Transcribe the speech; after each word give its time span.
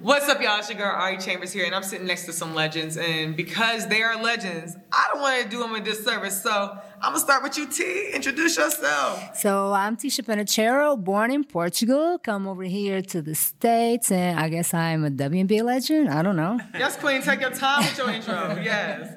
What's 0.00 0.28
up, 0.28 0.40
y'all? 0.40 0.60
It's 0.60 0.70
your 0.70 0.78
girl 0.78 0.94
Ari 0.94 1.18
Chambers 1.18 1.52
here, 1.52 1.64
and 1.64 1.74
I'm 1.74 1.82
sitting 1.82 2.06
next 2.06 2.24
to 2.26 2.32
some 2.32 2.54
legends. 2.54 2.96
And 2.96 3.36
because 3.36 3.88
they 3.88 4.00
are 4.02 4.22
legends, 4.22 4.76
I 4.92 5.08
don't 5.12 5.20
want 5.20 5.42
to 5.42 5.48
do 5.48 5.58
them 5.58 5.74
a 5.74 5.80
disservice. 5.80 6.40
So 6.40 6.78
I'm 7.02 7.12
gonna 7.12 7.18
start 7.18 7.42
with 7.42 7.58
you, 7.58 7.66
T. 7.66 8.10
Introduce 8.12 8.56
yourself. 8.56 9.36
So 9.36 9.72
I'm 9.72 9.96
Ticha 9.96 10.22
Penicheiro, 10.24 10.96
born 11.02 11.32
in 11.32 11.42
Portugal. 11.42 12.16
Come 12.18 12.46
over 12.46 12.62
here 12.62 13.02
to 13.02 13.20
the 13.20 13.34
States, 13.34 14.12
and 14.12 14.38
I 14.38 14.48
guess 14.48 14.72
I'm 14.72 15.04
a 15.04 15.10
WNBA 15.10 15.64
legend. 15.64 16.10
I 16.10 16.22
don't 16.22 16.36
know. 16.36 16.60
Yes, 16.74 16.96
Queen. 16.96 17.20
Take 17.20 17.40
your 17.40 17.50
time 17.50 17.80
with 17.80 17.98
your 17.98 18.10
intro. 18.10 18.56
Yes. 18.62 19.14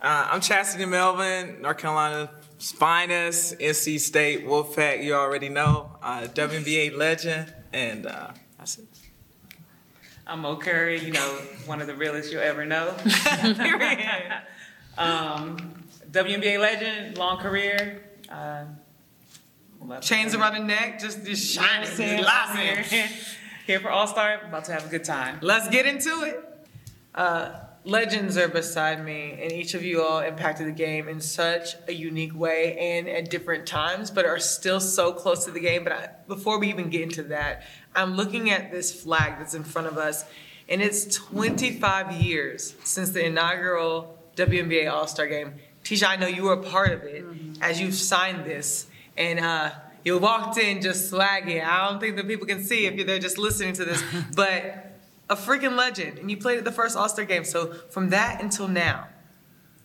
Uh, 0.00 0.28
I'm 0.32 0.40
Chasity 0.40 0.88
Melvin, 0.88 1.62
North 1.62 1.78
Carolina's 1.78 2.28
finest, 2.72 3.58
NC 3.60 4.00
State 4.00 4.44
Wolfpack. 4.46 5.02
You 5.04 5.14
already 5.14 5.48
know, 5.48 5.96
uh, 6.02 6.22
WNBA 6.22 6.96
legend, 6.96 7.52
and 7.72 8.06
uh, 8.06 8.30
that's 8.58 8.78
it. 8.78 8.86
I'm 10.28 10.40
Mo 10.40 10.56
Currie, 10.56 10.98
you 10.98 11.12
know, 11.12 11.38
one 11.66 11.80
of 11.80 11.86
the 11.86 11.94
realest 11.94 12.32
you'll 12.32 12.42
ever 12.42 12.64
know. 12.64 12.94
Um, 14.98 15.84
WNBA 16.10 16.58
legend, 16.58 17.18
long 17.18 17.36
career. 17.36 18.02
Uh, 18.30 18.64
Chains 20.00 20.34
around 20.34 20.54
the 20.54 20.60
neck, 20.60 20.98
just 20.98 21.22
just 21.26 21.52
shining, 21.52 21.86
just 21.86 22.00
here, 22.00 23.08
here 23.66 23.78
for 23.78 23.90
All 23.90 24.06
Star, 24.06 24.40
about 24.48 24.64
to 24.64 24.72
have 24.72 24.86
a 24.86 24.88
good 24.88 25.04
time. 25.04 25.38
Let's 25.42 25.68
get 25.68 25.84
into 25.84 26.22
it. 26.22 26.66
Uh, 27.14 27.60
legends 27.84 28.36
are 28.36 28.48
beside 28.48 29.04
me, 29.04 29.38
and 29.40 29.52
each 29.52 29.74
of 29.74 29.84
you 29.84 30.02
all 30.02 30.20
impacted 30.20 30.66
the 30.66 30.72
game 30.72 31.08
in 31.08 31.20
such 31.20 31.76
a 31.88 31.92
unique 31.92 32.34
way 32.34 32.76
and 32.78 33.06
at 33.06 33.30
different 33.30 33.66
times, 33.66 34.10
but 34.10 34.24
are 34.24 34.38
still 34.38 34.80
so 34.80 35.12
close 35.12 35.44
to 35.44 35.50
the 35.50 35.60
game. 35.60 35.84
But 35.84 35.92
I, 35.92 36.08
before 36.26 36.58
we 36.58 36.68
even 36.68 36.88
get 36.88 37.02
into 37.02 37.22
that, 37.24 37.64
I'm 37.96 38.14
looking 38.14 38.50
at 38.50 38.70
this 38.70 38.92
flag 38.92 39.38
that's 39.38 39.54
in 39.54 39.64
front 39.64 39.88
of 39.88 39.96
us, 39.96 40.24
and 40.68 40.82
it's 40.82 41.06
25 41.14 42.12
years 42.12 42.74
since 42.84 43.10
the 43.10 43.24
inaugural 43.24 44.18
WNBA 44.36 44.90
All 44.90 45.06
Star 45.06 45.26
game. 45.26 45.54
Ticha, 45.82 46.06
I 46.06 46.16
know 46.16 46.26
you 46.26 46.44
were 46.44 46.54
a 46.54 46.62
part 46.62 46.92
of 46.92 47.02
it 47.04 47.24
as 47.60 47.80
you've 47.80 47.94
signed 47.94 48.44
this, 48.44 48.86
and 49.16 49.40
uh, 49.40 49.70
you 50.04 50.18
walked 50.18 50.58
in 50.58 50.82
just 50.82 51.12
slagging. 51.12 51.64
I 51.64 51.88
don't 51.88 52.00
think 52.00 52.16
that 52.16 52.28
people 52.28 52.46
can 52.46 52.62
see 52.62 52.86
if 52.86 53.06
they're 53.06 53.18
just 53.18 53.38
listening 53.38 53.72
to 53.74 53.84
this, 53.84 54.02
but 54.36 54.92
a 55.28 55.36
freaking 55.36 55.76
legend, 55.76 56.18
and 56.18 56.30
you 56.30 56.36
played 56.36 56.58
at 56.58 56.64
the 56.64 56.72
first 56.72 56.96
All 56.96 57.08
Star 57.08 57.24
game. 57.24 57.44
So 57.44 57.72
from 57.90 58.10
that 58.10 58.42
until 58.42 58.68
now, 58.68 59.08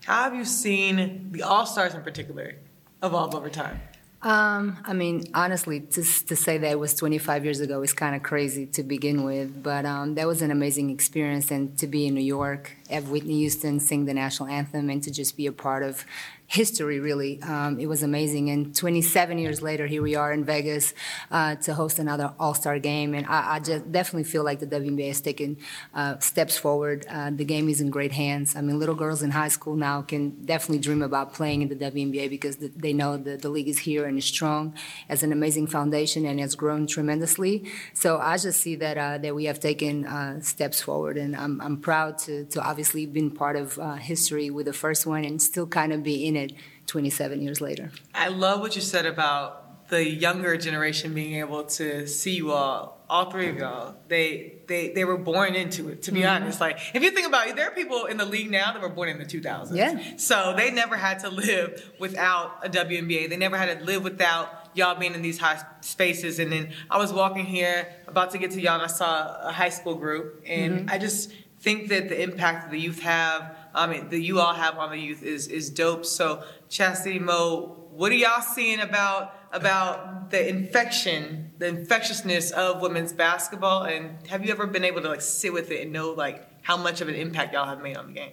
how 0.06 0.24
have 0.24 0.36
you 0.36 0.46
seen 0.46 1.32
the 1.32 1.44
All 1.44 1.66
Stars 1.66 1.94
in 1.94 2.02
particular 2.02 2.56
evolve 3.04 3.36
over 3.36 3.50
time? 3.50 3.80
Um, 4.24 4.78
I 4.86 4.94
mean, 4.94 5.24
honestly, 5.34 5.80
to, 5.80 6.04
to 6.04 6.36
say 6.36 6.60
that 6.60 6.72
it 6.72 6.80
was 6.80 6.94
25 6.94 7.44
years 7.44 7.60
ago 7.60 7.82
is 7.82 7.92
kind 7.92 8.16
of 8.16 8.22
crazy 8.22 8.68
to 8.68 8.84
begin 8.84 9.24
with, 9.24 9.64
but 9.64 9.84
um, 9.84 10.14
that 10.14 10.28
was 10.28 10.44
an 10.44 10.52
amazing 10.52 10.92
experience. 10.92 11.50
And 11.50 11.76
to 11.80 11.88
be 11.88 12.06
in 12.06 12.14
New 12.14 12.22
York, 12.22 12.72
have 12.90 13.10
Whitney 13.10 13.40
Houston 13.40 13.80
sing 13.80 14.06
the 14.06 14.14
national 14.14 14.50
anthem, 14.50 14.92
and 14.92 15.02
to 15.04 15.12
just 15.12 15.38
be 15.38 15.48
a 15.48 15.52
part 15.52 15.82
of 15.82 16.06
history, 16.52 17.00
really, 17.00 17.42
um, 17.44 17.80
it 17.80 17.88
was 17.88 18.04
amazing. 18.04 18.50
And 18.50 18.76
27 18.76 19.38
years 19.38 19.62
later, 19.62 19.88
here 19.88 20.02
we 20.02 20.16
are 20.16 20.34
in 20.34 20.44
Vegas 20.44 20.94
uh, 21.32 21.56
to 21.56 21.74
host 21.74 21.98
another 21.98 22.34
All 22.38 22.54
Star 22.54 22.78
game. 22.78 23.14
And 23.14 23.26
I, 23.26 23.56
I 23.56 23.60
just 23.60 23.90
definitely 23.90 24.26
feel 24.26 24.44
like 24.44 24.60
the 24.60 24.68
WNBA 24.68 25.08
has 25.08 25.22
taken 25.22 25.56
uh, 25.94 26.20
steps 26.20 26.58
forward. 26.58 27.06
Uh, 27.10 27.32
the 27.34 27.46
game 27.46 27.70
is 27.70 27.80
in 27.80 27.90
great 27.90 28.12
hands. 28.12 28.58
I 28.58 28.62
mean, 28.62 28.80
little 28.80 28.96
girls 28.96 29.24
in 29.24 29.32
high 29.32 29.48
school 29.48 29.78
now 29.78 30.02
can 30.02 30.44
definitely 30.44 30.80
dream 30.80 31.02
about 31.02 31.34
playing 31.34 31.62
in 31.62 31.70
the 31.70 31.76
WNBA 31.76 32.30
because 32.30 32.58
th- 32.58 32.74
they 32.76 32.92
know 32.92 33.16
that 33.16 33.42
the 33.42 33.50
league 33.50 33.70
is 33.70 33.80
here 33.80 34.06
and 34.06 34.18
is 34.18 34.26
strong, 34.26 34.76
as 35.08 35.24
an 35.24 35.32
amazing 35.32 35.68
foundation, 35.68 36.26
and 36.26 36.38
has 36.42 36.56
grown 36.56 36.86
tremendously. 36.86 37.72
So 37.94 38.18
I 38.18 38.38
just 38.38 38.60
see 38.60 38.76
that 38.76 38.98
uh, 38.98 39.18
that 39.20 39.34
we 39.34 39.46
have 39.46 39.62
taken 39.62 40.06
uh, 40.06 40.42
steps 40.42 40.82
forward, 40.82 41.18
and 41.18 41.34
I'm, 41.34 41.62
I'm 41.62 41.78
proud 41.78 42.18
to, 42.26 42.44
to 42.44 42.62
obviously 42.62 43.06
been 43.06 43.32
part 43.32 43.56
of 43.56 43.80
uh, 43.80 43.94
history 43.94 44.50
with 44.50 44.66
the 44.66 44.74
first 44.74 45.06
one 45.06 45.24
and 45.24 45.42
still 45.42 45.66
kind 45.66 45.94
of 45.94 46.04
be 46.04 46.28
in 46.28 46.36
it 46.36 46.41
27 46.88 47.42
years 47.42 47.62
later. 47.62 47.92
I 48.14 48.30
love 48.30 48.60
what 48.60 48.76
you 48.76 48.82
said 48.82 49.06
about 49.06 49.90
the 49.92 50.10
younger 50.10 50.56
generation 50.58 51.14
being 51.14 51.36
able 51.36 51.66
to 51.66 52.08
see 52.08 52.32
you 52.32 52.52
all, 52.52 53.06
all 53.10 53.30
three 53.30 53.50
of 53.50 53.58
y'all. 53.58 53.96
They 54.08 54.54
they 54.68 54.94
they 54.94 55.04
were 55.04 55.18
born 55.18 55.54
into 55.54 55.90
it. 55.90 56.04
To 56.04 56.12
be 56.14 56.22
mm-hmm. 56.22 56.44
honest, 56.44 56.62
like 56.62 56.80
if 56.94 57.04
you 57.04 57.12
think 57.12 57.28
about 57.28 57.48
it, 57.48 57.58
there 57.58 57.68
are 57.68 57.76
people 57.76 58.06
in 58.06 58.16
the 58.18 58.26
league 58.26 58.50
now 58.50 58.72
that 58.72 58.82
were 58.82 58.90
born 58.90 59.10
in 59.10 59.20
the 59.20 59.26
2000s. 59.26 59.76
Yeah. 59.76 60.16
So 60.16 60.54
they 60.56 60.72
never 60.72 60.96
had 60.96 61.20
to 61.20 61.30
live 61.30 61.92
without 62.00 62.66
a 62.66 62.70
WNBA. 62.70 63.30
They 63.30 63.38
never 63.38 63.58
had 63.58 63.80
to 63.80 63.86
live 63.86 64.04
without 64.04 64.62
y'all 64.74 64.98
being 64.98 65.14
in 65.14 65.22
these 65.22 65.38
high 65.38 65.62
spaces. 65.82 66.40
And 66.40 66.52
then 66.52 66.70
I 66.90 66.98
was 66.98 67.12
walking 67.12 67.46
here, 67.46 67.88
about 68.08 68.32
to 68.32 68.38
get 68.38 68.52
to 68.52 68.62
y'all, 68.62 68.76
and 68.76 68.84
I 68.84 68.88
saw 68.88 69.48
a 69.48 69.52
high 69.52 69.70
school 69.70 69.96
group, 69.96 70.44
and 70.48 70.74
mm-hmm. 70.74 70.90
I 70.90 70.98
just 70.98 71.34
think 71.60 71.90
that 71.90 72.10
the 72.10 72.22
impact 72.22 72.64
that 72.64 72.72
the 72.72 72.80
youth 72.80 73.02
have, 73.02 73.56
I 73.74 73.88
mean, 73.88 74.10
that 74.10 74.20
you 74.20 74.40
all 74.40 74.54
have 74.54 74.78
on 74.78 74.92
the 74.92 74.98
youth 74.98 75.24
is 75.24 75.48
is 75.48 75.70
dope. 75.70 76.06
So, 76.06 76.44
Chasity 76.70 77.20
Mo, 77.20 77.88
what 77.92 78.12
are 78.12 78.16
y'all 78.16 78.42
seeing 78.42 78.80
about 78.80 79.36
about 79.52 80.32
the 80.32 80.48
infection, 80.48 81.52
the 81.58 81.68
infectiousness 81.68 82.52
of 82.52 82.82
women's 82.82 83.14
basketball, 83.14 83.84
and 83.84 84.26
have 84.28 84.46
you 84.46 84.52
ever 84.52 84.66
been 84.66 84.86
able 84.86 85.02
to 85.02 85.10
like 85.10 85.22
sit 85.22 85.52
with 85.52 85.72
it 85.72 85.82
and 85.82 85.92
know 85.92 86.12
like 86.12 86.48
how 86.64 86.78
much 86.78 87.02
of 87.02 87.10
an 87.10 87.16
impact 87.16 87.54
y'all 87.54 87.68
have 87.68 87.82
made 87.82 87.98
on 87.98 88.08
the 88.08 88.14
game? 88.14 88.32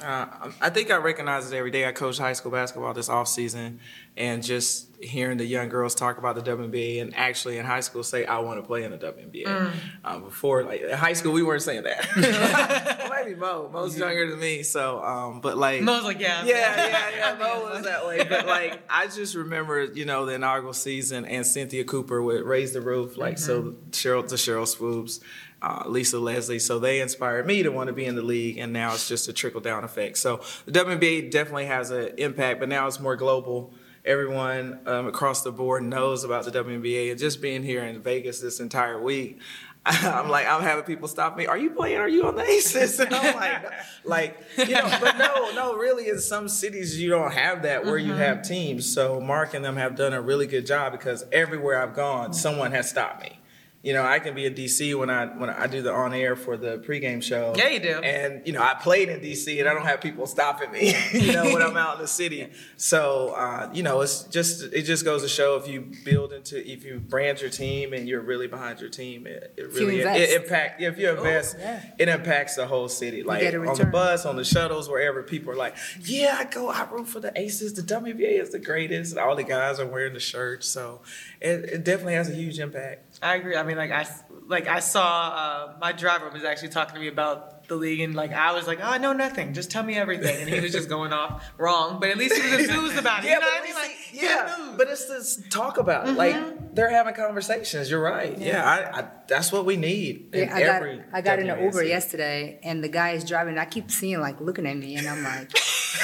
Uh, 0.00 0.50
I 0.60 0.70
think 0.70 0.90
I 0.90 0.96
recognize 0.96 1.52
it 1.52 1.56
every 1.56 1.70
day. 1.70 1.86
I 1.86 1.92
coach 1.92 2.16
high 2.16 2.32
school 2.32 2.50
basketball 2.50 2.94
this 2.94 3.10
off 3.10 3.28
season, 3.28 3.80
and 4.16 4.42
just 4.42 4.88
hearing 5.02 5.36
the 5.36 5.44
young 5.44 5.68
girls 5.68 5.94
talk 5.94 6.16
about 6.16 6.34
the 6.34 6.40
WNBA 6.42 7.02
and 7.02 7.14
actually 7.14 7.58
in 7.58 7.66
high 7.66 7.80
school 7.80 8.02
say, 8.02 8.24
"I 8.24 8.38
want 8.38 8.58
to 8.58 8.66
play 8.66 8.84
in 8.84 8.90
the 8.90 8.96
WNBA." 8.96 9.72
Uh, 10.02 10.18
before, 10.18 10.64
like 10.64 10.80
in 10.80 10.96
high 10.96 11.12
school, 11.12 11.32
we 11.32 11.42
weren't 11.42 11.60
saying 11.60 11.82
that. 11.82 13.10
maybe 13.24 13.38
Mo. 13.38 13.68
Mo's 13.72 13.98
younger 13.98 14.30
than 14.30 14.40
me, 14.40 14.62
so 14.62 15.02
um, 15.02 15.40
but 15.40 15.56
like 15.58 15.82
Mo's 15.82 16.04
like, 16.04 16.20
yeah, 16.20 16.44
yeah, 16.44 16.86
yeah, 16.86 17.10
yeah. 17.16 17.34
Mo 17.38 17.70
was 17.74 17.84
that 17.84 18.06
way, 18.06 18.24
but 18.24 18.46
like 18.46 18.80
I 18.90 19.06
just 19.08 19.34
remember, 19.34 19.84
you 19.84 20.04
know, 20.04 20.26
the 20.26 20.34
inaugural 20.34 20.72
season 20.72 21.24
and 21.24 21.46
Cynthia 21.46 21.84
Cooper 21.84 22.22
would 22.22 22.44
raise 22.44 22.72
the 22.72 22.80
roof, 22.80 23.16
like 23.16 23.38
so 23.38 23.74
Sheryl 23.90 24.26
to 24.28 24.36
Sheryl 24.36 24.66
Swoopes. 24.66 25.20
Uh, 25.62 25.84
Lisa 25.86 26.18
Leslie, 26.18 26.58
so 26.58 26.80
they 26.80 27.00
inspired 27.00 27.46
me 27.46 27.62
to 27.62 27.68
want 27.70 27.86
to 27.86 27.92
be 27.92 28.04
in 28.04 28.16
the 28.16 28.22
league, 28.22 28.58
and 28.58 28.72
now 28.72 28.94
it's 28.94 29.06
just 29.06 29.28
a 29.28 29.32
trickle 29.32 29.60
down 29.60 29.84
effect. 29.84 30.18
So 30.18 30.40
the 30.66 30.72
WNBA 30.72 31.30
definitely 31.30 31.66
has 31.66 31.92
an 31.92 32.14
impact, 32.18 32.58
but 32.58 32.68
now 32.68 32.88
it's 32.88 32.98
more 32.98 33.14
global. 33.14 33.72
Everyone 34.04 34.80
um, 34.86 35.06
across 35.06 35.42
the 35.42 35.52
board 35.52 35.84
knows 35.84 36.24
about 36.24 36.44
the 36.44 36.50
WNBA, 36.50 37.12
and 37.12 37.20
just 37.20 37.40
being 37.40 37.62
here 37.62 37.84
in 37.84 38.02
Vegas 38.02 38.40
this 38.40 38.58
entire 38.58 39.00
week, 39.00 39.38
I'm 39.86 40.28
like, 40.28 40.46
I'm 40.46 40.62
having 40.62 40.84
people 40.84 41.08
stop 41.08 41.36
me. 41.36 41.46
Are 41.46 41.58
you 41.58 41.70
playing? 41.70 41.98
Are 41.98 42.08
you 42.08 42.26
on 42.26 42.36
the 42.36 42.44
Aces? 42.44 43.00
And 43.00 43.14
I'm 43.14 43.34
like, 43.34 43.72
like, 44.04 44.40
you 44.58 44.74
know, 44.74 44.98
but 45.00 45.18
no, 45.18 45.52
no, 45.54 45.74
really, 45.76 46.08
in 46.08 46.18
some 46.18 46.48
cities 46.48 47.00
you 47.00 47.10
don't 47.10 47.32
have 47.32 47.62
that 47.62 47.84
where 47.84 47.98
you 47.98 48.12
have 48.14 48.42
teams. 48.42 48.92
So 48.92 49.20
Mark 49.20 49.54
and 49.54 49.64
them 49.64 49.76
have 49.76 49.96
done 49.96 50.12
a 50.12 50.20
really 50.20 50.46
good 50.46 50.66
job 50.66 50.92
because 50.92 51.24
everywhere 51.32 51.80
I've 51.80 51.94
gone, 51.94 52.32
someone 52.32 52.72
has 52.72 52.90
stopped 52.90 53.22
me. 53.22 53.38
You 53.82 53.92
know, 53.92 54.04
I 54.04 54.20
can 54.20 54.34
be 54.34 54.46
in 54.46 54.54
DC 54.54 54.96
when 54.96 55.10
I 55.10 55.26
when 55.26 55.50
I 55.50 55.66
do 55.66 55.82
the 55.82 55.92
on 55.92 56.14
air 56.14 56.36
for 56.36 56.56
the 56.56 56.78
pregame 56.78 57.20
show. 57.20 57.52
Yeah, 57.56 57.68
you 57.68 57.80
do. 57.80 57.98
And 57.98 58.46
you 58.46 58.52
know, 58.52 58.62
I 58.62 58.74
played 58.74 59.08
in 59.08 59.18
DC, 59.18 59.58
and 59.58 59.68
I 59.68 59.74
don't 59.74 59.84
have 59.84 60.00
people 60.00 60.26
stopping 60.28 60.70
me. 60.70 60.94
you 61.12 61.32
know, 61.32 61.52
when 61.52 61.62
I'm 61.62 61.76
out 61.76 61.96
in 61.96 62.02
the 62.02 62.08
city. 62.08 62.50
So 62.76 63.30
uh, 63.36 63.70
you 63.72 63.82
know, 63.82 64.00
it's 64.00 64.24
just 64.24 64.72
it 64.72 64.82
just 64.82 65.04
goes 65.04 65.22
to 65.22 65.28
show 65.28 65.56
if 65.56 65.68
you 65.68 65.92
build 66.04 66.32
into 66.32 66.58
if 66.68 66.84
you 66.84 66.98
brand 66.98 67.40
your 67.40 67.50
team 67.50 67.92
and 67.92 68.08
you're 68.08 68.20
really 68.20 68.48
behind 68.48 68.80
your 68.80 68.90
team, 68.90 69.26
it, 69.26 69.54
it 69.56 69.72
really 69.72 70.00
it, 70.00 70.06
invest. 70.06 70.20
it 70.20 70.42
impact. 70.42 70.82
If 70.82 70.98
you 70.98 71.10
invest, 71.10 71.56
yeah. 71.58 71.82
it 71.98 72.08
impacts 72.08 72.56
the 72.56 72.66
whole 72.66 72.88
city. 72.88 73.22
Like 73.22 73.40
get 73.40 73.54
a 73.54 73.64
on 73.64 73.76
the 73.76 73.86
bus, 73.86 74.26
on 74.26 74.36
the 74.36 74.44
shuttles, 74.44 74.88
wherever 74.88 75.22
people 75.22 75.52
are 75.52 75.56
like, 75.56 75.76
yeah, 76.00 76.36
I 76.40 76.44
go, 76.44 76.70
I 76.70 76.88
root 76.90 77.08
for 77.08 77.20
the 77.20 77.32
Aces. 77.38 77.74
The 77.74 77.82
WNBA 77.82 78.40
is 78.40 78.50
the 78.50 78.58
greatest. 78.58 79.12
And 79.12 79.20
all 79.20 79.36
the 79.36 79.44
guys 79.44 79.78
are 79.78 79.86
wearing 79.86 80.14
the 80.14 80.20
shirts, 80.20 80.66
so 80.66 81.02
it, 81.40 81.64
it 81.64 81.84
definitely 81.84 82.14
has 82.14 82.28
a 82.28 82.34
huge 82.34 82.58
impact. 82.58 83.11
I 83.22 83.36
agree. 83.36 83.56
I 83.56 83.62
mean, 83.62 83.76
like 83.76 83.92
I 83.92 84.06
like 84.48 84.66
I 84.68 84.80
saw 84.80 85.28
uh, 85.28 85.74
my 85.80 85.92
driver 85.92 86.28
was 86.30 86.44
actually 86.44 86.70
talking 86.70 86.94
to 86.94 87.00
me 87.00 87.08
about 87.08 87.68
the 87.68 87.76
league, 87.76 88.00
and 88.00 88.14
like 88.14 88.32
I 88.32 88.52
was 88.52 88.66
like, 88.66 88.80
oh, 88.80 88.86
I 88.86 88.98
know 88.98 89.12
nothing. 89.12 89.54
Just 89.54 89.70
tell 89.70 89.82
me 89.82 89.96
everything, 89.96 90.40
and 90.40 90.48
he 90.48 90.60
was 90.60 90.72
just 90.72 90.88
going 90.88 91.12
off 91.12 91.44
wrong. 91.56 92.00
But 92.00 92.10
at 92.10 92.18
least 92.18 92.34
he 92.34 92.42
was 92.42 92.60
enthused 92.68 92.98
about 92.98 93.24
it. 93.24 93.28
Yeah, 93.28 93.34
you 93.34 93.40
know 93.40 93.46
but 93.46 93.52
what 93.52 93.62
I 93.62 93.66
mean? 93.66 93.74
Like, 93.74 93.96
yeah, 94.12 94.74
but 94.76 94.88
it's 94.88 95.06
this 95.06 95.42
talk 95.50 95.78
about 95.78 96.08
it. 96.08 96.12
like 96.12 96.74
they're 96.74 96.90
having 96.90 97.14
conversations. 97.14 97.90
You're 97.90 98.02
right. 98.02 98.36
Yeah, 98.36 98.64
I, 98.64 99.00
I, 99.00 99.08
that's 99.28 99.52
what 99.52 99.64
we 99.64 99.76
need 99.76 100.34
in 100.34 100.48
Yeah, 100.48 100.56
I 100.56 100.60
got 100.60 100.76
every. 100.76 101.02
I 101.12 101.20
got 101.20 101.38
in 101.38 101.48
an 101.48 101.62
Uber 101.62 101.84
yesterday, 101.84 102.58
and 102.62 102.82
the 102.82 102.88
guy 102.88 103.10
is 103.12 103.24
driving. 103.24 103.58
I 103.58 103.64
keep 103.64 103.90
seeing 103.90 104.20
like 104.20 104.40
looking 104.40 104.66
at 104.66 104.76
me, 104.76 104.96
and 104.96 105.06
I'm 105.06 105.22
like, 105.22 105.52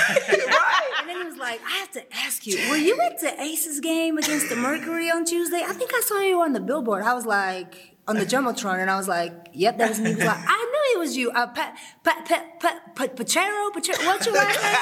right. 0.09 0.29
and 0.29 0.38
then 0.38 0.38
he 1.19 1.29
was 1.29 1.37
like, 1.37 1.61
I 1.67 1.77
have 1.79 1.91
to 1.93 2.17
ask 2.17 2.47
you, 2.47 2.57
were 2.71 2.77
you 2.77 3.01
at 3.01 3.21
the 3.21 3.41
Aces 3.41 3.81
game 3.81 4.19
against 4.19 4.49
the 4.49 4.57
Mercury 4.57 5.11
on 5.11 5.25
Tuesday? 5.25 5.63
I 5.67 5.73
think 5.73 5.93
I 5.95 6.01
saw 6.01 6.21
you 6.21 6.41
on 6.41 6.53
the 6.53 6.61
billboard. 6.61 7.03
I 7.03 7.15
was 7.15 7.27
like. 7.27 7.95
On 8.09 8.17
the 8.17 8.25
jumbotron, 8.25 8.81
and 8.81 8.91
I 8.91 8.97
was 8.97 9.07
like, 9.07 9.33
"Yep, 9.53 9.79
that 9.79 9.89
was 9.91 10.01
me." 10.01 10.11
He 10.11 10.17
was 10.17 10.25
like, 10.25 10.45
"I 10.47 10.57
knew 10.57 10.97
it 10.97 10.99
was 10.99 11.17
you." 11.17 11.31
Uh, 11.31 11.47
pa, 11.49 11.75
pa, 12.03 12.23
pa, 12.27 12.43
pa, 12.59 12.81
pa, 12.95 13.07
Pachero, 13.07 13.71
Pachero, 13.71 14.07
what's 14.07 14.27
your 14.27 14.35
last 14.35 14.63
name? 14.63 14.75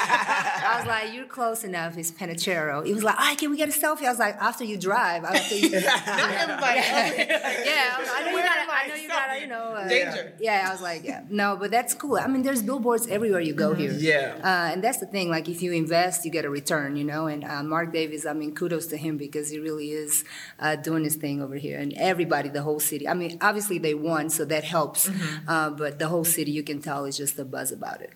I 0.71 0.75
was 0.79 0.87
like, 0.87 1.13
"You're 1.13 1.25
close 1.25 1.63
enough." 1.63 1.97
It's 1.97 2.11
Penicheiro. 2.11 2.85
He 2.85 2.93
was 2.93 3.03
like, 3.03 3.19
"All 3.19 3.25
right, 3.25 3.37
can 3.37 3.51
we 3.51 3.57
get 3.57 3.69
a 3.69 3.71
selfie?" 3.71 4.05
I 4.05 4.09
was 4.09 4.19
like, 4.19 4.35
"After 4.35 4.63
you 4.63 4.77
drive, 4.77 5.25
after 5.25 5.55
you." 5.55 5.69
Not 6.07 6.31
everybody. 6.31 6.79
yeah, 6.79 7.95
I, 7.95 7.99
was 7.99 8.07
like, 8.07 8.17
I 8.17 8.25
know 8.25 8.37
you 8.37 8.43
gotta, 8.43 8.71
I 8.71 8.87
know 8.87 8.95
you 8.95 9.07
gotta, 9.07 9.39
you 9.41 9.47
know. 9.47 9.63
Uh, 9.75 9.87
Danger. 9.87 10.33
Yeah, 10.39 10.65
I 10.67 10.71
was 10.71 10.81
like, 10.81 11.03
yeah, 11.03 11.23
no, 11.29 11.57
but 11.57 11.69
that's 11.69 11.93
cool. 11.93 12.17
I 12.17 12.27
mean, 12.27 12.43
there's 12.43 12.61
billboards 12.61 13.07
everywhere 13.07 13.41
you 13.41 13.53
go 13.53 13.73
here. 13.73 13.91
Yeah. 13.91 14.37
Uh, 14.41 14.71
and 14.73 14.83
that's 14.83 14.99
the 14.99 15.05
thing. 15.05 15.29
Like, 15.29 15.49
if 15.49 15.61
you 15.61 15.73
invest, 15.73 16.23
you 16.25 16.31
get 16.31 16.45
a 16.45 16.49
return, 16.49 16.95
you 16.95 17.03
know. 17.03 17.27
And 17.27 17.43
uh, 17.43 17.63
Mark 17.63 17.91
Davis, 17.91 18.25
I 18.25 18.33
mean, 18.33 18.55
kudos 18.55 18.87
to 18.87 18.97
him 18.97 19.17
because 19.17 19.49
he 19.49 19.59
really 19.59 19.91
is 19.91 20.23
uh, 20.59 20.75
doing 20.75 21.03
his 21.03 21.15
thing 21.15 21.41
over 21.41 21.55
here. 21.55 21.77
And 21.79 21.93
everybody, 21.93 22.49
the 22.49 22.61
whole 22.61 22.79
city. 22.79 23.07
I 23.07 23.13
mean, 23.17 23.37
obviously 23.41 23.77
they 23.79 23.93
won, 23.93 24.29
so 24.29 24.45
that 24.45 24.63
helps. 24.63 25.09
Uh, 25.47 25.69
but 25.71 25.99
the 25.99 26.07
whole 26.07 26.23
city, 26.23 26.51
you 26.51 26.63
can 26.63 26.81
tell, 26.81 27.05
is 27.05 27.17
just 27.17 27.37
a 27.39 27.45
buzz 27.45 27.71
about 27.71 28.01
it. 28.01 28.11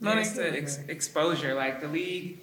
Yeah, 0.00 0.18
it's 0.20 0.32
the 0.32 0.48
ex- 0.56 0.78
exposure, 0.88 1.52
like 1.54 1.80
the 1.80 1.88
league, 1.88 2.38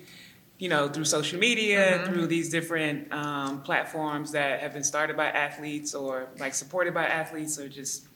you 0.60 0.70
know, 0.70 0.90
through 0.90 1.06
social 1.06 1.40
media, 1.40 2.04
through 2.06 2.28
these 2.28 2.50
different 2.50 3.12
um, 3.14 3.62
platforms 3.62 4.32
that 4.34 4.60
have 4.60 4.74
been 4.74 4.84
started 4.84 5.16
by 5.16 5.28
athletes 5.28 5.96
or 5.96 6.28
like 6.40 6.54
supported 6.54 6.94
by 6.94 7.06
athletes, 7.06 7.58
or 7.60 7.68
just 7.70 8.08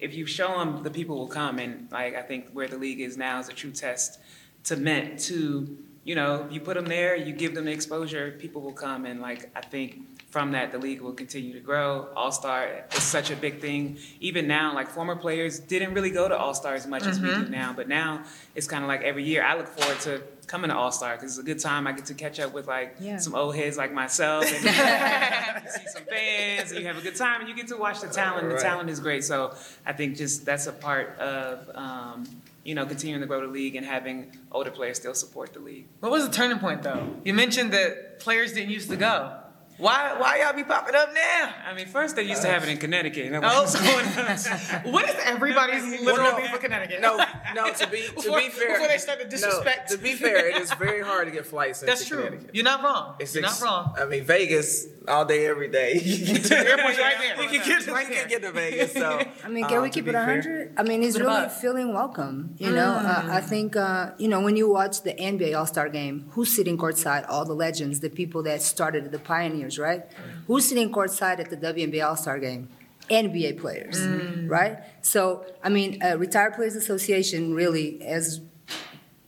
if 0.00 0.14
you 0.14 0.26
show 0.26 0.58
them, 0.58 0.82
the 0.82 0.90
people 0.90 1.16
will 1.16 1.28
come. 1.28 1.58
And 1.58 1.88
like 1.90 2.14
I 2.16 2.22
think 2.22 2.50
where 2.52 2.68
the 2.68 2.78
league 2.78 3.00
is 3.00 3.16
now 3.16 3.38
is 3.40 3.48
a 3.48 3.52
true 3.52 3.70
test 3.72 4.20
to 4.64 4.76
meant 4.76 5.20
to, 5.20 5.76
you 6.04 6.14
know, 6.14 6.46
you 6.50 6.60
put 6.60 6.74
them 6.74 6.86
there, 6.86 7.14
you 7.16 7.32
give 7.32 7.54
them 7.54 7.64
the 7.66 7.72
exposure, 7.72 8.32
people 8.38 8.60
will 8.60 8.72
come. 8.72 9.06
And 9.06 9.20
like 9.20 9.50
I 9.56 9.60
think 9.60 10.00
from 10.30 10.52
that, 10.52 10.72
the 10.72 10.78
league 10.78 11.00
will 11.00 11.12
continue 11.14 11.54
to 11.54 11.60
grow. 11.60 12.08
All 12.14 12.30
Star 12.32 12.84
is 12.94 13.02
such 13.02 13.30
a 13.30 13.36
big 13.36 13.60
thing. 13.60 13.96
Even 14.20 14.46
now, 14.46 14.74
like 14.74 14.88
former 14.88 15.16
players 15.16 15.58
didn't 15.58 15.94
really 15.94 16.10
go 16.10 16.28
to 16.28 16.36
All 16.36 16.52
Star 16.52 16.74
as 16.74 16.86
much 16.86 17.06
as 17.06 17.18
we 17.18 17.28
do 17.28 17.48
now, 17.48 17.72
but 17.74 17.88
now 17.88 18.22
it's 18.54 18.66
kind 18.66 18.84
of 18.84 18.88
like 18.88 19.00
every 19.02 19.24
year. 19.24 19.42
I 19.42 19.56
look 19.56 19.68
forward 19.68 19.98
to 20.00 20.22
coming 20.46 20.68
to 20.70 20.76
All 20.76 20.92
Star 20.92 21.16
because 21.16 21.30
it's 21.30 21.38
a 21.38 21.42
good 21.42 21.58
time. 21.60 21.86
I 21.86 21.92
get 21.92 22.04
to 22.06 22.14
catch 22.14 22.38
up 22.40 22.52
with 22.52 22.66
like 22.66 22.96
Yeah. 23.00 23.16
some 23.18 23.34
old 23.34 23.56
heads 23.56 23.78
like 23.78 23.92
myself 23.92 24.44
and 24.44 24.54
see 25.70 25.86
some 25.86 26.04
fans 26.04 26.72
and 26.72 26.80
you 26.80 26.86
have 26.86 26.98
a 26.98 27.02
good 27.02 27.16
time 27.16 27.40
and 27.40 27.48
you 27.48 27.56
get 27.56 27.68
to 27.68 27.76
watch 27.78 28.00
the 28.02 28.08
talent. 28.08 28.50
The 28.50 28.58
talent 28.58 28.90
is 28.90 29.00
great. 29.00 29.24
So 29.24 29.54
I 29.86 29.92
think 29.94 30.16
just 30.16 30.44
that's 30.44 30.66
a 30.66 30.72
part 30.72 31.18
of. 31.18 31.70
Um, 31.74 32.24
you 32.64 32.74
know, 32.74 32.84
continuing 32.84 33.22
to 33.22 33.26
grow 33.26 33.40
the 33.40 33.46
league 33.46 33.76
and 33.76 33.86
having 33.86 34.30
older 34.52 34.70
players 34.70 34.98
still 34.98 35.14
support 35.14 35.54
the 35.54 35.58
league. 35.60 35.86
What 36.00 36.12
was 36.12 36.28
the 36.28 36.34
turning 36.34 36.58
point 36.58 36.82
though? 36.82 37.08
You 37.24 37.32
mentioned 37.32 37.72
that 37.72 38.20
players 38.20 38.52
didn't 38.52 38.68
used 38.68 38.90
to 38.90 38.96
go. 38.96 39.38
Why 39.78 40.14
why 40.18 40.40
y'all 40.42 40.54
be 40.56 40.64
popping 40.64 40.96
up 40.96 41.10
now? 41.14 41.54
I 41.64 41.72
mean, 41.72 41.86
first 41.86 42.16
they 42.16 42.24
used 42.24 42.42
to 42.42 42.48
have 42.48 42.64
it 42.64 42.68
in 42.68 42.78
Connecticut. 42.78 43.32
And 43.32 43.36
Oh. 43.44 43.62
was 43.62 43.76
going 43.76 44.06
on. 44.84 44.92
What 44.92 45.08
is 45.08 45.14
everybody's 45.24 46.00
literal 46.02 46.36
beef 46.36 46.50
for 46.50 46.58
Connecticut? 46.58 47.00
No, 47.00 47.16
no. 47.54 47.72
To 47.72 47.86
be 47.88 48.02
to 48.02 48.14
Before- 48.14 48.38
be 48.38 48.48
fair, 48.48 48.72
before 48.74 48.88
they 48.88 48.98
start 48.98 49.18
to 49.20 49.24
no, 49.24 49.30
disrespect. 49.30 49.90
to 49.90 49.98
be 49.98 50.14
fair, 50.14 50.48
it 50.48 50.56
is 50.58 50.72
very 50.74 51.02
hard 51.02 51.26
to 51.26 51.32
get 51.32 51.46
flights 51.46 51.82
into 51.82 51.92
That's 51.92 52.06
true. 52.06 52.24
Connecticut. 52.24 52.50
You're 52.54 52.64
not 52.64 52.82
wrong. 52.82 53.14
It's 53.20 53.34
You're 53.34 53.44
ex- 53.44 53.60
not 53.60 53.66
wrong. 53.66 53.94
I 53.98 54.04
mean, 54.06 54.24
Vegas 54.24 54.86
all 55.06 55.24
day, 55.24 55.46
every 55.46 55.68
day. 55.68 55.94
You 56.02 56.24
can 56.26 56.34
get 56.36 56.44
to, 56.44 56.58
airport's 56.58 56.98
right 56.98 57.14
there. 57.18 57.42
You 57.42 57.48
can 57.48 57.68
get 57.68 57.82
to, 57.84 57.92
Right 57.92 58.08
you 58.08 58.14
can 58.16 58.28
get 58.28 58.42
to 58.42 58.52
Vegas. 58.52 58.92
So 58.92 59.20
I 59.44 59.48
mean, 59.48 59.64
can 59.66 59.78
um, 59.78 59.82
we 59.84 59.90
keep 59.90 60.06
it 60.06 60.12
fair- 60.12 60.26
100? 60.26 60.74
I 60.76 60.82
mean, 60.82 61.02
he's 61.02 61.14
Keep 61.14 61.22
really 61.24 61.36
up. 61.36 61.52
feeling 61.52 61.94
welcome. 61.94 62.54
You 62.58 62.70
know, 62.70 62.92
uh, 62.92 63.26
I 63.30 63.40
think, 63.40 63.76
uh, 63.76 64.10
you 64.18 64.28
know, 64.28 64.40
when 64.40 64.56
you 64.56 64.68
watch 64.68 65.02
the 65.02 65.14
NBA 65.14 65.54
All 65.58 65.66
Star 65.66 65.88
game, 65.88 66.26
who's 66.30 66.54
sitting 66.54 66.76
courtside? 66.76 67.24
All 67.28 67.44
the 67.44 67.54
legends, 67.54 68.00
the 68.00 68.10
people 68.10 68.42
that 68.44 68.60
started, 68.62 69.10
the 69.10 69.18
pioneers, 69.18 69.78
right? 69.78 70.02
Who's 70.46 70.68
sitting 70.68 70.92
courtside 70.92 71.38
at 71.40 71.50
the 71.50 71.56
WNBA 71.56 72.04
All 72.06 72.16
Star 72.16 72.38
game? 72.38 72.68
NBA 73.10 73.58
players, 73.60 74.00
right? 74.46 74.78
So, 75.02 75.44
I 75.62 75.68
mean, 75.68 76.02
uh, 76.02 76.16
Retired 76.18 76.54
Players 76.54 76.76
Association 76.76 77.54
really 77.54 77.96
is 78.02 78.40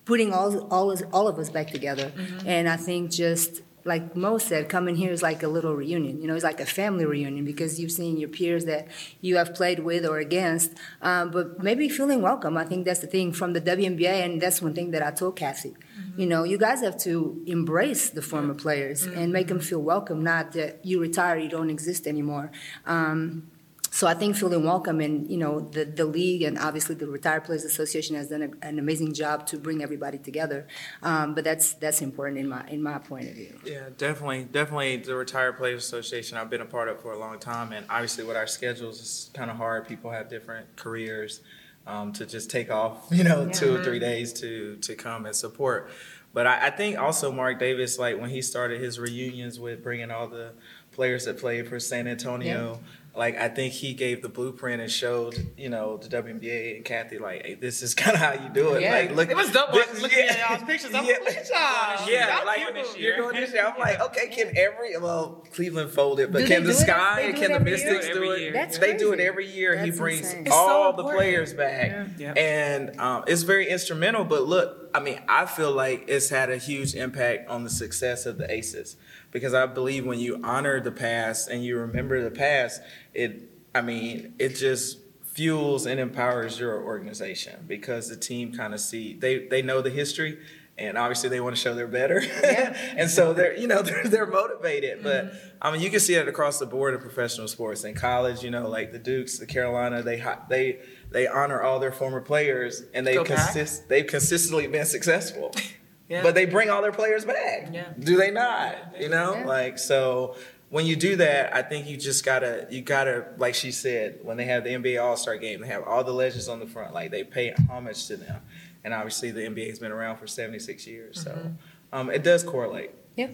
putting 0.05 0.33
all 0.33 0.67
all, 0.69 0.95
all 1.13 1.29
of 1.29 1.39
us 1.39 1.51
back 1.51 1.69
together. 1.69 2.13
And 2.45 2.69
I 2.69 2.77
think 2.77 3.11
just 3.11 3.63
like 3.85 4.15
Mo 4.15 4.39
said, 4.39 4.69
coming 4.69 4.95
here 4.97 5.11
is 5.11 5.23
like 5.23 5.43
a 5.43 5.49
little 5.49 5.75
reunion. 5.75 6.21
You 6.21 6.29
know, 6.29 6.35
it's 6.35 6.45
like 6.45 6.61
a 6.61 6.67
family 6.67 7.07
reunion 7.07 7.45
because 7.45 7.81
you've 7.81 7.93
seen 7.93 8.19
your 8.19 8.29
peers 8.29 8.65
that 8.67 8.89
you 9.21 9.37
have 9.37 9.55
played 9.55 9.81
with 9.81 10.05
or 10.05 10.19
against, 10.19 10.73
um, 11.03 11.31
but 11.31 11.63
maybe 11.63 11.89
feeling 11.89 12.21
welcome. 12.23 12.57
I 12.57 12.65
think 12.65 12.85
that's 12.85 13.01
the 13.01 13.07
thing 13.07 13.33
from 13.33 13.53
the 13.53 13.61
WNBA, 13.61 14.25
and 14.25 14.41
that's 14.41 14.61
one 14.61 14.75
thing 14.75 14.91
that 14.91 15.03
I 15.03 15.11
told 15.11 15.37
Cathy. 15.37 15.75
You 16.17 16.27
know, 16.27 16.45
you 16.45 16.59
guys 16.59 16.83
have 16.83 16.99
to 16.99 17.43
embrace 17.47 18.11
the 18.11 18.23
former 18.23 18.55
players 18.55 19.05
and 19.05 19.33
make 19.33 19.49
them 19.49 19.61
feel 19.61 19.81
welcome, 19.81 20.23
not 20.23 20.53
that 20.53 20.85
you 20.85 21.01
retire, 21.01 21.39
you 21.39 21.49
don't 21.49 21.71
exist 21.71 22.07
anymore. 22.07 22.51
Um, 22.85 23.51
so 23.91 24.07
I 24.07 24.15
think 24.15 24.37
feeling 24.37 24.65
welcome 24.65 25.01
and, 25.01 25.29
you 25.29 25.37
know, 25.37 25.61
the, 25.61 25.85
the 25.85 26.05
league 26.05 26.43
and 26.43 26.57
obviously 26.59 26.95
the 26.95 27.09
Retired 27.09 27.45
Players 27.45 27.65
Association 27.65 28.15
has 28.15 28.29
done 28.29 28.43
a, 28.43 28.67
an 28.67 28.79
amazing 28.79 29.15
job 29.15 29.47
to 29.49 29.59
bring 29.59 29.83
everybody 29.83 30.17
together. 30.17 30.69
Um, 31.03 31.35
but 31.35 31.43
that's, 31.43 31.73
that's 31.75 32.01
important 32.01 32.39
in 32.39 32.49
my, 32.49 32.67
in 32.69 32.83
my 32.83 32.99
point 32.99 33.29
of 33.29 33.35
view. 33.35 33.59
Yeah, 33.65 33.89
definitely, 33.99 34.45
definitely 34.45 34.99
the 34.99 35.17
Retired 35.17 35.57
Players 35.57 35.85
Association 35.85 36.39
I've 36.39 36.49
been 36.49 36.61
a 36.61 36.67
part 36.67 36.89
of 36.89 37.01
for 37.01 37.13
a 37.13 37.19
long 37.19 37.41
time, 37.41 37.73
and 37.73 37.85
obviously 37.91 38.23
with 38.23 38.37
our 38.37 38.47
schedules, 38.47 39.01
it's 39.01 39.31
kind 39.35 39.51
of 39.51 39.57
hard. 39.57 39.89
People 39.89 40.11
have 40.11 40.29
different 40.31 40.77
careers 40.77 41.41
um, 41.87 42.13
to 42.13 42.27
just 42.27 42.51
take 42.51 42.71
off, 42.71 43.07
you 43.11 43.25
know, 43.25 43.49
two 43.49 43.75
or 43.75 43.83
three 43.83 43.99
days 43.99 44.33
to 44.35 44.77
to 44.77 44.95
come 44.95 45.27
and 45.27 45.35
support. 45.35 45.91
But 46.33 46.47
I, 46.47 46.69
I 46.69 46.71
think 46.71 46.99
also 46.99 47.33
Mark 47.33 47.59
Davis, 47.59 47.99
like 47.99 48.21
when 48.21 48.31
he 48.31 48.41
started 48.41 48.81
his 48.81 48.99
reunions 48.99 49.59
with 49.59 49.83
bringing 49.83 50.11
all 50.11 50.29
the 50.29 50.53
players 50.93 51.25
that 51.27 51.39
played 51.39 51.69
for 51.69 51.79
San 51.81 52.07
Antonio. 52.09 52.81
Like 53.13 53.37
I 53.37 53.49
think 53.49 53.73
he 53.75 53.93
gave 53.93 54.23
the 54.23 54.29
blueprint 54.29 54.81
and 54.81 54.91
showed, 54.91 55.51
you 55.59 55.69
know, 55.69 55.97
the 55.97 56.09
WNBA 56.09 56.77
and 56.77 56.85
Cathy 56.85 57.19
like, 57.19 57.45
hey, 57.45 57.55
this 57.55 57.83
is 57.83 57.93
kind 57.97 58.15
of 58.15 58.21
how 58.23 58.35
you 58.35 58.49
do 58.51 58.75
it. 58.75 58.83
Yeah. 58.83 58.93
Like, 58.93 59.17
look, 59.17 59.29
It 59.31 59.37
was 59.37 59.51
dope 59.51 59.73
this- 59.73 60.01
looking 60.01 60.21
at 60.29 60.39
y'all's 60.49 60.63
pictures. 60.63 60.95
I'm 60.95 61.05
like, 61.05 61.21
look 61.25 61.35
y'all. 61.35 62.09
Yeah, 62.09 62.37
Y'all 62.37 62.47
like 62.47 62.59
cute. 62.73 62.99
you're 63.01 63.17
going 63.17 63.35
this 63.35 63.53
year. 63.53 63.67
I'm 63.67 63.77
like, 63.81 64.01
okay, 64.01 64.29
can 64.29 64.57
every 64.57 64.97
well 64.97 65.45
Cleveland 65.53 65.91
folded, 65.91 66.33
but 66.33 66.43
Do 66.43 66.47
can 66.47 66.63
the? 66.63 66.73
Sky 66.73 67.23
and 67.23 67.37
can 67.37 67.51
the 67.53 67.59
Mystics 67.59 68.07
year? 68.07 68.15
do 68.15 68.31
it? 68.31 68.53
That's 68.53 68.79
they 68.79 68.97
do 68.97 69.13
it 69.13 69.19
every 69.19 69.51
year. 69.51 69.77
he 69.85 69.91
brings 69.91 70.21
insane. 70.21 70.43
It's 70.47 70.55
so 70.55 70.61
all 70.61 70.93
the 70.93 71.03
players 71.03 71.53
back, 71.53 72.07
Yeah. 72.17 72.33
and 72.35 72.99
um, 73.01 73.25
it's 73.27 73.43
very 73.43 73.69
instrumental. 73.69 74.25
But 74.25 74.45
look, 74.47 74.89
I 74.95 75.01
mean, 75.01 75.21
I 75.29 75.47
feel 75.47 75.73
like 75.73 76.05
it's 76.07 76.29
had 76.29 76.49
a 76.49 76.57
huge 76.59 76.95
impact 76.95 77.49
on 77.51 77.65
the 77.65 77.71
success 77.71 78.25
of 78.25 78.39
the 78.39 78.49
Aces 78.51 78.97
because 79.31 79.55
I 79.55 79.67
believe 79.67 80.07
when 80.07 80.19
you 80.19 80.41
honor 80.43 80.81
the 80.81 80.93
past 80.93 81.49
and 81.49 81.65
you 81.65 81.79
remember 81.79 82.23
the 82.23 82.31
past, 82.31 82.83
it, 83.15 83.51
I 83.75 83.81
mean, 83.81 84.35
it 84.39 84.51
just 84.51 84.99
fuels 85.23 85.87
and 85.87 86.01
empowers 86.01 86.59
your 86.59 86.83
organization 86.83 87.65
because 87.67 88.09
the 88.09 88.17
team 88.17 88.53
kind 88.53 88.75
of 88.75 88.81
see 88.81 89.15
they 89.15 89.47
they 89.47 89.63
know 89.63 89.81
the 89.81 89.91
history 89.91 90.39
and 90.77 90.97
obviously 90.99 91.29
they 91.29 91.41
want 91.41 91.55
to 91.55 91.61
show 91.61 91.75
they're 91.75 91.87
better. 91.87 92.21
And 92.97 93.09
so 93.09 93.33
they're 93.33 93.57
you 93.57 93.67
know 93.67 93.83
they're, 93.89 94.05
they're 94.05 94.27
motivated. 94.27 95.03
But 95.03 95.27
mm-hmm. 95.27 95.39
i 95.63 95.71
mean 95.71 95.81
you 95.81 95.91
can 95.91 96.01
see 96.01 96.15
that 96.15 96.27
across 96.27 96.59
the 96.59 96.67
board 96.67 96.95
of 96.95 97.01
professional 97.01 97.47
sports. 97.49 97.85
In 97.85 97.95
college 97.95 98.43
you 98.43 98.51
know 98.51 98.69
like 98.69 98.93
the 98.93 98.99
dukes 98.99 99.39
the 99.39 99.47
carolina 99.47 100.03
they 100.03 100.23
they 100.49 100.81
they 101.11 101.27
honor 101.27 101.63
all 101.63 101.79
their 101.79 101.93
former 101.93 102.21
players 102.21 102.83
and 102.93 103.07
they 103.07 103.23
consist 103.23 103.89
they've 103.89 104.07
consistently 104.07 104.67
been 104.67 104.87
successful 104.87 105.53
Yeah. 106.11 106.23
but 106.23 106.35
they 106.35 106.45
bring 106.45 106.69
all 106.69 106.83
their 106.83 106.93
players 106.93 107.25
back 107.25 107.69
Yeah. 107.73 107.87
do 107.99 108.17
they 108.17 108.31
not 108.31 108.75
you 109.01 109.09
know 109.09 109.35
Yeah. 109.37 109.47
like 109.47 109.79
so 109.79 110.35
when 110.69 110.85
you 110.85 110.97
do 110.97 111.17
that 111.17 111.55
i 111.55 111.63
think 111.63 111.87
you 111.89 111.97
just 111.97 112.25
gotta 112.25 112.67
you 112.71 112.83
gotta 112.83 113.27
like 113.39 113.55
she 113.55 113.71
said 113.73 114.19
when 114.23 114.37
they 114.37 114.45
have 114.47 114.65
the 114.65 114.71
nba 114.71 115.01
all-star 115.03 115.37
game 115.39 115.61
they 115.61 115.69
have 115.69 115.85
all 115.85 116.03
the 116.05 116.13
legends 116.13 116.49
on 116.49 116.59
the 116.61 116.67
front 116.67 116.93
like 116.93 117.11
they 117.13 117.23
pay 117.25 117.55
homage 117.71 118.07
to 118.09 118.17
them 118.17 118.43
and 118.85 118.93
obviously 118.93 119.31
the 119.31 119.41
nba 119.43 119.69
has 119.69 119.79
been 119.79 119.93
around 119.93 120.17
for 120.19 120.27
76 120.27 120.87
years 120.87 121.23
so 121.23 121.53
um, 121.93 122.11
it 122.11 122.23
does 122.23 122.43
correlate 122.45 122.91
Yeah. 123.17 123.29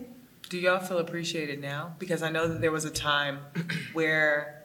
Do 0.48 0.58
y'all 0.58 0.78
feel 0.78 0.98
appreciated 0.98 1.60
now? 1.60 1.96
Because 1.98 2.22
I 2.22 2.30
know 2.30 2.46
that 2.46 2.60
there 2.60 2.70
was 2.70 2.84
a 2.84 2.90
time 2.90 3.40
where 3.94 4.55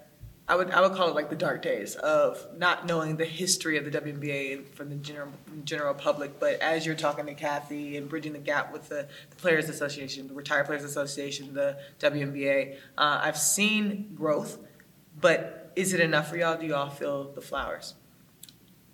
I 0.48 0.56
would 0.56 0.72
I 0.72 0.82
would 0.82 0.94
call 0.94 1.08
it 1.08 1.16
like 1.16 1.30
the 1.30 1.36
dark 1.36 1.62
days 1.62 1.96
of 1.96 2.46
not 2.58 2.86
knowing 2.86 3.16
the 3.16 3.26
history 3.26 3.78
of 3.78 3.86
the 3.86 3.92
WNBA 3.92 4.68
from 4.70 4.90
the 4.90 4.96
general 4.96 5.32
general 5.64 5.94
public. 5.94 6.40
But 6.40 6.60
as 6.60 6.86
you're 6.86 6.96
talking 6.96 7.26
to 7.28 7.34
Cathy 7.34 7.96
and 7.96 8.10
bridging 8.10 8.34
the 8.34 8.40
gap 8.40 8.74
with 8.74 8.90
the, 8.90 9.08
the 9.30 9.36
Players 9.38 9.70
Association, 9.70 10.28
the 10.28 10.34
Retired 10.34 10.66
Players 10.66 10.84
Association, 10.84 11.54
the 11.54 11.78
WNBA, 12.00 12.76
uh, 12.98 13.22
I've 13.24 13.38
seen 13.38 14.14
growth. 14.16 14.58
But 15.20 15.72
is 15.76 15.94
it 15.94 16.00
enough 16.00 16.30
for 16.30 16.38
y'all? 16.38 16.58
Do 16.58 16.66
y'all 16.66 16.90
feel 16.90 17.32
the 17.32 17.42
flowers? 17.42 17.96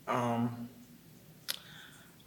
Um, 0.08 0.70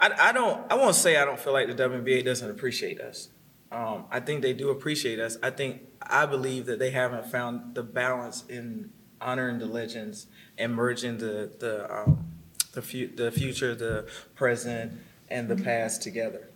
I, 0.01 0.11
I 0.19 0.33
don't. 0.33 0.71
I 0.71 0.75
won't 0.75 0.95
say 0.95 1.17
I 1.17 1.25
don't 1.25 1.39
feel 1.39 1.53
like 1.53 1.69
the 1.69 1.75
WNBA 1.75 2.25
doesn't 2.25 2.51
appreciate 2.51 3.01
us. 3.01 3.29
Um, 3.71 4.07
I 4.11 4.19
think 4.21 4.43
they 4.43 4.53
do 4.53 4.71
appreciate 4.71 5.21
us. 5.21 5.39
I 5.43 5.51
think 5.51 5.83
I 6.03 6.27
believe 6.27 6.67
that 6.67 6.79
they 6.79 6.91
haven't 6.91 7.27
found 7.27 7.75
the 7.75 7.83
balance 7.83 8.45
in 8.49 8.91
honoring 9.21 9.59
the 9.59 9.67
legends 9.67 10.27
and 10.59 10.75
merging 10.75 11.19
the 11.19 11.51
the 11.59 11.93
um, 11.93 12.27
the, 12.73 12.83
fu- 12.83 13.15
the 13.15 13.31
future, 13.31 13.75
the 13.75 14.07
present, 14.35 14.93
and 15.29 15.49
the 15.49 15.57
past 15.57 16.03
together. 16.03 16.47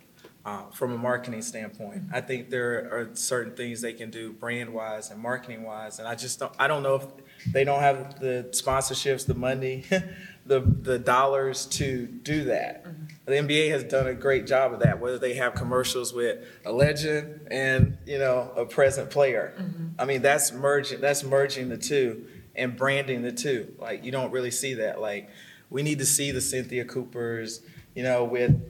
Uh, 0.45 0.61
from 0.69 0.91
a 0.91 0.97
marketing 0.97 1.41
standpoint, 1.41 2.03
I 2.13 2.21
think 2.21 2.51
there 2.51 2.87
are 2.91 3.09
certain 3.15 3.55
things 3.55 3.81
they 3.81 3.93
can 3.93 4.11
do 4.11 4.31
brand 4.31 4.71
wise 4.71 5.09
and 5.09 5.19
marketing 5.19 5.63
wise, 5.63 5.97
and 5.97 6.07
I 6.07 6.13
just 6.13 6.37
don't. 6.39 6.53
I 6.59 6.67
don't 6.67 6.83
know 6.83 6.95
if 6.95 7.05
they 7.51 7.63
don't 7.63 7.79
have 7.79 8.19
the 8.19 8.47
sponsorships, 8.51 9.25
the 9.25 9.33
money, 9.33 9.85
the 10.45 10.59
the 10.59 10.99
dollars 10.99 11.65
to 11.65 12.05
do 12.05 12.43
that. 12.43 12.85
The 13.25 13.31
NBA 13.31 13.71
has 13.71 13.85
done 13.85 14.05
a 14.05 14.13
great 14.13 14.45
job 14.45 14.71
of 14.71 14.81
that. 14.81 14.99
Whether 14.99 15.17
they 15.17 15.33
have 15.33 15.55
commercials 15.55 16.13
with 16.13 16.45
a 16.63 16.71
legend 16.71 17.47
and 17.49 17.97
you 18.05 18.19
know 18.19 18.51
a 18.55 18.65
present 18.65 19.09
player, 19.09 19.51
I 19.97 20.05
mean 20.05 20.21
that's 20.21 20.51
merging 20.51 21.01
that's 21.01 21.23
merging 21.23 21.69
the 21.69 21.77
two 21.77 22.27
and 22.55 22.77
branding 22.77 23.21
the 23.21 23.31
two. 23.31 23.73
Like 23.79 24.03
you 24.03 24.11
don't 24.11 24.31
really 24.31 24.51
see 24.51 24.75
that. 24.75 25.01
Like 25.01 25.29
we 25.69 25.83
need 25.83 25.99
to 25.99 26.05
see 26.05 26.31
the 26.31 26.41
Cynthia 26.41 26.85
Coopers, 26.85 27.61
you 27.95 28.03
know, 28.03 28.23
with 28.23 28.61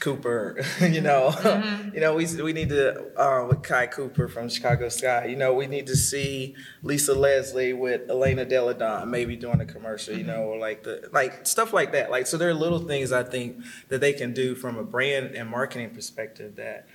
Cooper, 0.00 0.64
you 0.80 1.00
know, 1.00 1.32
you 1.94 2.00
know, 2.00 2.14
we, 2.14 2.26
we 2.42 2.52
need 2.52 2.70
to, 2.70 3.20
uh, 3.20 3.46
with 3.46 3.62
Kahleah 3.62 3.90
Copper 3.90 4.28
from 4.28 4.48
Chicago 4.48 4.88
Sky, 4.88 5.26
you 5.26 5.36
know, 5.36 5.52
we 5.52 5.66
need 5.66 5.86
to 5.86 5.96
see 5.96 6.56
Lisa 6.82 7.14
Leslie 7.14 7.74
with 7.74 8.08
Elena 8.08 8.44
Delle 8.44 8.72
Donne 8.74 9.10
maybe 9.10 9.36
doing 9.36 9.60
a 9.60 9.66
commercial, 9.66 10.16
you 10.16 10.24
know, 10.24 10.44
or 10.44 10.58
like 10.58 10.82
the, 10.82 11.08
like 11.12 11.46
stuff 11.46 11.72
like 11.72 11.92
that. 11.92 12.10
Like, 12.10 12.26
so 12.26 12.38
there 12.38 12.48
are 12.48 12.54
little 12.54 12.80
things 12.80 13.12
I 13.12 13.22
think 13.22 13.62
that 13.88 14.00
they 14.00 14.14
can 14.14 14.32
do 14.32 14.54
from 14.54 14.78
a 14.78 14.84
brand 14.84 15.34
and 15.34 15.48
marketing 15.48 15.90
perspective 15.90 16.56
that 16.56 16.88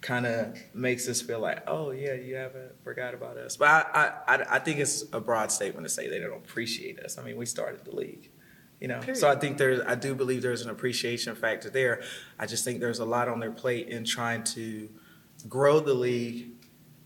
kind 0.00 0.26
of 0.26 0.56
makes 0.74 1.08
us 1.08 1.20
feel 1.20 1.40
like, 1.40 1.62
oh 1.66 1.90
yeah, 1.90 2.14
you 2.14 2.34
haven't 2.34 2.82
forgot 2.82 3.14
about 3.14 3.36
us. 3.36 3.56
But 3.56 3.68
I, 3.68 4.12
I, 4.26 4.56
I- 4.56 4.58
think 4.58 4.78
it's 4.78 5.04
a 5.12 5.20
broad 5.20 5.52
statement 5.52 5.86
to 5.86 5.92
say 5.92 6.08
they 6.08 6.20
don't 6.20 6.38
appreciate 6.38 7.00
us. 7.00 7.18
I 7.18 7.22
mean, 7.22 7.36
we 7.36 7.46
started 7.46 7.84
the 7.84 7.94
league. 7.94 8.30
You 8.80 8.88
know, 8.88 9.02
so 9.12 9.28
I 9.28 9.36
think 9.36 9.58
there's, 9.58 9.80
I 9.82 9.94
do 9.94 10.14
believe 10.14 10.40
there's 10.40 10.62
an 10.62 10.70
appreciation 10.70 11.36
factor 11.36 11.68
there. 11.68 12.00
I 12.38 12.46
just 12.46 12.64
think 12.64 12.80
there's 12.80 12.98
a 12.98 13.04
lot 13.04 13.28
on 13.28 13.38
their 13.38 13.50
plate 13.50 13.88
in 13.88 14.06
trying 14.06 14.42
to 14.44 14.88
grow 15.46 15.80
the 15.80 15.92
league 15.92 16.52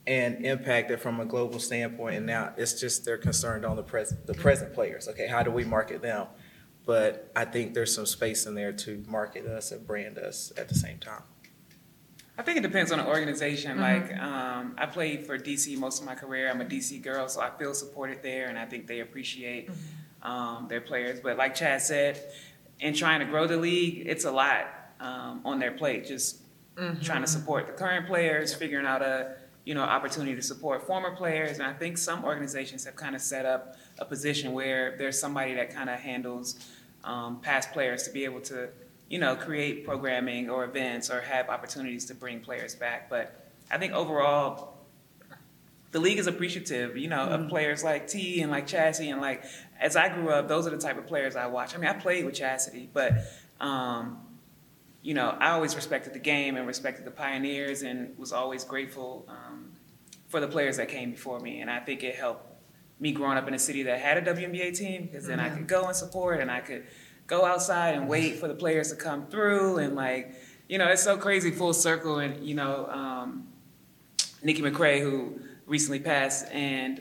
and 0.07 0.47
impact 0.47 0.93
it 0.93 1.01
from 1.01 1.19
a 1.19 1.25
global 1.25 1.59
standpoint. 1.59 2.17
And 2.19 2.27
now 2.27 2.53
it's 2.57 2.79
just 2.81 3.05
they're 3.05 3.19
concerned 3.19 3.65
on 3.65 3.75
the 3.75 3.83
present, 3.83 4.25
the 4.25 4.35
mm-hmm. 4.35 4.43
present 4.43 4.73
players. 4.73 5.09
Okay, 5.09 5.27
how 5.27 5.43
do 5.43 5.51
we 5.51 5.65
market 5.65 6.01
them? 6.01 6.29
But 6.87 7.33
I 7.35 7.45
think 7.45 7.75
there's 7.75 7.93
some 7.93 8.07
space 8.07 8.47
in 8.47 8.55
there 8.55 8.73
to 8.73 9.03
market 9.09 9.47
us 9.47 9.73
and 9.73 9.85
brand 9.85 10.17
us 10.17 10.53
at 10.57 10.69
the 10.69 10.77
same 10.77 10.99
time. 10.99 11.23
I 12.37 12.43
think 12.43 12.59
it 12.59 12.63
depends 12.63 12.91
on 12.91 12.99
the 12.99 13.07
organization. 13.07 13.81
Like, 13.81 14.17
um, 14.19 14.75
I 14.77 14.87
played 14.87 15.25
for 15.25 15.39
DC 15.39 15.77
most 15.79 16.01
of 16.01 16.07
my 16.07 16.17
career. 16.17 16.51
I'm 16.51 16.61
a 16.61 16.65
DC 16.65 17.01
girl, 17.01 17.29
so 17.29 17.41
I 17.41 17.51
feel 17.51 17.75
supported 17.75 18.23
there, 18.23 18.49
and 18.49 18.59
I 18.59 18.67
think 18.67 18.89
they 18.89 19.01
appreciate 19.01 19.71
um, 20.23 20.67
their 20.69 20.81
players. 20.81 21.21
But 21.21 21.37
like 21.37 21.55
Chad 21.55 21.81
said, 21.81 22.21
in 22.81 22.93
trying 22.93 23.21
to 23.21 23.27
grow 23.27 23.47
the 23.47 23.57
league, 23.57 24.05
it's 24.07 24.25
a 24.25 24.33
lot 24.33 24.67
um, 25.01 25.43
on 25.45 25.61
their 25.61 25.73
plate. 25.73 26.07
Just 26.07 26.39
trying 27.03 27.21
to 27.21 27.29
support 27.29 27.69
the 27.69 27.73
current 27.73 28.07
players, 28.07 28.53
figuring 28.53 28.87
out 28.87 29.01
a 29.01 29.37
you 29.65 29.75
know 29.75 29.83
opportunity 29.83 30.35
to 30.35 30.43
support 30.43 30.87
former 30.87 31.15
players, 31.15 31.59
and 31.59 31.63
I 31.67 31.73
think 31.73 31.99
some 31.99 32.25
organizations 32.25 32.85
have 32.85 32.97
kind 32.97 33.15
of 33.15 33.21
set 33.21 33.47
up 33.47 33.77
a 33.99 34.05
position 34.05 34.53
where 34.53 34.97
there's 34.99 35.21
somebody 35.21 35.55
that 35.55 35.73
kind 35.73 35.89
of 35.89 36.01
handles 36.01 36.57
um, 37.05 37.41
past 37.41 37.71
players 37.73 38.03
to 38.05 38.11
be 38.11 38.25
able 38.25 38.41
to 38.41 38.69
you 39.09 39.19
know 39.19 39.37
create 39.37 39.85
programming 39.85 40.51
or 40.51 40.65
events 40.65 41.11
or 41.11 41.21
have 41.21 41.49
opportunities 41.49 42.05
to 42.07 42.15
bring 42.15 42.41
players 42.41 42.75
back. 42.75 43.11
But 43.11 43.51
I 43.71 43.79
think 43.79 43.93
overall, 43.93 44.75
the 45.93 46.01
league 46.01 46.19
is 46.19 46.27
appreciative, 46.27 46.97
you 46.97 47.09
know, 47.09 47.23
of 47.23 47.49
players 47.49 47.85
like 47.85 48.09
T 48.09 48.41
and 48.41 48.51
like 48.51 48.67
Chassie 48.67 49.13
and 49.13 49.21
like 49.21 49.45
as 49.81 49.97
I 49.97 50.09
grew 50.09 50.31
up, 50.31 50.49
those 50.49 50.67
are 50.67 50.71
the 50.71 50.79
type 50.79 50.99
of 50.99 51.07
players 51.07 51.37
I 51.37 51.47
watch. 51.47 51.75
I 51.75 51.79
mean, 51.79 51.89
I 51.89 51.93
played 51.93 52.25
with 52.25 52.35
Chasity, 52.35 52.89
but 52.93 53.13
um, 53.61 54.19
you 55.03 55.15
know, 55.15 55.37
I 55.39 55.51
always 55.51 55.77
respected 55.77 56.15
the 56.15 56.19
game 56.19 56.57
and 56.57 56.67
respected 56.67 57.05
the 57.05 57.11
pioneers 57.11 57.83
and 57.83 58.17
was 58.19 58.33
always 58.33 58.65
grateful 58.65 59.27
um, 59.29 59.71
for 60.29 60.41
the 60.41 60.49
players 60.49 60.79
that 60.79 60.89
came 60.89 61.13
before 61.13 61.39
me. 61.39 61.61
And 61.61 61.71
I 61.71 61.81
think 61.81 62.03
it 62.03 62.15
helped 62.15 62.47
me 62.99 63.13
growing 63.13 63.37
up 63.37 63.47
in 63.47 63.55
a 63.55 63.59
city 63.59 63.83
that 63.83 64.01
had 64.01 64.17
a 64.17 64.35
WNBA 64.35 64.77
team 64.77 65.05
because 65.05 65.27
then 65.27 65.41
I 65.41 65.51
could 65.51 65.67
go 65.67 65.85
and 65.85 65.95
support 65.95 66.41
and 66.41 66.51
I 66.51 66.61
could 66.61 66.87
go 67.27 67.45
outside 67.45 67.95
and 67.95 68.09
wait 68.09 68.39
for 68.39 68.49
the 68.49 68.55
players 68.55 68.91
to 68.91 68.97
come 68.97 69.27
through 69.27 69.79
and 69.79 69.95
like, 69.95 70.35
you 70.69 70.79
know, 70.79 70.89
it's 70.89 71.03
so 71.03 71.17
crazy 71.17 71.51
full 71.51 71.73
circle. 71.73 72.19
And 72.19 72.45
you 72.45 72.55
know, 72.55 72.87
um, 72.91 73.49
Nikki 74.43 74.63
McCray, 74.63 75.01
who 75.01 75.41
recently 75.67 76.01
passed, 76.01 76.47
and 76.53 77.01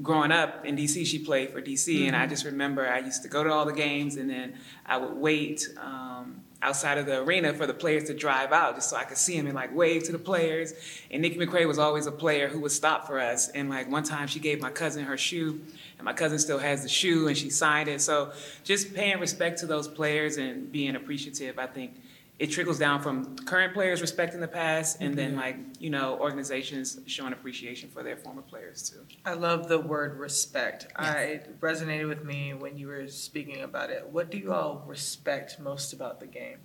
growing 0.00 0.32
up 0.32 0.64
in 0.64 0.76
DC, 0.76 1.06
she 1.06 1.18
played 1.18 1.50
for 1.50 1.60
DC, 1.60 2.06
and 2.06 2.16
I 2.16 2.26
just 2.26 2.44
remember 2.44 2.88
I 2.88 2.98
used 2.98 3.22
to 3.22 3.28
go 3.28 3.44
to 3.44 3.52
all 3.52 3.64
the 3.64 3.72
games, 3.72 4.16
and 4.16 4.28
then 4.28 4.54
I 4.86 4.96
would 4.96 5.14
wait 5.14 5.68
um, 5.80 6.41
outside 6.62 6.96
of 6.96 7.06
the 7.06 7.18
arena 7.18 7.52
for 7.52 7.66
the 7.66 7.74
players 7.74 8.04
to 8.04 8.14
drive 8.14 8.52
out, 8.52 8.76
just 8.76 8.88
so 8.88 8.96
I 8.96 9.04
could 9.04 9.18
see 9.18 9.36
them 9.36 9.46
and 9.46 9.54
like 9.54 9.74
wave 9.74 10.04
to 10.04 10.12
the 10.12 10.18
players. 10.18 10.72
And 11.10 11.20
Nikki 11.20 11.36
McCray 11.36 11.66
was 11.66 11.78
always 11.78 12.06
a 12.06 12.12
player 12.12 12.48
who 12.48 12.60
would 12.60 12.72
stop 12.72 13.06
for 13.06 13.18
us, 13.20 13.48
and 13.48 13.68
like 13.68 13.90
one 13.90 14.04
time 14.04 14.28
she 14.28 14.38
gave 14.40 14.60
my 14.60 14.70
cousin 14.70 15.04
her 15.04 15.18
shoe, 15.18 15.60
and 15.98 16.04
my 16.04 16.12
cousin 16.12 16.38
still 16.38 16.58
has 16.58 16.82
the 16.82 16.88
shoe, 16.88 17.28
and 17.28 17.36
she 17.36 17.50
signed 17.50 17.88
it. 17.88 18.00
So 18.00 18.32
just 18.64 18.94
paying 18.94 19.18
respect 19.18 19.58
to 19.58 19.66
those 19.66 19.88
players 19.88 20.36
and 20.36 20.70
being 20.70 20.96
appreciative, 20.96 21.58
I 21.58 21.66
think 21.66 22.00
it 22.38 22.50
trickles 22.50 22.78
down 22.78 23.02
from 23.02 23.36
current 23.36 23.74
players 23.74 24.00
respecting 24.00 24.40
the 24.40 24.48
past, 24.48 25.00
and 25.00 25.16
then 25.16 25.36
like 25.36 25.56
you 25.78 25.90
know 25.90 26.18
organizations 26.18 26.98
showing 27.06 27.32
appreciation 27.32 27.88
for 27.88 28.02
their 28.02 28.16
former 28.16 28.42
players 28.42 28.90
too. 28.90 29.04
I 29.24 29.34
love 29.34 29.68
the 29.68 29.78
word 29.78 30.18
respect. 30.18 30.86
I 30.96 31.18
it 31.20 31.60
resonated 31.60 32.08
with 32.08 32.24
me 32.24 32.54
when 32.54 32.78
you 32.78 32.88
were 32.88 33.06
speaking 33.08 33.62
about 33.62 33.90
it. 33.90 34.08
What 34.10 34.30
do 34.30 34.38
you 34.38 34.52
all 34.52 34.82
respect 34.86 35.60
most 35.60 35.92
about 35.92 36.20
the 36.20 36.26
game? 36.26 36.58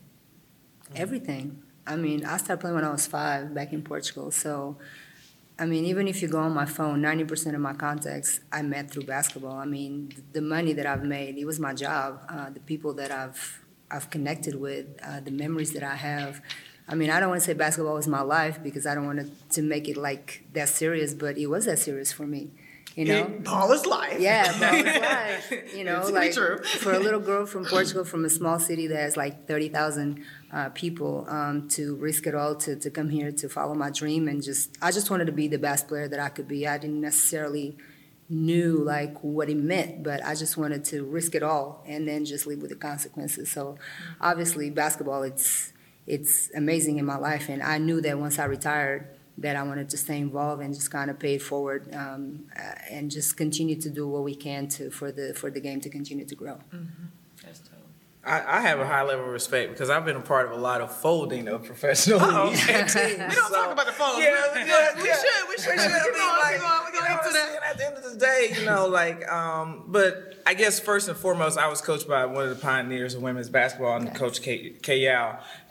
Everything. 0.96 1.64
I 1.86 1.96
mean, 1.96 2.26
I 2.26 2.38
started 2.38 2.60
playing 2.60 2.76
when 2.76 2.84
I 2.84 2.92
was 2.92 3.08
five 3.08 3.54
back 3.54 3.72
in 3.72 3.82
Portugal. 3.82 4.30
So, 4.32 4.78
I 5.58 5.66
mean, 5.66 5.86
even 5.86 6.08
if 6.08 6.22
you 6.22 6.28
go 6.28 6.40
on 6.40 6.54
my 6.54 6.66
phone, 6.66 7.02
90% 7.02 7.56
of 7.56 7.62
my 7.62 7.74
contacts 7.74 8.42
I 8.52 8.62
met 8.62 8.92
through 8.92 9.04
basketball. 9.04 9.58
I 9.58 9.66
mean, 9.66 10.12
the 10.34 10.42
money 10.42 10.74
that 10.74 10.86
I've 10.86 11.04
made, 11.04 11.38
it 11.38 11.46
was 11.46 11.60
my 11.60 11.74
job. 11.74 12.22
Uh, 12.30 12.50
the 12.50 12.60
people 12.60 12.94
that 12.96 13.12
I've, 13.12 13.64
I've 13.89 14.10
connected 14.10 14.56
with, 14.56 14.86
uh, 15.03 15.20
the 15.22 15.32
memories 15.32 15.74
that 15.74 15.84
I 15.84 15.96
have. 15.96 16.41
I 16.89 16.96
mean, 16.96 17.10
I 17.10 17.20
don't 17.20 17.29
want 17.29 17.41
to 17.41 17.46
say 17.46 17.53
basketball 17.53 17.96
was 17.96 18.08
my 18.08 18.22
life 18.22 18.62
because 18.63 18.86
I 18.86 18.96
don't 18.96 19.06
want 19.06 19.20
to, 19.20 19.29
to 19.56 19.62
make 19.62 19.88
it 19.89 19.98
like 19.98 20.44
that 20.53 20.70
serious, 20.70 21.13
but 21.13 21.38
it 21.38 21.48
was 21.48 21.65
that 21.65 21.79
serious 21.79 22.12
for 22.12 22.25
me. 22.25 22.51
You 22.96 23.06
know? 23.06 23.25
Ball 23.44 23.72
is 23.74 23.86
life. 23.86 24.20
Yeah, 24.20 24.46
ball 24.58 24.74
is 24.74 24.86
life. 25.01 25.75
You 25.75 25.84
know, 25.84 26.00
It's 26.00 26.12
like 26.12 26.34
true. 26.34 26.58
for 26.63 26.94
a 26.94 27.00
little 27.00 27.20
girl 27.29 27.46
from 27.46 27.63
Portugal, 27.65 28.03
from 28.03 28.25
a 28.25 28.29
small 28.29 28.58
city 28.60 28.88
that 28.88 28.98
has 28.98 29.15
like 29.15 29.48
thirty 29.48 29.70
thousand 29.70 30.24
uh, 30.51 30.70
people, 30.70 31.25
um, 31.29 31.67
to 31.70 31.96
risk 31.98 32.25
it 32.25 32.34
all 32.34 32.56
to, 32.56 32.75
to 32.75 32.89
come 32.89 33.10
here 33.10 33.32
to 33.34 33.50
follow 33.50 33.75
my 33.75 33.91
dream 33.91 34.27
and 34.27 34.41
just 34.41 34.75
I 34.82 34.91
just 34.91 35.12
wanted 35.12 35.25
to 35.25 35.32
be 35.32 35.48
the 35.48 35.60
best 35.60 35.88
player 35.88 36.08
that 36.08 36.20
I 36.20 36.29
could 36.29 36.48
be. 36.48 36.67
I 36.67 36.79
didn't 36.79 37.01
necessarily 37.01 37.77
knew 38.29 38.84
like 38.84 39.17
what 39.24 39.50
it 39.50 39.57
meant, 39.57 40.03
but 40.03 40.24
I 40.25 40.36
just 40.36 40.57
wanted 40.57 40.84
to 40.86 41.03
risk 41.03 41.36
it 41.36 41.43
all 41.43 41.84
and 41.88 42.07
then 42.07 42.25
just 42.25 42.46
live 42.46 42.62
with 42.62 42.72
the 42.72 42.75
consequences. 42.75 43.51
So 43.51 43.77
obviously 44.19 44.69
basketball 44.69 45.24
it's 45.24 45.74
it's 46.05 46.50
amazing 46.55 46.98
in 46.98 47.05
my 47.05 47.17
life 47.17 47.50
and 47.50 47.62
I 47.62 47.77
knew 47.77 48.01
that 48.01 48.17
once 48.17 48.39
I 48.39 48.46
retired 48.46 49.07
that 49.39 49.55
I 49.55 49.63
wanted 49.63 49.89
to 49.89 49.98
stay 49.98 50.17
involved 50.17 50.62
and 50.62 50.74
just 50.74 50.89
kind 50.89 51.12
of 51.12 51.19
pay 51.19 51.36
it 51.36 51.41
forward 51.41 51.93
um, 51.93 52.46
uh, 52.57 52.75
and 52.89 53.12
just 53.12 53.38
continue 53.38 53.79
to 53.81 53.89
do 53.89 54.07
what 54.07 54.24
we 54.24 54.36
can 54.36 54.67
to 54.69 54.89
for 54.89 55.12
the 55.12 55.34
for 55.34 55.51
the 55.51 55.60
game 55.60 55.79
to 55.81 55.89
continue 55.89 56.25
to 56.25 56.36
grow. 56.36 56.60
Dope. 56.72 56.81
I, 58.27 58.57
I 58.57 58.62
have 58.62 58.79
a 58.79 58.86
high 58.86 59.03
level 59.03 59.25
of 59.25 59.31
respect 59.31 59.72
because 59.72 59.89
I've 59.89 60.03
been 60.05 60.17
a 60.17 60.22
part 60.22 60.46
of 60.48 60.51
a 60.51 60.62
lot 60.62 60.81
of 60.81 60.93
folding 60.96 61.48
of 61.48 61.63
professional 61.63 62.19
Oh, 62.22 62.50
leagues 62.50 62.62
teams. 62.65 62.93
We 62.96 63.17
don't 63.17 63.31
so- 63.31 63.53
talk 63.55 63.72
about 63.72 63.86
the 63.86 63.93
phone. 63.93 64.22
Yeah, 64.22 64.53
we, 64.53 64.60
yeah, 64.67 64.93
we 64.96 65.01
should. 65.01 65.50
We 65.50 65.57
should. 65.57 65.72
We 65.74 65.77
should. 65.79 65.91
Mean, 65.91 66.13
going, 66.13 66.39
like, 66.39 66.53
keep 66.53 66.62
going. 66.62 66.81
We 66.86 66.98
you 66.98 67.01
know 67.01 67.07
go 67.07 67.15
what 67.15 67.25
into 67.25 67.27
I'm 67.27 67.34
that. 67.34 67.63
At 67.69 67.77
the 67.77 67.86
end 67.88 67.98
of 67.98 68.03
the 68.03 68.17
day, 68.19 68.53
you 68.60 68.65
know, 68.65 68.88
like, 68.88 69.27
um, 69.31 69.84
but 69.88 70.36
I 70.46 70.53
guess 70.53 70.79
first 70.79 71.07
and 71.07 71.17
foremost, 71.17 71.57
I 71.57 71.67
was 71.67 71.81
coached 71.81 72.07
by 72.07 72.25
one 72.25 72.43
of 72.48 72.50
the 72.50 72.62
pioneers 72.62 73.13
of 73.15 73.22
women's 73.22 73.50
basketball, 73.50 73.98
and 73.98 74.13
Coach 74.13 74.41
Kay. 74.41 74.72
Kay. 74.81 75.07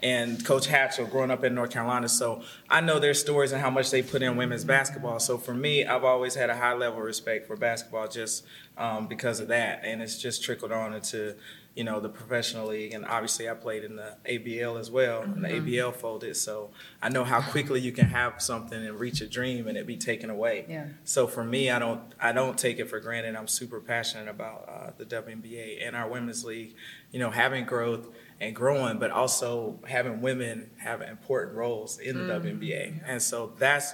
And 0.03 0.45
Coach 0.45 0.69
Hatchell, 0.69 1.11
growing 1.11 1.31
up 1.31 1.43
in 1.45 1.55
North 1.55 1.71
Carolina. 1.71 2.09
So 2.09 2.43
I 2.69 2.81
know 2.81 2.99
their 2.99 3.15
stories 3.15 3.53
and 3.53 3.61
how 3.63 3.71
much 3.71 3.91
they 3.91 4.03
put 4.03 4.23
in 4.23 4.37
women's 4.37 4.65
basketball. 4.65 5.19
So 5.21 5.39
for 5.39 5.55
me, 5.55 5.85
I've 5.87 6.05
always 6.05 6.35
had 6.35 6.51
a 6.51 6.57
high 6.57 6.75
level 6.75 6.99
of 7.01 7.05
respect 7.07 7.47
for 7.47 7.57
basketball, 7.57 8.07
just 8.09 8.45
um, 8.77 9.07
because 9.07 9.41
of 9.41 9.49
that, 9.49 9.81
and 9.85 10.03
it's 10.03 10.19
just 10.21 10.43
trickled 10.45 10.73
on 10.73 10.93
into 10.95 11.35
you 11.77 11.85
know 11.85 12.01
the 12.01 12.09
professional 12.09 12.69
league, 12.69 12.95
and 12.95 13.05
obviously 13.05 13.51
I 13.51 13.55
played 13.55 13.85
in 13.85 13.97
the 13.97 14.17
ABL 14.25 14.81
as 14.81 14.91
well, 14.91 15.21
and 15.21 15.45
the 15.45 15.49
mm-hmm. 15.49 15.69
ABL 15.69 15.95
folded, 15.95 16.35
so 16.35 16.71
I 17.03 17.11
know 17.11 17.23
how 17.23 17.43
quickly 17.43 17.81
you 17.81 17.93
can 17.93 18.07
have 18.07 18.41
something 18.41 18.85
and 18.85 18.99
reach 18.99 19.21
a 19.21 19.27
dream 19.27 19.69
and 19.69 19.77
it 19.77 19.87
be 19.87 19.99
taken 19.99 20.31
away. 20.31 20.65
Yeah. 20.69 20.87
So 21.05 21.27
for 21.27 21.45
me, 21.45 21.71
I 21.71 21.79
don't 21.79 22.01
I 22.19 22.33
don't 22.33 22.57
take 22.57 22.79
it 22.79 22.89
for 22.89 22.99
granted. 22.99 23.37
I'm 23.37 23.47
super 23.47 23.79
passionate 23.79 24.29
about 24.29 24.67
uh, 24.67 24.91
the 24.97 25.05
WNBA 25.05 25.87
and 25.87 25.95
our 25.95 26.09
women's 26.09 26.47
league. 26.47 26.75
You 27.13 27.21
know, 27.21 27.31
having 27.31 27.67
growth 27.67 28.09
and 28.41 28.57
growing, 28.57 28.99
but 28.99 29.11
also 29.11 29.79
having 29.87 30.23
women 30.23 30.71
have 30.79 31.03
important 31.03 31.57
roles 31.57 31.99
in 31.99 32.17
the 32.27 32.33
mm-hmm. 32.33 32.59
WNBA, 32.59 33.03
and 33.07 33.21
so 33.21 33.53
that's 33.59 33.93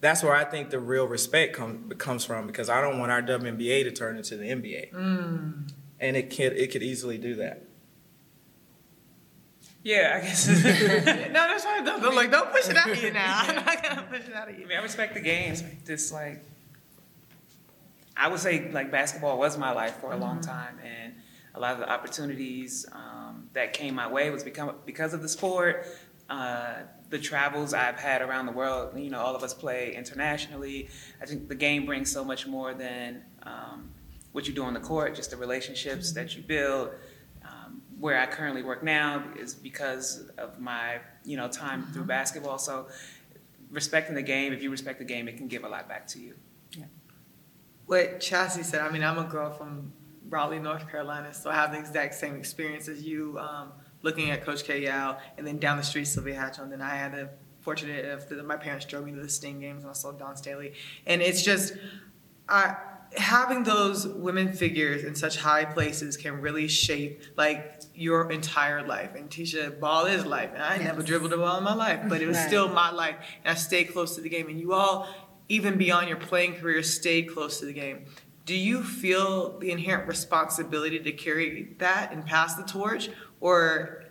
that's 0.00 0.22
where 0.22 0.34
I 0.34 0.44
think 0.44 0.70
the 0.70 0.78
real 0.78 1.06
respect 1.06 1.56
come, 1.56 1.90
comes 1.98 2.24
from 2.24 2.46
because 2.46 2.68
I 2.68 2.80
don't 2.80 2.98
want 2.98 3.10
our 3.10 3.22
WNBA 3.22 3.84
to 3.84 3.90
turn 3.90 4.16
into 4.16 4.36
the 4.36 4.44
NBA, 4.44 4.92
mm. 4.92 5.72
And 6.00 6.16
it 6.16 6.30
could 6.34 6.52
it 6.52 6.70
could 6.70 6.82
easily 6.82 7.18
do 7.18 7.36
that. 7.36 7.62
Yeah, 9.82 10.18
I 10.20 10.26
guess. 10.26 10.48
No, 10.48 11.32
that's 11.32 11.64
right. 11.64 11.84
Don't, 11.84 12.02
don't, 12.02 12.16
like, 12.16 12.32
don't 12.32 12.50
push 12.50 12.68
it 12.68 12.76
out 12.76 12.90
of 12.90 13.00
you 13.00 13.12
now. 13.12 13.42
I'm 13.42 13.54
not 13.64 13.82
gonna 13.84 14.02
push 14.10 14.26
it 14.26 14.34
out 14.34 14.48
of 14.48 14.56
I 14.56 14.58
you. 14.58 14.66
mean, 14.66 14.76
I 14.76 14.82
respect 14.82 15.14
the 15.14 15.20
game. 15.20 15.54
Just 15.86 16.12
like, 16.12 16.42
I 18.16 18.26
would 18.26 18.40
say, 18.40 18.68
like 18.72 18.90
basketball 18.90 19.38
was 19.38 19.56
my 19.56 19.70
life 19.70 19.98
for 20.00 20.12
a 20.12 20.16
long 20.16 20.40
time, 20.40 20.78
and 20.84 21.14
a 21.54 21.60
lot 21.60 21.74
of 21.74 21.78
the 21.78 21.88
opportunities 21.88 22.84
um, 22.92 23.48
that 23.52 23.74
came 23.74 23.94
my 23.94 24.10
way 24.10 24.28
was 24.30 24.42
become 24.42 24.74
because 24.86 25.14
of 25.14 25.22
the 25.22 25.28
sport. 25.28 25.86
Uh, 26.28 26.78
the 27.08 27.18
travels 27.20 27.72
I've 27.72 28.00
had 28.00 28.20
around 28.22 28.46
the 28.46 28.52
world. 28.52 28.98
You 28.98 29.10
know, 29.10 29.20
all 29.20 29.36
of 29.36 29.44
us 29.44 29.54
play 29.54 29.94
internationally. 29.94 30.88
I 31.22 31.26
think 31.26 31.48
the 31.48 31.54
game 31.54 31.86
brings 31.86 32.10
so 32.10 32.24
much 32.24 32.48
more 32.48 32.74
than 32.74 33.22
um, 33.44 33.90
what 34.36 34.46
you 34.46 34.52
do 34.52 34.62
on 34.62 34.74
the 34.74 34.80
court. 34.80 35.14
Just 35.14 35.30
the 35.30 35.36
relationships 35.38 36.12
that 36.12 36.36
you 36.36 36.42
build. 36.42 36.90
Um, 37.42 37.80
where 37.98 38.20
I 38.20 38.26
currently 38.26 38.62
work 38.62 38.82
now 38.82 39.24
is 39.34 39.54
because 39.54 40.28
of 40.36 40.60
my, 40.60 40.98
you 41.24 41.38
know, 41.38 41.48
time 41.48 41.86
through 41.94 42.04
basketball. 42.04 42.58
So 42.58 42.88
respecting 43.70 44.14
the 44.14 44.20
game, 44.20 44.52
if 44.52 44.62
you 44.62 44.70
respect 44.70 44.98
the 44.98 45.06
game, 45.06 45.26
it 45.26 45.38
can 45.38 45.48
give 45.48 45.64
a 45.64 45.68
lot 45.68 45.88
back 45.88 46.06
to 46.08 46.18
you. 46.18 46.34
Yeah. 46.72 46.84
What 47.86 48.20
Chassie 48.20 48.62
said, 48.62 48.82
I 48.82 48.90
mean, 48.90 49.02
I'm 49.02 49.18
a 49.18 49.24
girl 49.24 49.50
from 49.50 49.94
Raleigh, 50.28 50.58
North 50.58 50.86
Carolina, 50.90 51.32
so 51.32 51.48
I 51.48 51.54
have 51.54 51.72
the 51.72 51.78
exact 51.78 52.14
same 52.14 52.36
experience 52.36 52.88
as 52.88 53.02
you, 53.02 53.38
um, 53.38 53.72
looking 54.02 54.30
at 54.30 54.44
Coach 54.44 54.64
Kay. 54.64 54.82
Yow, 54.82 55.16
and 55.38 55.46
then 55.46 55.56
down 55.56 55.78
the 55.78 55.82
street, 55.82 56.08
Sylvia 56.08 56.34
Hatchell, 56.34 56.64
and 56.64 56.72
then 56.72 56.82
I 56.82 56.94
had 56.94 57.12
the 57.12 57.30
fortunate 57.62 58.04
of 58.04 58.28
that 58.28 58.44
my 58.44 58.56
parents 58.56 58.84
drove 58.84 59.06
me 59.06 59.12
to 59.12 59.20
the 59.20 59.30
Sting 59.30 59.60
games, 59.60 59.82
and 59.82 59.90
I 59.90 59.94
saw 59.94 60.12
Dawn 60.12 60.36
Staley, 60.36 60.74
and 61.06 61.22
it's 61.22 61.42
just, 61.42 61.72
I, 62.50 62.76
having 63.18 63.62
those 63.62 64.06
women 64.06 64.52
figures 64.52 65.04
in 65.04 65.14
such 65.14 65.36
high 65.38 65.64
places 65.64 66.16
can 66.16 66.40
really 66.40 66.68
shape 66.68 67.22
like 67.36 67.82
your 67.94 68.30
entire 68.30 68.86
life. 68.86 69.14
And 69.14 69.30
Ticha, 69.30 69.78
ball 69.80 70.06
is 70.06 70.26
life, 70.26 70.50
and 70.52 70.62
I 70.62 70.76
never 70.78 71.02
dribbled 71.02 71.32
a 71.32 71.36
ball 71.36 71.58
in 71.58 71.64
my 71.64 71.74
life, 71.74 72.00
but 72.08 72.20
it 72.20 72.26
was 72.26 72.36
Right. 72.36 72.46
still 72.46 72.68
my 72.68 72.90
life, 72.90 73.16
and 73.44 73.52
I 73.52 73.54
stayed 73.54 73.92
close 73.92 74.14
to 74.16 74.20
the 74.20 74.28
game. 74.28 74.48
And 74.48 74.60
you 74.60 74.72
all, 74.72 75.08
even 75.48 75.78
beyond 75.78 76.08
your 76.08 76.18
playing 76.18 76.56
career, 76.56 76.82
stayed 76.82 77.32
close 77.32 77.58
to 77.60 77.66
the 77.66 77.72
game. 77.72 78.04
Do 78.44 78.54
you 78.54 78.82
feel 78.82 79.58
the 79.58 79.70
inherent 79.70 80.06
responsibility 80.06 80.98
to 81.00 81.12
carry 81.12 81.74
that 81.78 82.12
and 82.12 82.24
pass 82.24 82.54
the 82.54 82.62
torch, 82.62 83.10
or 83.40 84.04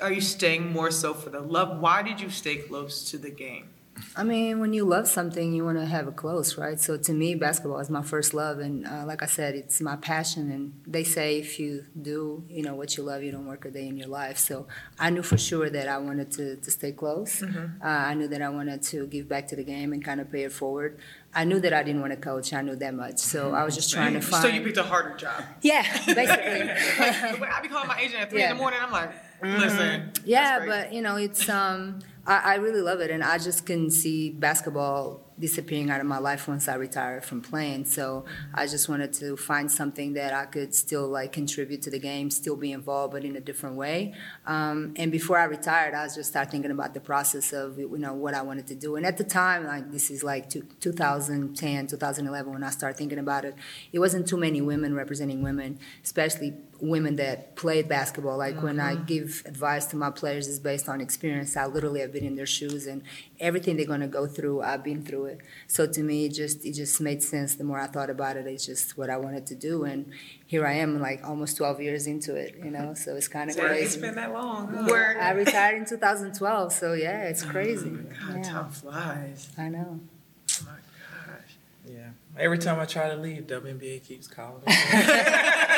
are 0.00 0.12
you 0.12 0.20
staying 0.20 0.72
more 0.72 0.90
so 0.90 1.12
for 1.14 1.30
the 1.30 1.40
love? 1.40 1.80
Why 1.80 2.02
did 2.02 2.20
you 2.20 2.30
stay 2.30 2.56
close 2.56 3.10
to 3.10 3.18
the 3.18 3.30
game? 3.30 3.70
I 4.16 4.24
mean, 4.24 4.58
when 4.58 4.72
you 4.72 4.84
love 4.84 5.06
something, 5.06 5.52
you 5.52 5.64
want 5.64 5.78
to 5.78 5.86
have 5.86 6.08
it 6.08 6.16
close, 6.16 6.56
right? 6.56 6.80
So 6.80 6.96
to 6.96 7.12
me, 7.12 7.34
basketball 7.34 7.78
is 7.78 7.90
my 7.90 8.02
first 8.02 8.32
love, 8.34 8.58
and 8.58 8.86
uh, 8.86 9.04
like 9.06 9.22
I 9.22 9.26
said, 9.26 9.54
it's 9.54 9.80
my 9.80 9.96
passion. 9.96 10.50
And 10.50 10.72
they 10.86 11.04
say 11.04 11.38
if 11.38 11.58
you 11.58 11.84
do, 12.00 12.42
you 12.48 12.62
know, 12.62 12.74
what 12.74 12.96
you 12.96 13.02
love, 13.02 13.22
you 13.22 13.30
don't 13.32 13.46
work 13.46 13.64
a 13.64 13.70
day 13.70 13.86
in 13.86 13.96
your 13.96 14.08
life. 14.08 14.38
So 14.38 14.66
I 14.98 15.10
knew 15.10 15.22
for 15.22 15.36
sure 15.38 15.68
that 15.70 15.88
I 15.88 15.98
wanted 15.98 16.30
to, 16.32 16.56
to 16.56 16.70
stay 16.70 16.92
close. 16.92 17.42
Uh, 17.42 17.48
I 17.82 18.14
knew 18.14 18.28
that 18.28 18.40
I 18.42 18.48
wanted 18.48 18.82
to 18.84 19.06
give 19.06 19.28
back 19.28 19.48
to 19.48 19.56
the 19.56 19.64
game 19.64 19.92
and 19.92 20.02
kind 20.04 20.20
of 20.20 20.30
pay 20.32 20.44
it 20.44 20.52
forward. 20.52 20.98
I 21.34 21.44
knew 21.44 21.60
that 21.60 21.72
I 21.72 21.82
didn't 21.82 22.00
want 22.00 22.12
to 22.12 22.18
coach. 22.18 22.52
I 22.52 22.60
knew 22.62 22.76
that 22.76 22.94
much. 22.94 23.18
So 23.18 23.52
I 23.54 23.64
was 23.64 23.74
just 23.74 23.90
trying 23.90 24.14
to 24.14 24.20
find. 24.20 24.42
So 24.42 24.48
you 24.48 24.62
picked 24.62 24.76
a 24.78 24.82
harder 24.82 25.16
job. 25.16 25.44
yeah, 25.62 25.82
basically. 26.06 26.20
Way 27.40 27.48
I 27.50 27.60
be 27.62 27.68
calling 27.68 27.88
my 27.88 27.98
agent 28.00 28.22
at 28.22 28.30
three 28.30 28.42
in 28.42 28.50
the 28.50 28.54
morning, 28.54 28.80
I'm 28.82 28.90
like, 28.92 29.12
listen. 29.42 30.12
Yeah, 30.24 30.58
that's 30.58 30.64
crazy. 30.64 30.82
but 30.84 30.92
you 30.92 31.00
know, 31.02 31.16
it's 31.16 31.48
um, 31.48 32.00
I, 32.26 32.52
I 32.52 32.54
really 32.56 32.80
love 32.80 33.00
it, 33.00 33.10
and 33.10 33.22
I 33.22 33.38
just 33.38 33.66
couldn't 33.66 33.90
see 33.90 34.30
basketball 34.30 35.32
disappearing 35.38 35.90
out 35.90 36.00
of 36.00 36.06
my 36.06 36.18
life 36.18 36.46
once 36.46 36.68
I 36.68 36.74
retired 36.74 37.24
from 37.24 37.40
playing. 37.40 37.84
So 37.86 38.24
I 38.54 38.66
just 38.66 38.88
wanted 38.88 39.12
to 39.14 39.36
find 39.36 39.70
something 39.70 40.12
that 40.12 40.32
I 40.32 40.44
could 40.46 40.74
still 40.74 41.08
like 41.08 41.32
contribute 41.32 41.82
to 41.82 41.90
the 41.90 41.98
game, 41.98 42.30
still 42.30 42.54
be 42.54 42.70
involved, 42.70 43.12
but 43.12 43.24
in 43.24 43.34
a 43.34 43.40
different 43.40 43.76
way. 43.76 44.14
Um, 44.46 44.94
and 44.96 45.10
before 45.10 45.38
I 45.38 45.44
retired, 45.44 45.94
I 45.94 46.04
was 46.04 46.14
just 46.14 46.30
start 46.30 46.50
thinking 46.50 46.70
about 46.70 46.94
the 46.94 47.00
process 47.00 47.52
of 47.52 47.78
you 47.78 47.98
know 47.98 48.14
what 48.14 48.34
I 48.34 48.42
wanted 48.42 48.66
to 48.68 48.76
do. 48.76 48.96
And 48.96 49.04
at 49.04 49.16
the 49.16 49.24
time, 49.24 49.66
like 49.66 49.90
this 49.90 50.10
is 50.10 50.22
like 50.22 50.48
two, 50.48 50.62
2010, 50.80 51.86
2011, 51.88 52.52
when 52.52 52.62
I 52.62 52.70
started 52.70 52.96
thinking 52.96 53.18
about 53.18 53.44
it, 53.44 53.54
it 53.92 53.98
wasn't 53.98 54.28
too 54.28 54.36
many 54.36 54.60
women 54.60 54.94
representing 54.94 55.42
women, 55.42 55.78
especially 56.04 56.54
women 56.82 57.14
that 57.14 57.54
played 57.54 57.88
basketball. 57.88 58.36
Like 58.36 58.60
when 58.60 58.80
I 58.80 58.96
mm-hmm. 58.96 59.04
give 59.04 59.42
advice 59.46 59.86
to 59.86 59.96
my 59.96 60.10
players, 60.10 60.48
is 60.48 60.58
based 60.58 60.88
on 60.88 61.00
experience. 61.00 61.56
I 61.56 61.66
literally 61.66 62.00
have 62.00 62.12
been 62.12 62.24
in 62.24 62.34
their 62.34 62.44
shoes, 62.46 62.86
and 62.86 63.02
everything 63.38 63.76
they're 63.76 63.86
gonna 63.86 64.08
go 64.08 64.26
through, 64.26 64.62
I've 64.62 64.82
been 64.82 65.02
through 65.02 65.26
it. 65.26 65.38
So 65.68 65.86
to 65.86 66.02
me, 66.02 66.26
it 66.26 66.30
just 66.30 66.66
it 66.66 66.72
just 66.72 67.00
made 67.00 67.22
sense. 67.22 67.54
The 67.54 67.64
more 67.64 67.78
I 67.78 67.86
thought 67.86 68.10
about 68.10 68.36
it, 68.36 68.46
it's 68.46 68.66
just 68.66 68.98
what 68.98 69.08
I 69.08 69.16
wanted 69.16 69.46
to 69.46 69.54
do, 69.54 69.84
and 69.84 70.12
here 70.46 70.66
I 70.66 70.74
am, 70.74 71.00
like 71.00 71.24
almost 71.24 71.56
12 71.56 71.80
years 71.80 72.06
into 72.06 72.34
it. 72.34 72.56
You 72.62 72.72
know, 72.72 72.94
so 72.94 73.14
it's 73.14 73.28
kind 73.28 73.48
of 73.48 73.56
So 73.56 73.64
It's 73.64 73.96
been 73.96 74.16
that 74.16 74.32
long. 74.32 74.74
huh? 74.74 74.84
Where 74.86 75.18
I 75.20 75.30
retired 75.44 75.78
in 75.78 75.86
2012, 75.86 76.72
so 76.72 76.94
yeah, 76.94 77.22
it's 77.22 77.44
oh, 77.44 77.48
crazy. 77.48 77.90
God, 77.90 78.36
Yeah, 78.36 78.42
time 78.42 78.70
flies. 78.70 79.48
I 79.56 79.68
know. 79.68 80.00
Oh 80.00 80.64
my 80.66 80.72
gosh. 80.72 81.54
Yeah. 81.86 82.10
Every 82.36 82.58
time 82.58 82.80
I 82.80 82.86
try 82.86 83.08
to 83.08 83.16
leave, 83.16 83.46
WNBA 83.46 84.04
keeps 84.04 84.26
calling. 84.26 84.62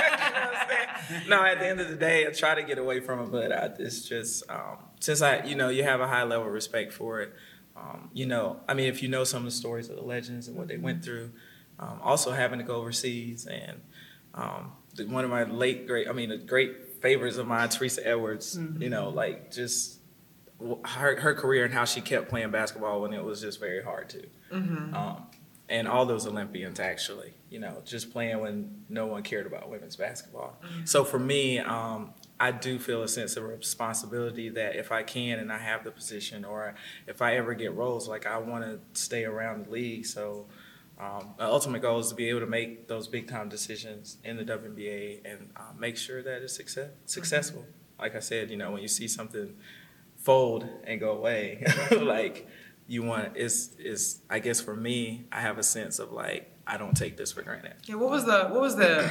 no, 1.28 1.42
at 1.42 1.58
the 1.58 1.66
end 1.66 1.80
of 1.80 1.88
the 1.88 1.96
day, 1.96 2.26
I 2.26 2.30
try 2.30 2.54
to 2.54 2.62
get 2.62 2.78
away 2.78 3.00
from 3.00 3.20
it, 3.20 3.30
but 3.30 3.52
I, 3.52 3.70
it's 3.78 4.08
just 4.08 4.48
um, 4.50 4.78
since 5.00 5.22
I, 5.22 5.44
you 5.44 5.54
know, 5.54 5.68
you 5.68 5.82
have 5.84 6.00
a 6.00 6.06
high 6.06 6.24
level 6.24 6.46
of 6.46 6.52
respect 6.52 6.92
for 6.92 7.20
it. 7.20 7.32
Um, 7.76 8.10
you 8.12 8.26
know, 8.26 8.60
I 8.68 8.74
mean, 8.74 8.86
if 8.86 9.02
you 9.02 9.08
know 9.08 9.24
some 9.24 9.38
of 9.38 9.44
the 9.46 9.50
stories 9.50 9.88
of 9.88 9.96
the 9.96 10.02
legends 10.02 10.46
and 10.48 10.56
what 10.56 10.68
they 10.68 10.76
went 10.76 11.04
through, 11.04 11.30
um, 11.78 12.00
also 12.02 12.30
having 12.30 12.58
to 12.60 12.64
go 12.64 12.76
overseas 12.76 13.46
and 13.46 13.80
um, 14.34 14.72
the, 14.94 15.06
one 15.06 15.24
of 15.24 15.30
my 15.30 15.42
late 15.44 15.86
great, 15.86 16.08
I 16.08 16.12
mean, 16.12 16.30
a 16.30 16.38
great 16.38 17.02
favorites 17.02 17.36
of 17.36 17.46
mine, 17.48 17.68
Teresa 17.68 18.06
Edwards. 18.06 18.56
You 18.80 18.90
know, 18.90 19.08
like 19.08 19.50
just 19.52 19.98
her 20.84 21.20
her 21.20 21.34
career 21.34 21.64
and 21.64 21.74
how 21.74 21.84
she 21.84 22.00
kept 22.00 22.28
playing 22.28 22.50
basketball 22.52 23.00
when 23.02 23.12
it 23.12 23.22
was 23.22 23.40
just 23.40 23.58
very 23.60 23.82
hard 23.82 24.08
to 24.10 24.26
um, 24.94 25.26
and 25.68 25.88
all 25.88 26.04
those 26.04 26.26
Olympians 26.26 26.78
actually, 26.78 27.34
you 27.50 27.58
know, 27.58 27.80
just 27.84 28.12
playing 28.12 28.40
when 28.40 28.84
no 28.88 29.06
one 29.06 29.22
cared 29.22 29.46
about 29.46 29.70
women's 29.70 29.96
basketball. 29.96 30.60
So 30.84 31.04
for 31.04 31.18
me, 31.18 31.58
um, 31.58 32.12
I 32.38 32.50
do 32.50 32.78
feel 32.78 33.02
a 33.02 33.08
sense 33.08 33.36
of 33.36 33.44
responsibility 33.44 34.50
that 34.50 34.76
if 34.76 34.92
I 34.92 35.02
can 35.02 35.38
and 35.38 35.50
I 35.52 35.58
have 35.58 35.84
the 35.84 35.90
position, 35.90 36.44
or 36.44 36.74
if 37.06 37.22
I 37.22 37.36
ever 37.36 37.54
get 37.54 37.74
roles, 37.74 38.08
like 38.08 38.26
I 38.26 38.38
want 38.38 38.64
to 38.64 38.80
stay 38.92 39.24
around 39.24 39.66
the 39.66 39.70
league. 39.70 40.04
So 40.04 40.46
um, 40.98 41.34
my 41.38 41.46
ultimate 41.46 41.80
goal 41.80 41.98
is 42.00 42.08
to 42.10 42.14
be 42.14 42.28
able 42.28 42.40
to 42.40 42.46
make 42.46 42.86
those 42.88 43.08
big 43.08 43.28
time 43.28 43.48
decisions 43.48 44.18
in 44.22 44.36
the 44.36 44.44
WNBA 44.44 45.20
and 45.24 45.50
uh, 45.56 45.62
make 45.78 45.96
sure 45.96 46.22
that 46.22 46.42
it's 46.42 46.54
success- 46.54 46.90
successful. 47.06 47.64
Like 47.98 48.14
I 48.14 48.20
said, 48.20 48.50
you 48.50 48.56
know, 48.56 48.70
when 48.72 48.82
you 48.82 48.88
see 48.88 49.08
something 49.08 49.54
fold 50.16 50.68
and 50.84 51.00
go 51.00 51.12
away, 51.12 51.64
like 51.90 52.48
you 52.86 53.02
want 53.02 53.36
it's 53.36 53.70
is 53.78 54.20
I 54.28 54.38
guess 54.38 54.60
for 54.60 54.74
me, 54.74 55.26
I 55.32 55.40
have 55.40 55.58
a 55.58 55.62
sense 55.62 55.98
of 55.98 56.12
like 56.12 56.50
I 56.66 56.76
don't 56.76 56.96
take 56.96 57.16
this 57.16 57.32
for 57.32 57.42
granted. 57.42 57.74
Yeah, 57.84 57.96
what 57.96 58.10
was 58.10 58.24
the 58.24 58.48
what 58.48 58.60
was 58.60 58.76
the 58.76 59.10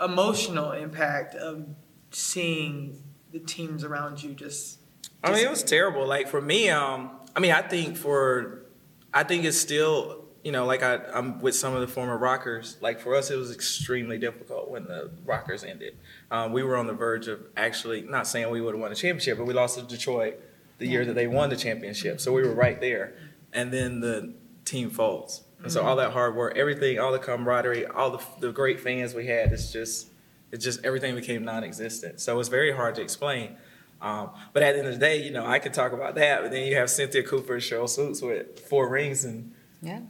emotional 0.00 0.72
impact 0.72 1.34
of 1.34 1.66
seeing 2.10 3.02
the 3.32 3.38
teams 3.40 3.84
around 3.84 4.22
you 4.22 4.32
just? 4.32 4.78
I 5.22 5.32
mean, 5.32 5.44
it 5.44 5.50
was 5.50 5.62
terrible. 5.62 6.06
Like 6.06 6.28
for 6.28 6.40
me, 6.40 6.68
um, 6.70 7.10
I 7.34 7.40
mean, 7.40 7.52
I 7.52 7.62
think 7.62 7.96
for, 7.96 8.66
I 9.12 9.24
think 9.24 9.44
it's 9.44 9.58
still, 9.58 10.26
you 10.42 10.52
know, 10.52 10.66
like 10.66 10.82
I, 10.82 10.96
I'm 11.14 11.40
with 11.40 11.54
some 11.54 11.74
of 11.74 11.80
the 11.80 11.88
former 11.88 12.18
Rockers. 12.18 12.76
Like 12.82 13.00
for 13.00 13.14
us, 13.14 13.30
it 13.30 13.36
was 13.36 13.50
extremely 13.50 14.18
difficult 14.18 14.70
when 14.70 14.84
the 14.84 15.10
Rockers 15.24 15.64
ended. 15.64 15.96
Um, 16.30 16.52
we 16.52 16.62
were 16.62 16.76
on 16.76 16.86
the 16.86 16.92
verge 16.92 17.28
of 17.28 17.40
actually 17.56 18.02
not 18.02 18.26
saying 18.26 18.50
we 18.50 18.60
would 18.60 18.74
have 18.74 18.80
won 18.80 18.92
a 18.92 18.94
championship, 18.94 19.38
but 19.38 19.46
we 19.46 19.54
lost 19.54 19.78
to 19.78 19.84
Detroit 19.84 20.40
the 20.84 20.90
year 20.90 21.04
that 21.04 21.14
they 21.14 21.26
won 21.26 21.48
the 21.48 21.56
championship. 21.56 22.20
So 22.20 22.32
we 22.32 22.42
were 22.42 22.54
right 22.54 22.80
there, 22.80 23.14
and 23.52 23.72
then 23.72 24.00
the 24.00 24.34
team 24.64 24.90
folds. 24.90 25.42
And 25.62 25.72
so 25.72 25.82
all 25.82 25.96
that 25.96 26.12
hard 26.12 26.36
work, 26.36 26.58
everything, 26.58 26.98
all 26.98 27.10
the 27.10 27.18
camaraderie, 27.18 27.86
all 27.86 28.10
the, 28.10 28.22
the 28.38 28.52
great 28.52 28.80
fans 28.80 29.14
we 29.14 29.26
had, 29.26 29.50
it's 29.50 29.72
just, 29.72 30.08
it 30.52 30.58
just 30.58 30.84
everything 30.84 31.14
became 31.14 31.42
non-existent. 31.42 32.20
So 32.20 32.38
it's 32.38 32.50
very 32.50 32.70
hard 32.70 32.94
to 32.96 33.02
explain. 33.02 33.56
Um, 34.02 34.30
but 34.52 34.62
at 34.62 34.72
the 34.72 34.80
end 34.80 34.88
of 34.88 34.94
the 34.94 35.00
day, 35.00 35.22
you 35.22 35.30
know, 35.30 35.46
I 35.46 35.58
could 35.58 35.72
talk 35.72 35.92
about 35.92 36.16
that. 36.16 36.42
But 36.42 36.50
then 36.50 36.66
you 36.66 36.76
have 36.76 36.90
Cynthia 36.90 37.22
Cooper, 37.22 37.54
and 37.54 37.62
Sheryl 37.62 37.88
Swoopes 37.88 38.20
with 38.20 38.60
four 38.60 38.90
rings, 38.90 39.24
and 39.24 39.54
Yeah. 39.80 40.00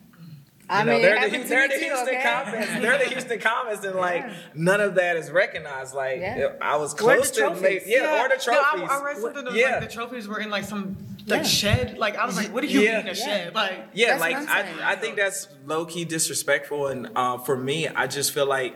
You 0.64 0.74
I 0.74 0.81
You 0.81 0.85
know, 0.87 0.92
mean, 0.92 1.00
it 1.00 1.03
they're 1.03 1.14
the, 1.14 1.20
happened 1.20 1.42
to 1.42 1.48
they're 1.48 1.68
the 1.68 1.74
too, 1.74 1.81
Houston 1.81 2.09
okay? 2.09 2.22
Comets. 2.22 2.66
They're 2.81 2.98
the 2.98 3.05
Houston 3.05 3.38
Comets, 3.38 3.85
and 3.85 3.94
like 3.96 4.24
none 4.55 4.81
of 4.81 4.94
that 4.94 5.16
is 5.16 5.31
recognized. 5.31 5.94
Like 5.94 6.20
Yeah. 6.20 6.53
I 6.61 6.77
was 6.77 6.94
close 6.94 7.31
the 7.31 7.35
to, 7.35 7.40
trophies? 7.42 7.62
maybe, 7.62 7.83
yeah, 7.88 8.24
or 8.24 8.29
the 8.31 8.42
trophies. 8.42 8.81
No, 8.81 8.85
I, 8.87 8.98
I 8.98 9.05
read 9.05 9.16
something 9.18 9.44
that 9.44 9.55
Yeah. 9.55 9.70
like 9.72 9.81
the 9.88 9.94
trophies 9.94 10.27
were 10.27 10.40
in 10.40 10.48
like 10.50 10.64
some 10.64 10.96
like 11.27 11.42
Yeah. 11.42 11.42
shed. 11.44 11.98
Like 11.98 12.16
I 12.16 12.24
was 12.27 12.37
like, 12.37 12.53
what 12.53 12.62
do 12.62 12.68
you 12.68 12.81
Yeah. 12.81 12.98
mean 12.98 13.09
a 13.09 13.14
shed? 13.14 13.55
Like 13.55 13.88
Yeah, 13.92 14.16
That's 14.16 14.20
like 14.20 14.37
I'm 14.37 14.66
I, 14.83 14.96
think 14.96 15.16
that's 15.16 15.48
low 15.66 15.85
key 15.85 16.05
disrespectful, 16.07 16.87
and 16.88 17.11
uh, 17.14 17.37
for 17.38 17.57
me, 17.57 17.88
I 17.88 18.07
just 18.07 18.33
feel 18.33 18.46
like 18.46 18.74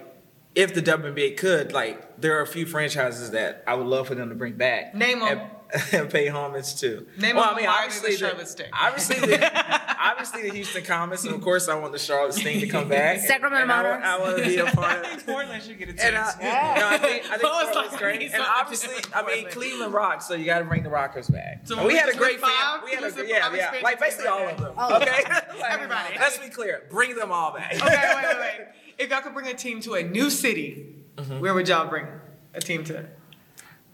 if 0.55 0.74
the 0.74 0.83
WNBA 0.83 1.37
could, 1.37 1.72
like, 1.72 2.20
there 2.20 2.37
are 2.38 2.40
a 2.42 2.46
few 2.46 2.66
franchises 2.66 3.31
that 3.31 3.62
I 3.66 3.74
would 3.74 3.87
love 3.87 4.09
for 4.09 4.14
them 4.16 4.29
to 4.31 4.35
bring 4.35 4.55
back. 4.55 4.94
Name 4.94 5.22
'em. 5.22 5.40
And, 5.72 5.83
and 5.94 6.11
pay 6.11 6.28
homage 6.28 6.76
to. 6.81 7.07
Name 7.18 7.37
well, 7.37 7.44
'em 7.50 7.54
I 7.54 7.57
mean, 7.57 7.64
they're 7.66 7.70
obviously, 7.74 8.11
the 8.11 8.16
the, 8.16 8.18
Charlotte 8.28 8.48
Sting. 8.48 8.66
obviously, 8.72 9.20
the, 9.20 9.98
obviously 10.00 10.42
the 10.42 10.50
Houston 10.54 10.85
Comets, 10.85 11.24
and 11.24 11.35
of 11.35 11.40
course, 11.40 11.68
I 11.68 11.74
want 11.74 11.92
the 11.92 11.98
Charlotte 11.98 12.35
Sting 12.35 12.61
to 12.61 12.66
come 12.66 12.88
back. 12.88 13.20
Sacramento 13.26 13.62
and 13.62 13.72
I, 13.72 13.90
want- 13.90 14.04
I 14.04 14.18
want 14.18 14.37
to 14.38 14.44
be 14.44 14.57
a 14.59 14.64
part 14.72 14.87
I 14.87 15.00
of. 15.00 15.07
think 15.07 15.26
Portland 15.26 15.62
should 15.62 15.78
get 15.78 15.88
a 15.88 15.90
And 15.90 15.98
chance. 15.98 16.37
I, 16.38 16.42
no, 16.42 16.88
I 16.88 16.98
think, 16.98 17.24
I 17.26 17.28
think 17.38 17.42
Oh, 17.44 17.61
it's 17.61 17.70
Portland's 17.72 17.92
like, 17.92 17.98
great. 18.00 18.22
And 18.33 18.42
obviously, 18.42 18.94
I 19.14 19.22
mean, 19.26 19.48
Cleveland 19.50 19.92
rocks, 19.92 20.26
so 20.26 20.35
you 20.35 20.44
got 20.44 20.61
to 20.61 20.64
bring 20.64 20.83
the 20.83 20.90
Rockers 20.90 21.28
back. 21.28 21.66
So 21.66 21.81
we 21.83 21.88
we 21.88 21.96
had 21.96 22.09
a 22.09 22.16
great 22.16 22.40
went 22.40 22.52
fan. 22.52 22.81
We 22.85 22.92
had 22.94 23.04
a, 23.04 23.20
a- 23.22 23.26
yeah, 23.26 23.54
yeah, 23.54 23.81
like 23.83 24.00
basically 24.00 24.28
all 24.28 24.46
of 24.48 24.59
them. 24.59 24.74
Oh. 24.78 24.96
Okay, 24.96 25.22
Like, 25.28 25.70
Everybody. 25.70 26.16
Let's 26.18 26.38
be 26.38 26.48
clear. 26.48 26.85
Bring 26.90 27.14
them 27.14 27.31
all 27.33 27.52
back. 27.54 27.74
okay, 27.74 28.12
wait, 28.14 28.24
wait, 28.24 28.38
wait. 28.38 28.66
If 28.98 29.11
y'all 29.11 29.20
could 29.20 29.35
bring 29.35 29.46
a 29.46 29.54
team 29.54 29.81
to 29.83 29.94
a 29.94 30.02
new 30.02 30.31
city, 30.31 30.94
Mm-hmm. 31.16 31.40
where 31.40 31.52
would 31.52 31.66
y'all 31.66 31.88
bring 31.88 32.07
a 32.54 32.61
team 32.61 32.85
to? 32.85 33.04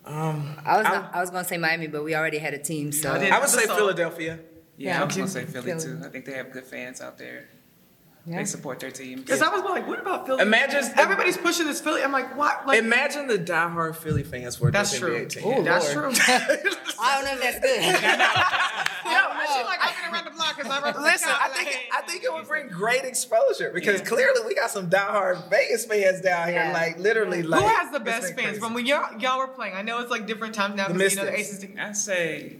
Um, 0.07 0.55
I 0.65 0.77
was 0.77 0.87
I- 0.87 1.09
I, 1.15 1.21
was 1.21 1.31
gonna 1.31 1.45
say 1.45 1.57
Miami, 1.57 1.87
but 1.87 2.05
we 2.05 2.15
already 2.15 2.39
had 2.39 2.53
a 2.55 2.59
team, 2.59 2.93
so 2.93 3.13
I. 3.13 3.29
I 3.29 3.39
would 3.39 3.49
say 3.49 3.67
Philadelphia. 3.67 4.39
Yeah, 4.77 5.01
I 5.01 5.05
was 5.05 5.17
gonna 5.17 5.29
say 5.29 5.45
Philly 5.47 5.73
Philly. 5.73 5.83
too. 5.83 6.01
I 6.05 6.09
think 6.09 6.25
they 6.25 6.33
have 6.35 6.51
good 6.53 6.65
fans 6.65 7.01
out 7.01 7.17
there. 7.17 7.49
Yeah. 8.27 8.39
They 8.39 8.45
support 8.47 8.81
their 8.81 8.91
team. 8.91 9.19
Because 9.21 9.43
I 9.43 9.49
was 9.49 9.63
like, 9.65 9.87
what 9.87 10.01
about 10.01 10.27
Philly? 10.27 10.43
Imagine- 10.43 10.91
everybody's 10.97 11.37
pushing 11.37 11.67
this 11.67 11.81
Philly. 11.81 12.03
I'm 12.03 12.13
like, 12.13 12.37
what? 12.37 12.67
Like, 12.67 12.79
Imagine 12.79 13.27
the 13.27 13.39
diehard 13.39 13.97
Philly 13.97 14.23
fans 14.23 14.57
for 14.57 14.71
that's 14.71 14.91
this 14.93 15.01
true. 15.01 15.25
NBA 15.27 15.29
team. 15.29 15.47
Ooh, 15.47 15.63
that's 15.63 15.95
Lord. 15.95 16.15
true. 16.15 16.23
I 16.29 17.17
don't 17.17 17.25
know 17.27 17.33
if 17.35 17.41
that's 17.41 17.61
good. 17.61 17.83
Yo, 19.05 19.21
I 19.21 19.47
feel 19.55 19.65
like 19.67 19.81
I've 19.83 19.95
been 20.03 20.15
around 20.15 20.25
the 20.25 20.31
block 20.31 20.57
because 20.57 20.71
I 20.73 20.77
represent 20.83 21.05
Listen, 21.13 21.29
I 21.31 21.49
think 21.51 21.79
I 21.93 22.01
think 22.03 22.25
it 22.25 22.33
would 22.33 22.49
bring 22.49 22.69
great 22.69 23.05
exposure 23.05 23.71
because 23.75 24.01
clearly 24.01 24.41
we 24.47 24.55
got 24.55 24.71
some 24.71 24.89
diehard 24.89 25.51
Vegas 25.51 25.85
fans 25.85 26.23
down 26.23 26.49
here, 26.49 26.57
Yeah. 26.57 26.73
like 26.73 26.99
literally. 26.99 27.43
Like 27.43 27.61
Who 27.61 27.69
has 27.69 27.93
the 27.93 28.01
best 28.01 28.29
fans 28.35 28.35
crazy. 28.47 28.61
from 28.61 28.73
when 28.73 28.87
y'all, 28.87 29.19
y'all 29.21 29.39
were 29.39 29.49
playing? 29.49 29.75
I 29.75 29.83
know 29.83 30.01
it's 30.01 30.11
like 30.11 30.27
different 30.27 30.55
times 30.55 30.77
now 30.77 30.89
The 30.89 30.95
because 30.95 31.13
you 31.13 31.19
know 31.19 31.27
the 31.27 31.39
Aces. 31.39 31.67
I 31.79 31.93
say 31.93 32.57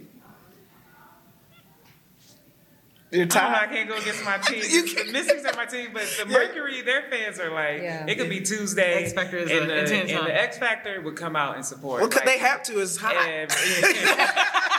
You're 3.15 3.27
I, 3.31 3.51
know, 3.51 3.57
I 3.61 3.67
can't 3.67 3.89
go 3.89 3.95
against 3.95 4.23
my 4.25 4.37
team. 4.45 4.61
You 4.67 5.05
the 5.05 5.11
Mystics 5.11 5.45
are 5.45 5.55
my 5.55 5.65
team, 5.65 5.89
but 5.93 6.03
the 6.19 6.25
Mercury, 6.25 6.81
their 6.81 7.03
fans 7.09 7.39
are 7.39 7.51
like, 7.51 7.81
Yeah. 7.81 8.05
it 8.07 8.15
could 8.17 8.29
be 8.29 8.41
Tuesday, 8.41 9.03
X 9.03 9.13
Factor 9.13 9.37
is 9.37 9.49
and, 9.51 9.63
a 9.71 9.85
the, 9.85 9.95
and 9.97 10.09
the 10.27 10.35
X 10.35 10.57
Factor 10.57 11.01
would 11.01 11.15
come 11.15 11.35
out 11.35 11.55
and 11.55 11.65
support. 11.65 12.01
Well, 12.01 12.09
'cause 12.09 12.17
like, 12.17 12.25
they 12.25 12.37
have 12.39 12.63
to. 12.63 12.79
It's 12.79 12.97
hot. 12.97 13.15
and- 13.15 13.51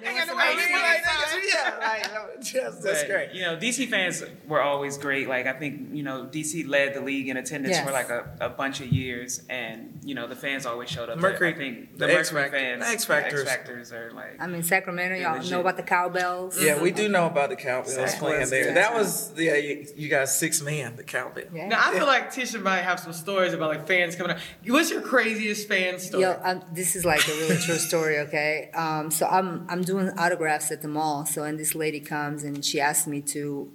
They 0.00 0.26
the 0.26 0.36
way 0.36 0.54
mean, 0.56 0.68
you 0.68 0.76
like, 0.76 0.98
inside. 0.98 1.42
yeah, 1.52 1.78
like, 1.80 2.40
just, 2.42 2.82
that's 2.82 3.02
But, 3.02 3.08
great. 3.10 3.32
You 3.32 3.42
know, 3.42 3.56
DC 3.56 3.88
fans 3.88 4.22
were 4.46 4.60
always 4.62 4.98
great. 4.98 5.28
Like 5.28 5.46
I 5.46 5.52
think 5.52 5.94
you 5.94 6.02
know, 6.02 6.24
DC 6.30 6.68
led 6.68 6.94
the 6.94 7.00
league 7.00 7.28
in 7.28 7.36
attendance 7.36 7.76
Yes. 7.76 7.84
for 7.86 7.92
like 7.92 8.10
a, 8.10 8.30
a 8.40 8.48
bunch 8.48 8.80
of 8.80 8.88
years, 8.88 9.42
and 9.48 9.98
you 10.02 10.14
know, 10.14 10.26
the 10.26 10.36
fans 10.36 10.66
always 10.66 10.88
showed 10.90 11.08
up. 11.08 11.18
Mercury- 11.18 11.52
I 11.54 11.56
think 11.56 11.98
the 11.98 12.06
the, 12.06 12.14
X 12.18 12.32
Mercury 12.32 12.50
Factor- 12.50 12.58
fans, 12.58 12.82
the 12.84 12.88
X 12.92 13.04
the 13.04 13.12
Factors. 13.12 13.40
X 13.42 13.50
Factors 13.50 13.92
are 13.92 14.10
like. 14.12 14.36
I 14.40 14.46
mean, 14.46 14.62
Sacramento, 14.62 15.16
y'all 15.16 15.36
legit. 15.36 15.50
know 15.50 15.60
about 15.60 15.76
the 15.76 15.82
cowbells. 15.82 16.62
Yeah, 16.62 16.80
we 16.80 16.90
do 16.90 17.08
know 17.08 17.26
about 17.26 17.50
the 17.50 17.56
cowbells 17.56 17.94
Zach 17.94 18.18
playing 18.18 18.40
was- 18.40 18.50
there. 18.50 18.74
That 18.74 18.94
was 18.94 19.32
yeah. 19.36 19.56
You, 19.56 19.86
you 19.96 20.08
got 20.08 20.28
six 20.28 20.62
man, 20.62 20.96
the 20.96 21.02
cowbell. 21.04 21.44
Yeah. 21.52 21.68
Now 21.68 21.80
I 21.88 21.92
feel 21.94 22.06
like 22.06 22.32
Ticha 22.32 22.60
might 22.62 22.82
have 22.82 23.00
some 23.00 23.12
stories 23.12 23.52
about 23.52 23.68
like 23.70 23.86
fans 23.86 24.14
coming 24.16 24.32
up. 24.32 24.38
What's 24.66 24.90
your 24.90 25.00
craziest 25.02 25.68
fan 25.68 25.98
story? 25.98 26.22
Yo, 26.22 26.38
um, 26.42 26.62
this 26.72 26.96
is 26.96 27.04
like 27.04 27.26
a 27.28 27.32
really 27.32 27.56
true 27.56 27.76
story, 27.76 28.18
okay? 28.20 28.70
Um, 28.74 29.10
so 29.10 29.26
I'm 29.26 29.66
I'm 29.68 29.82
doing 29.88 30.10
autographs 30.18 30.70
at 30.70 30.82
the 30.82 30.88
mall. 30.88 31.26
So 31.26 31.42
and 31.42 31.58
this 31.58 31.74
lady 31.74 32.00
comes 32.00 32.44
and 32.44 32.64
she 32.64 32.80
asked 32.80 33.08
me 33.08 33.20
to 33.22 33.72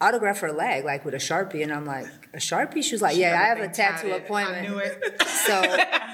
autograph 0.00 0.40
her 0.40 0.52
leg, 0.52 0.84
like 0.84 1.04
with 1.04 1.14
a 1.14 1.18
sharpie, 1.18 1.62
and 1.62 1.72
I'm 1.72 1.84
like, 1.86 2.06
a 2.32 2.38
sharpie? 2.38 2.82
She 2.82 2.92
was 2.94 3.02
like, 3.02 3.16
Yeah, 3.16 3.38
I 3.40 3.46
have 3.48 3.58
a 3.60 3.68
tattoo 3.68 4.12
I 4.12 4.16
appointment. 4.16 4.68
knew 4.68 4.78
it. 4.78 5.22
So 5.40 5.58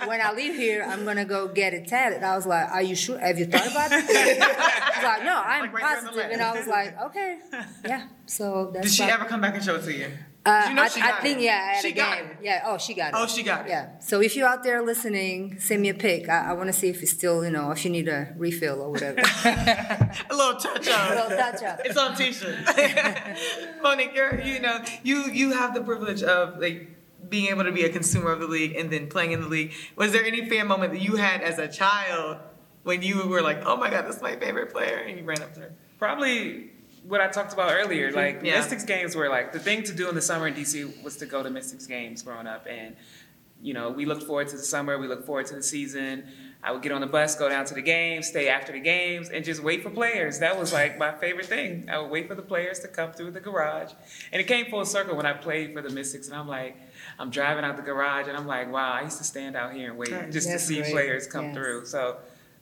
when 0.07 0.21
I 0.21 0.33
leave 0.33 0.55
here, 0.55 0.87
I'm 0.89 1.05
gonna 1.05 1.25
go 1.25 1.49
get 1.49 1.75
it 1.75 1.89
tatted. 1.89 2.23
I 2.23 2.37
was 2.37 2.47
like, 2.47 2.71
Are 2.71 2.81
you 2.83 2.95
sure? 2.95 3.19
Have 3.19 3.39
you 3.39 3.47
thought 3.47 3.67
about 3.71 3.91
it? 3.93 4.01
She's 4.07 5.05
like, 5.05 5.25
No, 5.25 5.43
I'm 5.45 5.63
Like 5.63 5.73
right 5.75 5.83
there 5.83 5.99
on 5.99 6.05
the 6.05 6.11
positive. 6.11 6.31
And 6.33 6.43
I 6.43 6.57
was 6.57 6.67
like, 6.69 7.01
Okay, 7.07 7.39
yeah. 7.85 8.07
So 8.27 8.71
that's 8.73 8.87
Did 8.87 8.95
she 8.95 9.03
ever 9.03 9.25
come 9.25 9.41
back 9.41 9.55
and 9.57 9.65
show 9.65 9.75
it 9.75 9.83
to 9.83 9.93
you? 9.93 10.07
Uh, 10.47 10.67
You 10.69 10.75
know 10.75 10.83
I, 10.83 10.89
she 10.89 11.01
I 11.03 11.13
think 11.21 11.41
yeah, 11.41 11.81
She 11.81 11.93
got 11.93 12.17
game. 12.19 12.27
it. 12.31 12.37
Yeah. 12.43 12.63
Oh, 12.65 12.79
she 12.79 12.95
got 12.95 13.09
it. 13.09 13.15
Oh, 13.19 13.27
she 13.27 13.43
got 13.43 13.67
it. 13.67 13.71
Yeah. 13.71 13.99
So 14.01 14.21
if 14.23 14.37
you're 14.37 14.47
out 14.49 14.63
there 14.63 14.81
listening, 14.83 15.59
send 15.59 15.83
me 15.83 15.89
a 15.89 15.95
pic. 15.95 16.29
I, 16.29 16.51
I 16.51 16.53
want 16.53 16.69
to 16.69 16.73
see 16.73 16.89
if 16.89 17.03
it's 17.03 17.11
still, 17.11 17.45
you 17.45 17.51
know, 17.51 17.73
if 17.73 17.85
you 17.85 17.91
need 17.91 18.09
a 18.09 18.33
refill 18.37 18.81
or 18.81 18.91
whatever. 18.93 19.21
A 19.45 20.35
little 20.35 20.59
touch 20.59 20.89
up. 20.89 21.11
a 21.11 21.15
little 21.15 21.37
touch 21.37 21.63
up. 21.63 21.81
It's 21.85 21.97
on 21.99 22.17
t-shirt. 22.17 22.57
Monique, 23.83 24.13
you're, 24.15 24.41
you 24.41 24.61
know, 24.61 24.81
you 25.03 25.25
you 25.31 25.53
have 25.53 25.75
the 25.75 25.81
privilege 25.83 26.23
of 26.23 26.59
like 26.59 26.91
being 27.29 27.47
able 27.51 27.65
to 27.65 27.73
be 27.73 27.85
a 27.85 27.89
consumer 27.89 28.31
of 28.33 28.41
the 28.41 28.47
league 28.47 28.77
and 28.77 28.91
then 28.91 29.09
playing 29.09 29.33
in 29.33 29.41
the 29.41 29.49
league. 29.49 29.73
Was 29.97 30.13
there 30.13 30.25
any 30.25 30.49
fan 30.49 30.67
moment 30.69 30.93
that 30.93 31.03
you 31.03 31.17
had 31.17 31.43
as 31.43 31.59
a 31.59 31.69
child 31.69 32.39
when 32.85 33.03
you 33.03 33.27
were 33.27 33.43
like, 33.43 33.65
oh 33.67 33.77
my 33.77 33.91
god, 33.91 34.07
this 34.07 34.17
is 34.17 34.23
my 34.23 34.37
favorite 34.37 34.73
player, 34.73 34.99
and 34.99 35.19
you 35.19 35.25
ran 35.25 35.43
up 35.43 35.53
to 35.55 35.61
her? 35.61 35.73
Probably 35.99 36.71
what 37.09 37.21
I 37.21 37.29
talked 37.29 37.53
about 37.53 37.73
earlier. 37.73 38.09
Mm-hmm. 38.09 38.17
Like 38.17 38.41
Yeah. 38.43 38.57
Mystics 38.59 38.85
games 38.85 39.15
were 39.15 39.29
like 39.29 39.53
the 39.53 39.59
thing 39.61 39.83
to 39.85 39.93
do 39.95 40.09
in 40.09 40.15
the 40.15 40.23
summer 40.23 40.47
in 40.49 40.55
DC 40.55 41.03
was 41.03 41.17
to 41.19 41.27
go 41.27 41.43
to 41.43 41.51
Mystics 41.51 41.87
games 41.87 42.23
growing 42.23 42.47
up, 42.47 42.67
and 42.69 42.97
you 43.63 43.75
know 43.75 43.91
we 43.91 44.05
looked 44.07 44.25
forward 44.25 44.49
to 44.49 44.57
the 44.57 44.63
summer. 44.63 44.99
We 44.99 45.07
looked 45.09 45.27
forward 45.27 45.47
to 45.47 45.55
the 45.55 45.63
season. 45.63 46.25
I 46.63 46.73
would 46.73 46.83
get 46.83 46.91
on 46.91 47.01
the 47.01 47.07
bus, 47.07 47.37
go 47.37 47.49
down 47.49 47.65
to 47.67 47.75
the 47.75 47.83
games, 47.83 48.27
stay 48.27 48.49
after 48.49 48.73
the 48.73 48.81
games, 48.81 49.29
and 49.29 49.45
just 49.45 49.63
wait 49.63 49.85
for 49.85 49.91
players. 49.91 50.41
That 50.41 50.59
was 50.59 50.73
like 50.73 50.99
my 50.99 51.13
favorite 51.13 51.47
thing. 51.47 51.89
I 51.89 51.99
would 51.99 52.11
wait 52.11 52.27
for 52.27 52.35
the 52.35 52.43
players 52.43 52.81
to 52.81 52.89
come 52.89 53.13
through 53.13 53.33
the 53.33 53.41
garage, 53.41 53.93
and 54.33 54.41
it 54.41 54.49
came 54.49 54.67
full 54.67 54.85
circle 54.85 55.17
when 55.17 55.27
I 55.27 55.33
played 55.35 55.75
for 55.75 55.83
the 55.83 55.91
Mystics, 55.91 56.27
and 56.29 56.37
I'm 56.37 56.49
like. 56.49 56.77
I'm 57.19 57.31
driving 57.31 57.65
out 57.65 57.77
the 57.77 57.83
garage 57.83 58.29
and 58.29 58.37
I'm 58.37 58.47
like, 58.47 58.71
wow, 58.71 58.93
I 58.93 59.01
used 59.03 59.17
to 59.17 59.25
stand 59.25 59.57
out 59.57 59.73
here 59.73 59.89
and 59.89 59.97
wait 59.99 60.11
Right. 60.13 60.31
just 60.31 60.51
to 60.51 60.59
see 60.59 60.81
great. 60.81 60.93
players 60.93 61.27
come 61.27 61.47
Yes. 61.47 61.55
through. 61.55 61.87
So 61.87 62.19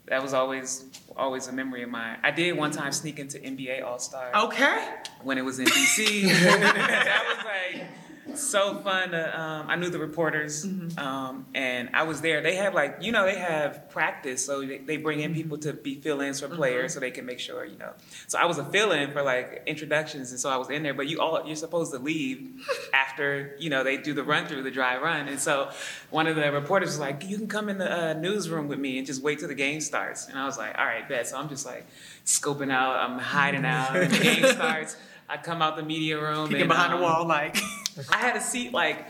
that 0.06 0.22
was 0.22 0.34
always 0.34 0.84
always 1.16 1.46
a 1.48 1.52
memory 1.52 1.82
of 1.82 1.90
mine. 1.90 2.18
I 2.22 2.30
did 2.30 2.56
one 2.56 2.70
time 2.70 2.92
sneak 2.92 3.18
into 3.18 3.38
NBA 3.38 3.82
All 3.84 3.98
Star 3.98 4.30
Okay. 4.34 4.78
when 5.22 5.38
it 5.38 5.42
was 5.44 5.58
in 5.58 5.66
DC. 5.66 6.24
that 6.24 7.24
was 7.36 7.44
like 7.44 7.86
so 8.34 8.78
fun. 8.80 9.10
To, 9.10 9.40
um, 9.40 9.66
I 9.68 9.76
knew 9.76 9.90
the 9.90 9.98
reporters, 9.98 10.64
um, 10.96 11.46
and 11.54 11.90
I 11.92 12.04
was 12.04 12.20
there. 12.20 12.40
They 12.40 12.56
have 12.56 12.74
like 12.74 12.98
you 13.00 13.12
know 13.12 13.24
they 13.24 13.36
have 13.36 13.90
practice, 13.90 14.44
so 14.44 14.64
they, 14.64 14.78
they 14.78 14.96
bring 14.96 15.20
in 15.20 15.34
people 15.34 15.58
to 15.58 15.72
be 15.72 15.96
fill-ins 15.96 16.40
for 16.40 16.48
players, 16.48 16.94
so 16.94 17.00
they 17.00 17.10
can 17.10 17.26
make 17.26 17.38
sure 17.38 17.64
you 17.64 17.78
know. 17.78 17.92
So 18.26 18.38
I 18.38 18.46
was 18.46 18.58
a 18.58 18.64
fill-in 18.64 19.12
for 19.12 19.22
like 19.22 19.62
introductions, 19.66 20.30
and 20.30 20.40
so 20.40 20.50
I 20.50 20.56
was 20.56 20.70
in 20.70 20.82
there. 20.82 20.94
But 20.94 21.08
you 21.08 21.20
all 21.20 21.46
you're 21.46 21.56
supposed 21.56 21.92
to 21.92 21.98
leave 21.98 22.66
after 22.94 23.56
you 23.58 23.70
know 23.70 23.84
they 23.84 23.96
do 23.96 24.14
the 24.14 24.24
run 24.24 24.46
through 24.46 24.62
the 24.62 24.70
dry 24.70 24.96
run, 24.96 25.28
and 25.28 25.38
so 25.38 25.70
one 26.10 26.26
of 26.26 26.36
the 26.36 26.50
reporters 26.50 26.88
was 26.88 26.98
like, 26.98 27.24
"You 27.28 27.36
can 27.36 27.48
come 27.48 27.68
in 27.68 27.78
the 27.78 28.10
uh, 28.10 28.12
newsroom 28.14 28.68
with 28.68 28.78
me 28.78 28.98
and 28.98 29.06
just 29.06 29.22
wait 29.22 29.38
till 29.38 29.48
the 29.48 29.54
game 29.54 29.80
starts." 29.80 30.28
And 30.28 30.38
I 30.38 30.46
was 30.46 30.58
like, 30.58 30.76
"All 30.78 30.84
right, 30.86 31.08
bet." 31.08 31.28
So 31.28 31.36
I'm 31.36 31.48
just 31.48 31.66
like 31.66 31.86
scoping 32.24 32.72
out, 32.72 32.96
I'm 32.96 33.18
hiding 33.18 33.64
out, 33.64 33.96
and 33.96 34.10
the 34.10 34.18
game 34.18 34.44
starts. 34.52 34.96
I 35.34 35.36
come 35.42 35.62
out 35.62 35.76
the 35.76 35.82
media 35.82 36.20
room, 36.20 36.46
Peeking 36.46 36.62
and, 36.62 36.68
behind 36.68 36.92
um, 36.92 37.00
the 37.00 37.04
wall, 37.04 37.26
like. 37.26 37.56
I 38.10 38.18
had 38.18 38.36
a 38.36 38.40
seat 38.40 38.72
like 38.72 39.04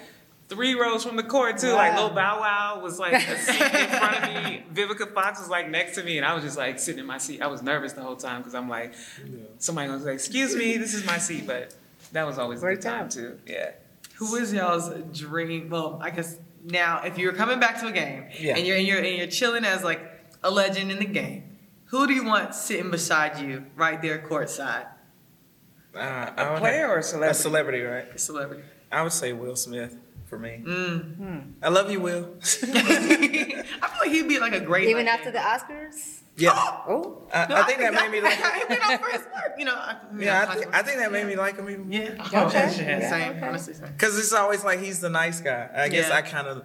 three 0.48 0.74
rows 0.74 1.04
from 1.04 1.16
the 1.16 1.22
court 1.22 1.58
too. 1.58 1.72
Like 1.72 1.96
Lil 1.96 2.10
Bow 2.10 2.40
Wow 2.40 2.80
was 2.82 2.98
like 2.98 3.14
a 3.14 3.38
seat 3.38 3.60
in 3.60 3.88
front 3.88 4.16
of 4.16 4.44
me. 4.44 4.64
Vivica 4.74 5.12
Fox 5.12 5.40
was 5.40 5.48
like 5.48 5.68
next 5.68 5.94
to 5.96 6.02
me, 6.02 6.16
and 6.16 6.26
I 6.26 6.34
was 6.34 6.44
just 6.44 6.56
like 6.56 6.78
sitting 6.78 7.00
in 7.00 7.06
my 7.06 7.18
seat. 7.18 7.42
I 7.42 7.46
was 7.46 7.62
nervous 7.62 7.92
the 7.92 8.02
whole 8.02 8.16
time 8.16 8.40
because 8.40 8.54
I'm 8.54 8.68
like, 8.68 8.94
somebody 9.58 9.88
gonna 9.88 10.02
say, 10.02 10.14
"Excuse 10.14 10.56
me, 10.56 10.76
this 10.76 10.94
is 10.94 11.06
my 11.06 11.18
seat," 11.18 11.46
but 11.46 11.74
that 12.12 12.26
was 12.26 12.38
always 12.38 12.60
a 12.60 12.62
good 12.62 12.70
Worked 12.72 12.82
time 12.82 13.08
too. 13.08 13.38
Yeah. 13.46 13.72
Who 14.16 14.36
is 14.36 14.52
y'all's 14.52 14.90
dream? 15.12 15.70
Well, 15.70 15.98
I 16.02 16.10
guess 16.10 16.38
now, 16.64 17.02
if 17.02 17.18
you're 17.18 17.32
coming 17.32 17.60
back 17.60 17.80
to 17.80 17.88
a 17.88 17.92
game 17.92 18.26
Yeah. 18.38 18.56
and 18.56 18.66
you're 18.66 18.76
and 18.76 18.86
you're 18.86 18.98
and 18.98 19.16
you're 19.16 19.26
chilling 19.26 19.64
as 19.64 19.82
like 19.82 20.00
a 20.42 20.50
legend 20.50 20.90
in 20.90 20.98
the 20.98 21.04
game, 21.04 21.58
who 21.86 22.06
do 22.06 22.14
you 22.14 22.24
want 22.24 22.54
sitting 22.54 22.90
beside 22.90 23.40
you 23.40 23.66
right 23.76 24.00
there 24.00 24.18
courtside? 24.18 24.86
Uh, 25.96 26.32
I 26.36 26.42
A 26.56 26.58
player 26.58 26.80
have- 26.82 26.90
or 26.90 26.98
a 26.98 27.02
celebrity? 27.02 27.30
A 27.30 27.34
celebrity? 27.34 27.78
celebrity, 27.78 27.82
right? 27.82 28.14
A 28.14 28.18
celebrity. 28.18 28.62
I 28.92 29.02
would 29.02 29.12
say 29.12 29.32
Will 29.32 29.56
Smith 29.56 29.96
for 30.26 30.38
me. 30.38 30.62
Mm. 30.64 31.52
I 31.62 31.68
love 31.68 31.90
you, 31.90 32.00
Will. 32.00 32.34
I 32.42 32.44
feel 32.46 33.64
like 34.00 34.10
he'd 34.10 34.28
be 34.28 34.38
like 34.38 34.52
a 34.54 34.60
great. 34.60 34.88
Even 34.88 35.06
like, 35.06 35.14
after 35.18 35.30
the 35.30 35.38
Oscars? 35.38 36.20
yeah. 36.36 36.52
Oh. 36.86 37.22
I, 37.32 37.46
I 37.60 37.62
think 37.64 37.78
that 37.80 37.94
made 37.94 38.10
me 38.10 38.20
like. 38.28 38.38
you 38.68 38.78
know, 38.78 38.98
for 38.98 39.10
his 39.10 39.22
work, 39.22 39.54
you 39.58 39.64
know. 39.64 39.74
I, 39.74 39.96
Yeah, 40.18 40.46
I, 40.48 40.54
think 40.56 40.74
I 40.74 40.82
think 40.82 40.98
that 40.98 41.10
made 41.12 41.26
me 41.26 41.34
like 41.36 41.56
him 41.56 41.70
even. 41.70 41.90
Yeah. 41.90 42.28
Okay. 42.46 42.68
Same. 42.68 42.88
Yeah, 42.88 43.10
Same. 43.10 43.30
okay. 43.36 43.46
Honestly, 43.48 43.74
same. 43.74 43.88
Because 43.92 44.18
it's 44.18 44.32
always 44.32 44.62
like 44.64 44.80
he's 44.80 45.00
the 45.00 45.10
nice 45.10 45.40
guy. 45.40 45.68
I 45.74 45.88
guess 45.88 46.08
Yeah. 46.08 46.16
I 46.16 46.22
kind 46.22 46.46
of 46.46 46.64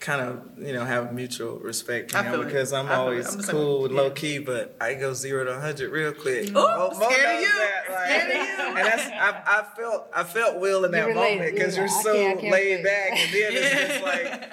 kind 0.00 0.20
of 0.20 0.42
you 0.64 0.72
know 0.72 0.84
have 0.84 1.12
mutual 1.12 1.58
respect 1.58 2.14
I 2.14 2.22
for 2.22 2.28
him 2.30 2.40
it. 2.42 2.44
because 2.44 2.72
I'm 2.72 2.86
I 2.86 2.88
feel 2.90 2.96
it. 2.96 3.00
always 3.00 3.34
I'm 3.34 3.42
cool 3.42 3.80
way. 3.80 3.86
and 3.86 3.94
low 3.96 4.10
key, 4.10 4.38
but 4.38 4.76
I 4.80 4.94
go 4.94 5.12
zero 5.12 5.44
to 5.44 5.60
hundred 5.60 5.90
real 5.90 6.12
quick. 6.12 6.48
Ooh, 6.50 6.52
Mo- 6.52 6.90
Mo 6.92 7.08
scared 7.10 7.36
of 7.36 7.40
you. 7.40 7.48
that, 7.48 7.82
like- 7.90 8.06
Scared 8.08 8.30
of 8.30 8.58
you. 8.58 8.64
And 8.68 8.76
that's 8.76 9.06
I, 9.08 9.42
I 9.60 9.76
felt 9.76 10.08
I 10.14 10.22
felt 10.24 10.60
Will 10.60 10.84
in 10.84 10.92
that 10.92 11.14
moment 11.14 11.54
because 11.54 11.74
yeah. 11.76 11.82
you're 11.82 11.90
I 11.98 12.02
so 12.02 12.12
can't- 12.14 12.38
I 12.38 12.40
can't 12.42 12.52
laid 12.52 12.70
relate. 12.70 12.84
back, 12.84 13.10
and 13.12 13.32
then 13.34 13.52
it's 13.52 13.92
just 13.92 14.04
like 14.40 14.52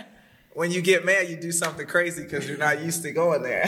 when 0.53 0.71
you 0.71 0.81
get 0.81 1.03
mad, 1.05 1.27
you 1.29 1.35
do 1.35 1.51
something 1.51 1.85
crazy 1.85 2.23
because 2.23 2.47
you're 2.47 2.57
not 2.57 2.81
used 2.81 3.03
to 3.03 3.11
going 3.11 3.43
there. 3.43 3.63
I 3.65 3.67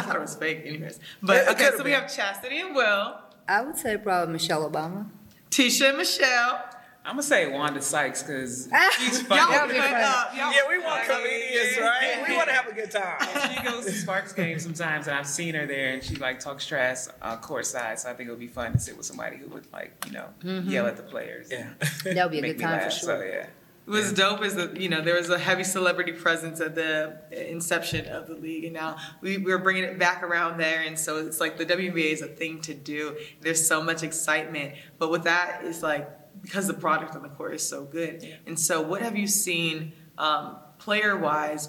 thought 0.00 0.16
it 0.16 0.20
anyways. 0.66 0.98
But 1.22 1.36
It 1.36 1.48
okay, 1.50 1.64
could've 1.64 1.78
so 1.78 1.84
we 1.84 1.90
have 1.92 2.04
Chasity 2.04 2.64
and 2.64 2.74
Will, 2.74 3.16
I 3.46 3.60
would 3.62 3.76
say 3.76 3.98
probably 3.98 4.32
Michelle 4.32 4.68
Obama. 4.70 5.10
Ticha 5.50 5.90
and 5.90 5.98
Michelle. 5.98 6.64
I'm 7.04 7.12
gonna 7.12 7.22
say 7.24 7.50
Wanda 7.50 7.82
Sykes 7.82 8.22
because 8.22 8.68
she's 8.98 9.18
Y'all 9.20 9.28
funny. 9.28 9.52
That'd 9.52 9.70
be 9.70 9.76
cut 9.76 9.90
funny. 9.90 10.04
up. 10.04 10.36
Y'all- 10.36 10.52
yeah, 10.52 10.68
we 10.68 10.78
want 10.78 11.04
comedians, 11.04 11.78
right? 11.80 12.24
We 12.28 12.36
want 12.36 12.48
to 12.48 12.54
have 12.54 12.68
a 12.68 12.72
good 12.74 12.90
time. 12.90 13.18
she 13.56 13.62
goes 13.64 13.84
to 13.86 13.92
Sparks 13.92 14.32
games 14.32 14.62
sometimes, 14.62 15.08
and 15.08 15.16
I've 15.16 15.26
seen 15.26 15.54
her 15.56 15.66
there, 15.66 15.92
and 15.94 16.02
she 16.02 16.14
like 16.16 16.38
talks 16.38 16.64
trash 16.64 17.06
uh, 17.20 17.36
courtside. 17.38 17.98
So 17.98 18.08
I 18.10 18.14
think 18.14 18.28
it 18.28 18.30
would 18.32 18.38
be 18.40 18.46
fun 18.46 18.72
to 18.72 18.78
sit 18.78 18.96
with 18.96 19.06
somebody 19.06 19.36
who 19.36 19.48
would 19.48 19.66
like, 19.72 19.92
you 20.06 20.12
know, 20.12 20.28
yell 20.62 20.86
at 20.86 20.96
the 20.96 21.02
players. 21.02 21.48
Yeah. 21.50 21.70
That 22.04 22.30
would 22.30 22.32
be 22.32 22.38
a 22.38 22.42
good 22.42 22.58
me 22.58 22.62
time 22.62 22.78
for 22.78 22.84
laugh. 22.84 22.92
So 22.92 23.06
sure. 23.16 23.26
yeah. 23.26 23.46
It 23.84 23.90
was 23.90 24.12
dope 24.12 24.44
is 24.44 24.54
that 24.54 24.76
you 24.80 24.88
know 24.88 25.00
there 25.00 25.16
was 25.16 25.28
a 25.28 25.38
heavy 25.40 25.64
celebrity 25.64 26.12
presence 26.12 26.60
at 26.60 26.76
the 26.76 27.16
inception 27.32 28.06
of 28.06 28.28
the 28.28 28.34
league, 28.34 28.62
and 28.62 28.72
now 28.74 28.96
we, 29.20 29.38
we're 29.38 29.58
bringing 29.58 29.82
it 29.82 29.98
back 29.98 30.22
around 30.22 30.58
there, 30.58 30.82
and 30.82 30.96
so 30.96 31.16
it's 31.26 31.40
like 31.40 31.58
the 31.58 31.66
WNBA 31.66 32.12
is 32.12 32.22
a 32.22 32.28
thing 32.28 32.60
to 32.60 32.74
do. 32.74 33.16
There's 33.40 33.66
so 33.66 33.82
much 33.82 34.04
excitement, 34.04 34.74
but 34.98 35.10
with 35.10 35.24
that 35.24 35.64
is 35.64 35.82
like 35.82 36.08
because 36.40 36.66
the 36.66 36.74
product 36.74 37.14
on 37.14 37.22
the 37.22 37.28
court 37.28 37.54
is 37.54 37.66
so 37.66 37.84
good. 37.84 38.26
And 38.46 38.58
so, 38.58 38.80
what 38.80 39.02
have 39.02 39.16
you 39.16 39.26
seen 39.26 39.92
um, 40.18 40.56
player 40.78 41.16
wise, 41.16 41.68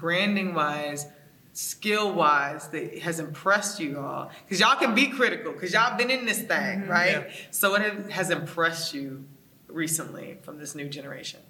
branding 0.00 0.54
wise? 0.54 1.06
Skill 1.52 2.14
wise, 2.14 2.68
that 2.68 3.00
has 3.00 3.18
impressed 3.18 3.80
you 3.80 3.98
all, 3.98 4.30
because 4.44 4.60
y'all 4.60 4.76
can 4.76 4.94
be 4.94 5.08
critical, 5.08 5.52
because 5.52 5.72
y'all 5.72 5.98
been 5.98 6.08
in 6.08 6.24
this 6.24 6.40
thing, 6.40 6.86
right? 6.86 7.10
Yeah. 7.10 7.32
So, 7.50 7.72
what 7.72 7.82
have, 7.82 8.08
has 8.08 8.30
impressed 8.30 8.94
you 8.94 9.24
recently 9.66 10.38
from 10.42 10.58
this 10.58 10.76
new 10.76 10.88
generation? 10.88 11.40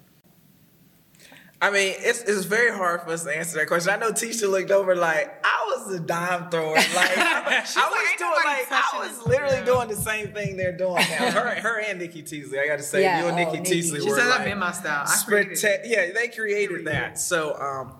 I 1.61 1.69
mean, 1.69 1.93
it's 1.97 2.23
it's 2.23 2.45
very 2.45 2.75
hard 2.75 3.03
for 3.03 3.11
us 3.11 3.23
to 3.23 3.37
answer 3.37 3.59
that 3.59 3.67
question. 3.67 3.93
I 3.93 3.97
know 3.97 4.11
Ticha 4.11 4.49
looked 4.49 4.71
over 4.71 4.95
like 4.95 5.40
I 5.40 5.40
was 5.85 5.95
a 5.95 5.99
dime 5.99 6.49
thrower. 6.49 6.75
Like 6.75 7.17
I, 7.17 7.41
I 7.57 7.61
was 7.61 7.75
like, 7.75 8.17
doing 8.17 8.31
like 8.45 8.71
I 8.71 8.99
was 8.99 9.27
literally 9.27 9.63
doing 9.65 9.87
the 9.87 9.95
same 9.95 10.33
thing 10.33 10.57
they're 10.57 10.75
doing 10.75 10.95
now. 10.95 11.31
Her 11.31 11.55
her 11.55 11.79
and 11.81 11.99
Nikki 11.99 12.21
Teasley. 12.21 12.59
I 12.59 12.67
got 12.67 12.77
to 12.77 12.83
say, 12.83 13.01
Yeah, 13.01 13.21
you 13.21 13.27
and 13.27 13.39
oh, 13.39 13.43
Nikki 13.43 13.57
Nikki. 13.59 13.71
Teasley 13.71 14.01
She 14.01 14.09
were 14.09 14.17
said 14.17 14.27
like 14.27 14.39
that 14.39 14.45
been 14.45 14.59
my 14.59 14.71
style. 14.71 15.05
I. 15.07 15.79
Yeah, 15.85 16.11
they 16.13 16.27
created 16.27 16.85
that. 16.85 17.19
So, 17.19 17.59
um, 17.59 17.95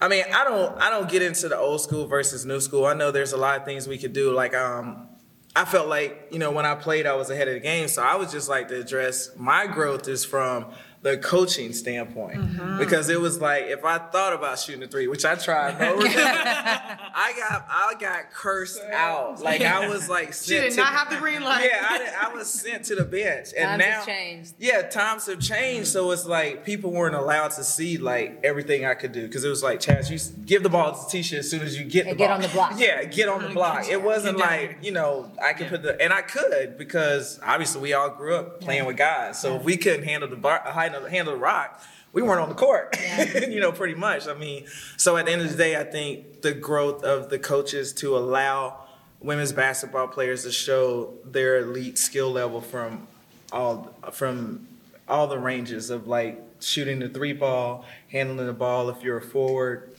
I 0.00 0.08
mean, 0.08 0.24
I 0.32 0.44
don't 0.44 0.78
I 0.80 0.90
don't 0.90 1.10
get 1.10 1.22
into 1.22 1.48
the 1.48 1.58
old 1.58 1.80
school 1.80 2.06
versus 2.06 2.44
new 2.46 2.60
school. 2.60 2.86
I 2.86 2.94
know 2.94 3.10
there's 3.10 3.32
a 3.32 3.36
lot 3.36 3.58
of 3.58 3.64
things 3.64 3.86
we 3.86 3.98
could 3.98 4.12
do. 4.12 4.32
Like, 4.32 4.54
um, 4.54 5.08
I 5.54 5.64
felt 5.64 5.88
like 5.88 6.28
you 6.30 6.38
know 6.38 6.50
when 6.50 6.64
I 6.64 6.74
played, 6.74 7.06
I 7.06 7.14
was 7.14 7.28
ahead 7.30 7.48
of 7.48 7.54
the 7.54 7.60
game. 7.60 7.88
So 7.88 8.02
I 8.02 8.16
would 8.16 8.30
just 8.30 8.48
like 8.48 8.68
to 8.68 8.80
address 8.80 9.30
my 9.36 9.66
growth 9.66 10.08
is 10.08 10.24
from 10.24 10.66
the 11.02 11.16
coaching 11.16 11.72
standpoint 11.72 12.38
Mm-hmm. 12.40 12.78
because 12.78 13.08
it 13.08 13.18
was 13.20 13.40
like 13.40 13.64
if 13.64 13.84
I 13.86 13.96
thought 13.98 14.32
about 14.34 14.58
shooting 14.58 14.82
a 14.82 14.86
three, 14.86 15.06
which 15.08 15.24
I 15.24 15.34
tried, 15.34 15.78
but 15.78 15.96
remember, 15.96 16.10
I 16.14 17.32
got 17.36 17.66
I 17.68 17.94
got 17.98 18.30
cursed 18.32 18.82
out. 18.92 19.40
Like 19.42 19.62
I 19.62 19.88
was 19.88 20.08
like 20.08 20.28
She 20.28 20.32
sent 20.56 20.62
did 20.64 20.70
to- 20.72 20.76
not 20.78 20.92
have 20.92 21.10
the 21.10 21.16
green 21.16 21.42
light. 21.42 21.64
Yeah, 21.72 21.86
I, 21.88 21.98
did- 21.98 22.08
I 22.20 22.34
was 22.34 22.48
sent 22.48 22.84
to 22.86 22.94
the 22.96 23.04
bench, 23.04 23.48
and 23.56 23.66
Times 23.66 23.78
now 23.80 23.90
have 23.96 24.06
changed. 24.06 24.54
yeah, 24.58 24.82
times 24.82 25.26
have 25.26 25.40
changed, 25.40 25.88
so 25.88 26.10
it's 26.10 26.26
like 26.26 26.64
people 26.64 26.90
weren't 26.90 27.14
allowed 27.14 27.52
to 27.52 27.64
see 27.64 27.96
like 27.98 28.40
everything 28.44 28.84
I 28.84 28.94
could 28.94 29.12
do 29.12 29.22
because 29.26 29.44
it 29.44 29.48
was 29.48 29.62
like, 29.62 29.80
Chaz, 29.80 30.10
you 30.10 30.18
give 30.44 30.62
the 30.62 30.68
ball 30.68 30.92
to 30.92 30.98
Ticha 31.16 31.38
as 31.38 31.50
soon 31.50 31.62
as 31.62 31.78
you 31.78 31.84
get 31.84 32.04
the 32.04 32.10
And 32.10 32.18
get 32.18 32.26
ball. 32.28 32.36
on 32.36 32.42
the 32.42 32.48
block. 32.48 32.72
Yeah, 32.76 33.04
get 33.04 33.28
on 33.28 33.42
the 33.42 33.48
block. 33.50 33.88
It 33.88 34.02
wasn't 34.02 34.36
Get 34.38 34.48
down. 34.48 34.58
like 34.58 34.78
you 34.82 34.92
know 34.92 35.32
I 35.42 35.52
could 35.54 35.68
put 35.68 35.82
the 35.82 36.00
and 36.00 36.12
I 36.12 36.22
could 36.22 36.76
because 36.76 37.40
obviously 37.42 37.80
we 37.80 37.94
all 37.94 38.10
grew 38.10 38.34
up 38.36 38.60
playing 38.60 38.84
with 38.84 38.96
guys, 38.98 39.40
so 39.40 39.56
if 39.56 39.64
we 39.64 39.76
couldn't 39.78 40.04
handle 40.04 40.28
the 40.28 40.36
bar, 40.36 40.60
handle, 40.92 41.08
handle 41.10 41.34
the 41.34 41.40
rock. 41.40 41.82
We 42.12 42.22
weren't 42.22 42.40
on 42.40 42.48
the 42.48 42.54
court, 42.56 42.96
you 43.48 43.60
know, 43.60 43.70
pretty 43.70 43.94
much. 43.94 44.26
I 44.26 44.34
mean, 44.34 44.66
so 44.96 45.16
at 45.16 45.26
the 45.26 45.32
end 45.32 45.42
of 45.42 45.50
the 45.50 45.56
day, 45.56 45.76
I 45.76 45.84
think 45.84 46.42
the 46.42 46.52
growth 46.52 47.04
of 47.04 47.30
the 47.30 47.38
coaches 47.38 47.92
to 47.94 48.16
allow 48.16 48.84
women's 49.20 49.52
basketball 49.52 50.08
players 50.08 50.42
to 50.42 50.50
show 50.50 51.14
their 51.24 51.58
elite 51.58 51.98
skill 51.98 52.30
level 52.32 52.60
from 52.60 53.06
all 53.52 53.94
from 54.12 54.66
all 55.06 55.28
the 55.28 55.38
ranges 55.38 55.90
of 55.90 56.08
like 56.08 56.40
shooting 56.60 56.98
the 56.98 57.08
three 57.08 57.32
ball, 57.32 57.84
handling 58.10 58.46
the 58.46 58.52
ball 58.52 58.90
if 58.90 59.02
you're 59.04 59.18
a 59.18 59.22
forward, 59.22 59.94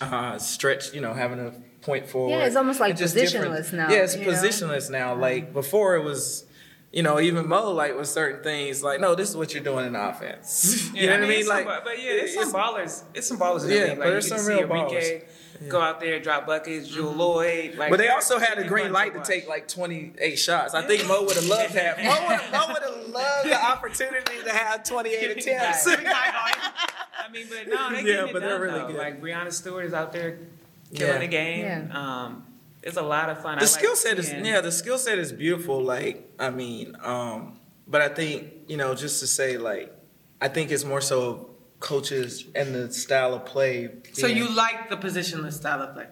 uh, 0.00 0.38
stretch, 0.38 0.94
you 0.94 1.00
know, 1.00 1.14
having 1.14 1.40
a 1.40 1.50
point 1.84 2.06
forward. 2.08 2.30
Yeah, 2.30 2.44
it's 2.46 2.54
almost 2.56 2.78
like 2.78 2.90
and 2.90 2.98
just 2.98 3.14
different- 3.16 3.46
positionless 3.52 3.72
now, 3.72 3.90
Yeah, 3.90 3.98
it's 4.04 4.16
you 4.16 4.24
know? 4.24 4.30
positionless 4.32 4.88
now. 4.88 5.14
Like 5.16 5.52
before, 5.52 5.96
it 5.96 6.04
was. 6.04 6.44
You 6.92 7.04
know, 7.04 7.20
even 7.20 7.46
Mo, 7.46 7.70
like 7.70 7.96
with 7.96 8.08
certain 8.08 8.42
things, 8.42 8.82
like, 8.82 9.00
no, 9.00 9.14
this 9.14 9.28
is 9.30 9.36
what 9.36 9.54
you're 9.54 9.62
doing 9.62 9.86
in 9.86 9.94
offense. 9.94 10.90
You 10.94 11.06
know 11.06 11.14
what 11.20 11.24
I 11.24 11.28
mean? 11.28 11.46
Like, 11.46 11.64
some, 11.64 11.80
but 11.84 11.98
yeah, 12.02 12.10
it's 12.10 12.34
some 12.34 12.52
ballers. 12.52 13.04
It's 13.14 13.28
some 13.28 13.38
ballers 13.38 13.62
in 13.62 13.68
the 13.68 13.74
Yeah, 13.76 13.82
league. 13.84 13.90
but 13.90 13.98
Like 14.00 14.08
there's 14.08 14.24
you 14.24 14.30
can 14.34 14.38
some 14.40 14.46
see 14.46 14.52
real 14.64 14.72
Enrique 14.72 15.22
go 15.68 15.80
out 15.80 16.00
there, 16.00 16.18
drop 16.18 16.46
buckets. 16.46 16.88
Jewell 16.88 17.14
Loyd. 17.14 17.76
Like, 17.76 17.90
But 17.90 17.98
they 17.98 18.08
also 18.08 18.38
had 18.40 18.58
a 18.58 18.62
it's 18.62 18.68
green 18.68 18.92
light 18.92 19.12
to 19.12 19.18
watch. 19.20 19.28
take 19.28 19.48
like 19.48 19.68
28 19.68 20.36
shots. 20.36 20.74
I 20.74 20.82
think 20.82 21.06
Mo 21.06 21.22
would 21.22 21.36
have 21.36 21.46
loved 21.46 21.74
that. 21.74 21.98
Mo 22.02 22.10
would 22.72 22.82
have 22.82 23.08
loved 23.08 23.48
the 23.48 23.64
opportunity 23.64 24.42
to 24.44 24.50
have 24.50 24.82
28 24.82 25.30
attempts. 25.38 25.86
I 25.86 27.30
mean, 27.32 27.46
but 27.48 27.68
no, 27.68 27.90
they 27.90 27.96
Yeah, 27.98 28.02
getting 28.02 28.26
it 28.28 28.32
but 28.32 28.40
they're 28.42 28.50
done, 28.50 28.60
really 28.62 28.78
though. 28.80 28.86
good. 28.88 28.96
Like 28.96 29.22
Breanna 29.22 29.52
Stewart 29.52 29.84
is 29.84 29.94
out 29.94 30.12
there 30.12 30.38
killing 30.92 31.12
Yeah. 31.14 31.18
the 31.18 31.26
game. 31.28 31.60
Yeah. 31.60 31.86
Um, 32.26 32.46
it's 32.82 32.96
a 32.96 33.02
lot 33.02 33.30
of 33.30 33.42
fun. 33.42 33.56
I 33.56 33.60
the 33.60 33.64
like 33.66 33.70
skill 33.70 33.96
set 33.96 34.18
is 34.18 34.32
yeah, 34.32 34.60
the 34.60 34.72
skill 34.72 34.98
set 34.98 35.18
is 35.18 35.32
beautiful. 35.32 35.82
Like 35.82 36.30
I 36.38 36.50
mean, 36.50 36.96
um, 37.02 37.58
but 37.86 38.00
I 38.00 38.08
think 38.08 38.52
you 38.68 38.76
know 38.76 38.94
just 38.94 39.20
to 39.20 39.26
say 39.26 39.58
like 39.58 39.92
I 40.40 40.48
think 40.48 40.70
it's 40.70 40.84
more 40.84 41.00
so 41.00 41.50
coaches 41.80 42.46
and 42.54 42.74
the 42.74 42.92
style 42.92 43.34
of 43.34 43.44
play. 43.44 43.90
So 44.12 44.26
you 44.26 44.48
like 44.54 44.88
the 44.88 44.96
positionless 44.96 45.54
style 45.54 45.82
of 45.82 45.94
play? 45.94 46.06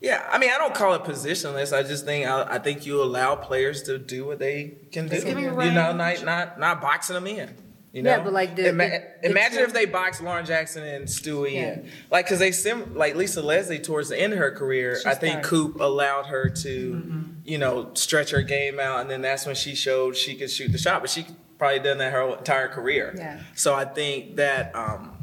Yeah, 0.00 0.26
I 0.30 0.38
mean, 0.38 0.50
I 0.50 0.56
don't 0.56 0.74
call 0.74 0.94
it 0.94 1.02
positionless. 1.04 1.76
I 1.76 1.82
just 1.82 2.06
think 2.06 2.26
I, 2.26 2.54
I 2.54 2.58
think 2.58 2.86
you 2.86 3.02
allow 3.02 3.36
players 3.36 3.82
to 3.82 3.98
do 3.98 4.24
what 4.24 4.38
they 4.38 4.76
can 4.92 5.08
do. 5.08 5.14
Just 5.16 5.26
give 5.26 5.36
me 5.36 5.42
You 5.44 5.50
know, 5.50 5.92
not 5.92 6.24
not 6.24 6.58
not 6.58 6.80
boxing 6.80 7.14
them 7.14 7.26
in. 7.26 7.54
You 7.92 8.02
know? 8.02 8.10
Yeah, 8.10 8.20
but 8.22 8.32
like 8.32 8.54
the- 8.54 8.68
Ima- 8.68 8.88
the- 8.88 9.02
the 9.22 9.30
imagine 9.30 9.58
if 9.60 9.72
they 9.72 9.84
boxed 9.84 10.22
Lauren 10.22 10.46
Jackson 10.46 10.84
and 10.84 11.06
Stewie 11.06 11.54
Yeah. 11.54 11.72
in, 11.72 11.88
like, 12.10 12.24
because 12.26 12.38
they 12.38 12.52
sim 12.52 12.94
like 12.94 13.16
Lisa 13.16 13.42
Leslie 13.42 13.80
towards 13.80 14.08
the 14.10 14.20
end 14.20 14.32
of 14.32 14.38
her 14.38 14.52
career. 14.52 15.00
She 15.00 15.08
I 15.08 15.14
think 15.14 15.44
started. 15.44 15.48
Coop 15.48 15.80
allowed 15.80 16.26
her 16.26 16.48
to, 16.48 16.92
Mm-hmm. 16.94 17.22
you 17.44 17.58
know, 17.58 17.90
stretch 17.94 18.30
her 18.30 18.42
game 18.42 18.78
out, 18.78 19.00
and 19.00 19.10
then 19.10 19.22
that's 19.22 19.44
when 19.44 19.56
she 19.56 19.74
showed 19.74 20.16
she 20.16 20.36
could 20.36 20.50
shoot 20.50 20.70
the 20.70 20.78
shot. 20.78 21.00
But 21.00 21.10
she 21.10 21.26
probably 21.58 21.80
done 21.80 21.98
that 21.98 22.12
her 22.12 22.36
entire 22.38 22.68
career. 22.68 23.12
Yeah. 23.16 23.40
So 23.54 23.74
I 23.74 23.84
think 23.86 24.36
that. 24.36 24.74
um 24.74 25.16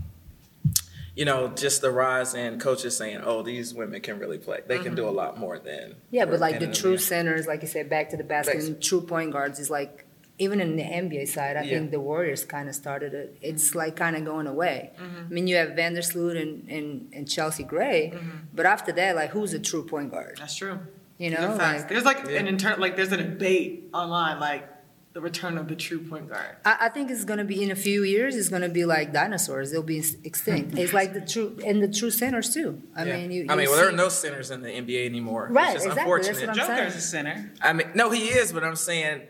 you 1.15 1.25
know, 1.25 1.47
just 1.47 1.81
the 1.81 1.89
rise 1.89 2.35
in 2.35 2.59
coaches 2.59 2.95
saying, 2.95 3.21
"Oh, 3.23 3.41
these 3.41 3.73
women 3.73 4.01
can 4.01 4.19
really 4.19 4.37
play. 4.37 4.59
They 4.67 4.75
can 4.77 4.87
Mm-hmm. 4.89 4.95
do 4.97 5.09
a 5.09 5.09
lot 5.09 5.35
more 5.39 5.57
than." 5.57 5.95
Yeah, 6.11 6.25
but 6.25 6.39
like 6.39 6.59
the 6.59 6.67
true 6.67 6.91
in." 6.93 6.97
centers, 6.99 7.47
like 7.47 7.63
you 7.63 7.67
said, 7.67 7.89
back 7.89 8.09
to 8.11 8.17
the 8.17 8.23
basket, 8.23 8.63
and 8.63 8.79
true 8.79 9.01
point 9.01 9.31
guards 9.31 9.57
is 9.57 9.71
like 9.71 10.05
even 10.39 10.61
in 10.61 10.75
the 10.75 10.83
NBA 10.83 11.27
side. 11.27 11.57
I 11.57 11.63
Yeah. 11.63 11.79
think 11.79 11.91
the 11.91 11.99
Warriors 11.99 12.45
kind 12.45 12.69
of 12.69 12.75
started 12.75 13.13
it. 13.13 13.37
It's 13.41 13.69
Mm-hmm. 13.69 13.77
like 13.79 13.95
kind 13.95 14.15
of 14.15 14.23
going 14.23 14.47
away. 14.47 14.91
I 14.99 15.31
mean, 15.33 15.47
you 15.47 15.55
have 15.55 15.69
Vandersloot 15.69 16.39
and, 16.41 16.67
and, 16.69 17.09
and 17.13 17.27
Chelsea 17.29 17.63
Gray, 17.63 18.11
Mm-hmm. 18.13 18.29
but 18.53 18.65
after 18.65 18.91
that, 18.93 19.15
like 19.15 19.31
who's 19.31 19.53
a 19.53 19.59
true 19.59 19.83
point 19.83 20.11
guard? 20.11 20.37
That's 20.39 20.55
true. 20.55 20.79
You 21.17 21.31
know, 21.31 21.57
facts. 21.57 21.81
like, 21.81 21.89
there's 21.89 22.05
like 22.05 22.19
Yeah. 22.29 22.39
an 22.41 22.47
intern, 22.47 22.79
like 22.79 22.95
there's 22.95 23.11
a 23.11 23.17
debate 23.17 23.89
online, 23.93 24.39
like 24.39 24.67
the 25.13 25.21
return 25.21 25.57
of 25.57 25.67
the 25.67 25.75
true 25.75 25.97
point 25.97 26.29
guard. 26.29 26.57
I, 26.63 26.77
I 26.81 26.89
think 26.89 27.09
it's 27.09 27.23
gonna 27.25 27.43
be 27.43 27.63
in 27.63 27.71
a 27.71 27.75
few 27.75 28.03
years. 28.03 28.35
It's 28.35 28.49
gonna 28.49 28.69
be 28.69 28.85
like 28.85 29.11
dinosaurs. 29.13 29.71
They'll 29.71 29.81
be 29.81 30.03
extinct. 30.23 30.77
it's 30.77 30.93
like 30.93 31.13
the 31.15 31.21
true 31.21 31.57
and 31.65 31.81
the 31.81 31.87
true 31.87 32.11
centers 32.11 32.53
too. 32.53 32.83
I 32.95 33.03
Yeah. 33.05 33.17
mean, 33.17 33.31
you. 33.31 33.45
I 33.49 33.55
mean, 33.55 33.67
well, 33.67 33.77
there 33.77 33.89
are 33.89 33.91
no 34.05 34.09
centers 34.09 34.51
in 34.51 34.61
the 34.61 34.69
NBA 34.69 35.07
anymore. 35.07 35.47
Right, 35.49 35.73
It's 35.73 35.85
just 35.85 35.87
exactly. 35.87 36.13
That's 36.13 36.27
unfortunate. 36.27 36.59
what 36.59 36.69
I'm 36.69 36.77
Joker's 36.77 36.95
a 36.95 37.01
center. 37.01 37.51
I 37.63 37.73
mean, 37.73 37.87
no, 37.95 38.11
he 38.11 38.25
is, 38.25 38.53
but 38.53 38.63
I'm 38.63 38.75
saying, 38.75 39.21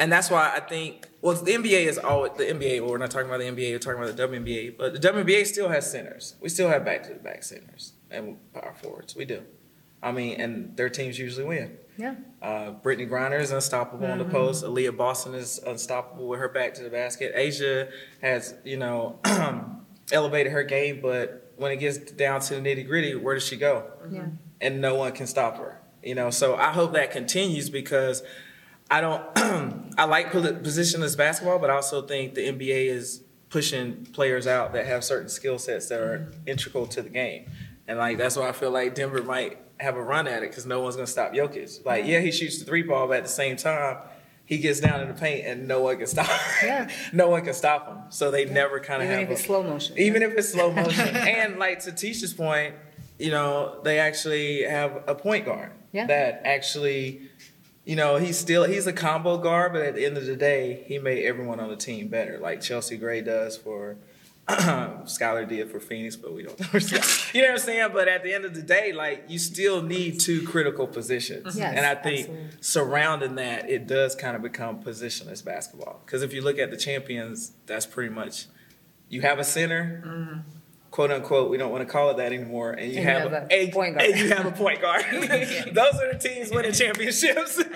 and 0.00 0.10
that's 0.10 0.30
why 0.30 0.52
I 0.56 0.60
think. 0.60 1.06
Well, 1.20 1.36
the 1.36 1.52
NBA 1.52 1.84
is 1.86 1.98
always 1.98 2.32
the 2.36 2.44
NBA. 2.44 2.80
Well, 2.80 2.90
we're 2.90 2.98
not 2.98 3.10
talking 3.10 3.28
about 3.28 3.40
the 3.40 3.44
NBA. 3.44 3.72
We're 3.72 3.78
talking 3.78 4.02
about 4.02 4.16
the 4.16 4.26
WNBA. 4.26 4.78
But 4.78 4.94
the 4.94 5.08
WNBA 5.08 5.46
still 5.46 5.68
has 5.68 5.88
centers. 5.90 6.34
We 6.40 6.48
still 6.48 6.68
have 6.70 6.84
back 6.84 7.02
to 7.04 7.10
the 7.10 7.18
back 7.20 7.42
centers 7.42 7.92
and 8.10 8.38
power 8.54 8.74
forwards. 8.82 9.14
We 9.14 9.26
do. 9.26 9.42
I 10.02 10.12
mean, 10.12 10.40
and 10.40 10.76
their 10.78 10.88
teams 10.88 11.18
usually 11.18 11.44
win. 11.44 11.76
Yeah. 11.98 12.14
Uh, 12.40 12.72
Brittney 12.82 13.06
Griner 13.06 13.38
is 13.38 13.50
unstoppable 13.50 14.06
on 14.06 14.16
the 14.18 14.24
post. 14.24 14.64
Aliyah 14.64 14.96
Boston 14.96 15.34
is 15.34 15.58
unstoppable 15.66 16.26
with 16.26 16.40
her 16.40 16.48
back 16.48 16.72
to 16.74 16.82
the 16.82 16.88
basket. 16.88 17.34
A'ja 17.36 17.90
has, 18.22 18.54
you 18.64 18.78
know, 18.78 19.18
elevated 20.12 20.52
her 20.54 20.62
game, 20.62 21.00
but 21.02 21.52
when 21.56 21.70
it 21.70 21.76
gets 21.76 21.98
down 21.98 22.40
to 22.40 22.54
the 22.54 22.60
nitty 22.62 22.86
gritty, 22.86 23.14
where 23.14 23.34
does 23.34 23.46
she 23.46 23.56
go? 23.56 23.90
Yeah. 24.10 24.28
and 24.62 24.80
no 24.80 24.94
one 24.94 25.12
can 25.12 25.26
stop 25.26 25.58
her. 25.58 25.82
You 26.02 26.14
know, 26.14 26.30
so 26.30 26.56
I 26.56 26.70
hope 26.70 26.94
that 26.94 27.10
continues 27.10 27.68
because 27.68 28.22
I 28.90 29.00
don't. 29.00 29.22
I 29.98 30.04
like 30.04 30.32
positionless 30.32 31.16
basketball, 31.16 31.58
but 31.58 31.70
I 31.70 31.74
also 31.74 32.02
think 32.02 32.34
the 32.34 32.48
NBA 32.48 32.86
is 32.86 33.22
pushing 33.50 34.06
players 34.12 34.46
out 34.46 34.72
that 34.72 34.86
have 34.86 35.04
certain 35.04 35.28
skill 35.28 35.58
sets 35.58 35.88
that 35.88 36.00
are 36.00 36.18
mm-hmm. 36.18 36.48
integral 36.48 36.86
to 36.86 37.02
the 37.02 37.10
game. 37.10 37.50
And 37.86 37.98
like 37.98 38.18
that's 38.18 38.36
why 38.36 38.48
I 38.48 38.52
feel 38.52 38.70
like 38.70 38.94
Denver 38.94 39.22
might 39.22 39.58
have 39.78 39.96
a 39.96 40.02
run 40.02 40.26
at 40.26 40.42
it 40.42 40.50
because 40.50 40.66
no 40.66 40.80
one's 40.80 40.96
gonna 40.96 41.06
stop 41.06 41.32
Jokic. 41.32 41.84
Like, 41.84 42.02
mm-hmm. 42.02 42.10
yeah, 42.10 42.20
he 42.20 42.32
shoots 42.32 42.58
the 42.58 42.64
three 42.64 42.82
ball, 42.82 43.08
but 43.08 43.18
at 43.18 43.22
the 43.24 43.30
same 43.30 43.56
time, 43.56 43.98
he 44.44 44.58
gets 44.58 44.80
down 44.80 45.00
in 45.00 45.08
the 45.08 45.14
paint 45.14 45.46
and 45.46 45.68
no 45.68 45.80
one 45.80 45.96
can 45.98 46.06
stop. 46.06 46.28
Yeah. 46.62 46.88
no 47.12 47.28
one 47.28 47.44
can 47.44 47.54
stop 47.54 47.88
him. 47.88 47.98
So 48.10 48.30
they 48.30 48.46
never 48.46 48.80
kind 48.80 49.02
of 49.02 49.08
have- 49.08 49.22
if 49.22 49.30
it's 49.30 49.40
a- 49.42 49.44
slow 49.44 49.62
motion. 49.62 49.98
Even 49.98 50.22
if 50.22 50.32
it's 50.32 50.50
slow 50.50 50.72
motion, 50.72 51.14
and 51.14 51.58
like 51.58 51.80
to 51.80 51.92
Ticha's 51.92 52.34
point, 52.34 52.74
you 53.18 53.30
know, 53.30 53.80
they 53.84 53.98
actually 53.98 54.62
have 54.62 55.04
a 55.06 55.14
point 55.14 55.44
guard 55.44 55.72
Yeah. 55.92 56.06
that 56.06 56.42
actually. 56.44 57.29
You 57.90 57.96
know, 57.96 58.18
he's 58.18 58.38
still 58.38 58.62
he's 58.62 58.86
a 58.86 58.92
combo 58.92 59.36
guard, 59.36 59.72
but 59.72 59.82
at 59.82 59.96
the 59.96 60.04
end 60.06 60.16
of 60.16 60.24
the 60.24 60.36
day, 60.36 60.84
he 60.86 61.00
made 61.00 61.24
everyone 61.24 61.58
on 61.58 61.70
the 61.70 61.76
team 61.76 62.06
better, 62.06 62.38
like 62.38 62.60
Chelsea 62.60 62.96
Gray 62.96 63.20
does 63.20 63.56
for 63.56 63.96
Skylar 64.48 65.48
did 65.48 65.68
for 65.72 65.80
Phoenix, 65.80 66.14
but 66.14 66.32
we 66.32 66.44
don't 66.44 66.60
know. 66.60 66.66
where 66.68 66.78
Sky- 66.78 67.32
you 67.36 67.42
know 67.42 67.48
what 67.48 67.54
I'm 67.60 67.66
saying? 67.66 67.90
But 67.92 68.06
at 68.06 68.22
the 68.22 68.32
end 68.32 68.44
of 68.44 68.54
the 68.54 68.62
day, 68.62 68.92
like 68.92 69.24
you 69.26 69.40
still 69.40 69.82
need 69.82 70.20
two 70.20 70.46
critical 70.46 70.86
positions, 70.86 71.58
Yes, 71.58 71.74
and 71.76 71.84
I 71.84 71.96
think 71.96 72.28
absolutely. 72.28 72.50
surrounding 72.60 73.34
that, 73.34 73.68
it 73.68 73.88
does 73.88 74.14
kind 74.14 74.36
of 74.36 74.42
become 74.42 74.80
positionless 74.80 75.44
basketball. 75.44 76.00
Because 76.06 76.22
if 76.22 76.32
you 76.32 76.42
look 76.42 76.60
at 76.60 76.70
the 76.70 76.76
champions, 76.76 77.54
that's 77.66 77.86
pretty 77.86 78.14
much 78.14 78.46
you 79.08 79.22
have 79.22 79.40
a 79.40 79.44
center, 79.44 80.04
mm-hmm. 80.06 80.40
Quote 80.90 81.12
unquote. 81.12 81.50
We 81.50 81.56
don't 81.56 81.70
want 81.70 81.86
to 81.86 81.92
call 81.92 82.10
it 82.10 82.16
that 82.16 82.32
anymore, 82.32 82.72
and 82.72 82.90
you 82.92 82.96
And 82.96 82.96
you 82.96 83.02
have, 83.02 83.30
have 83.30 83.46
a, 83.50 83.54
a 83.54 83.70
point 83.70 83.96
guard. 83.96 84.10
and 84.10 84.18
you 84.18 84.28
have 84.30 84.46
a 84.46 84.50
point 84.50 84.80
guard. 84.80 85.04
Those 85.12 85.94
are 85.94 86.12
the 86.12 86.18
teams 86.20 86.50
winning 86.50 86.72
championships. 86.72 87.62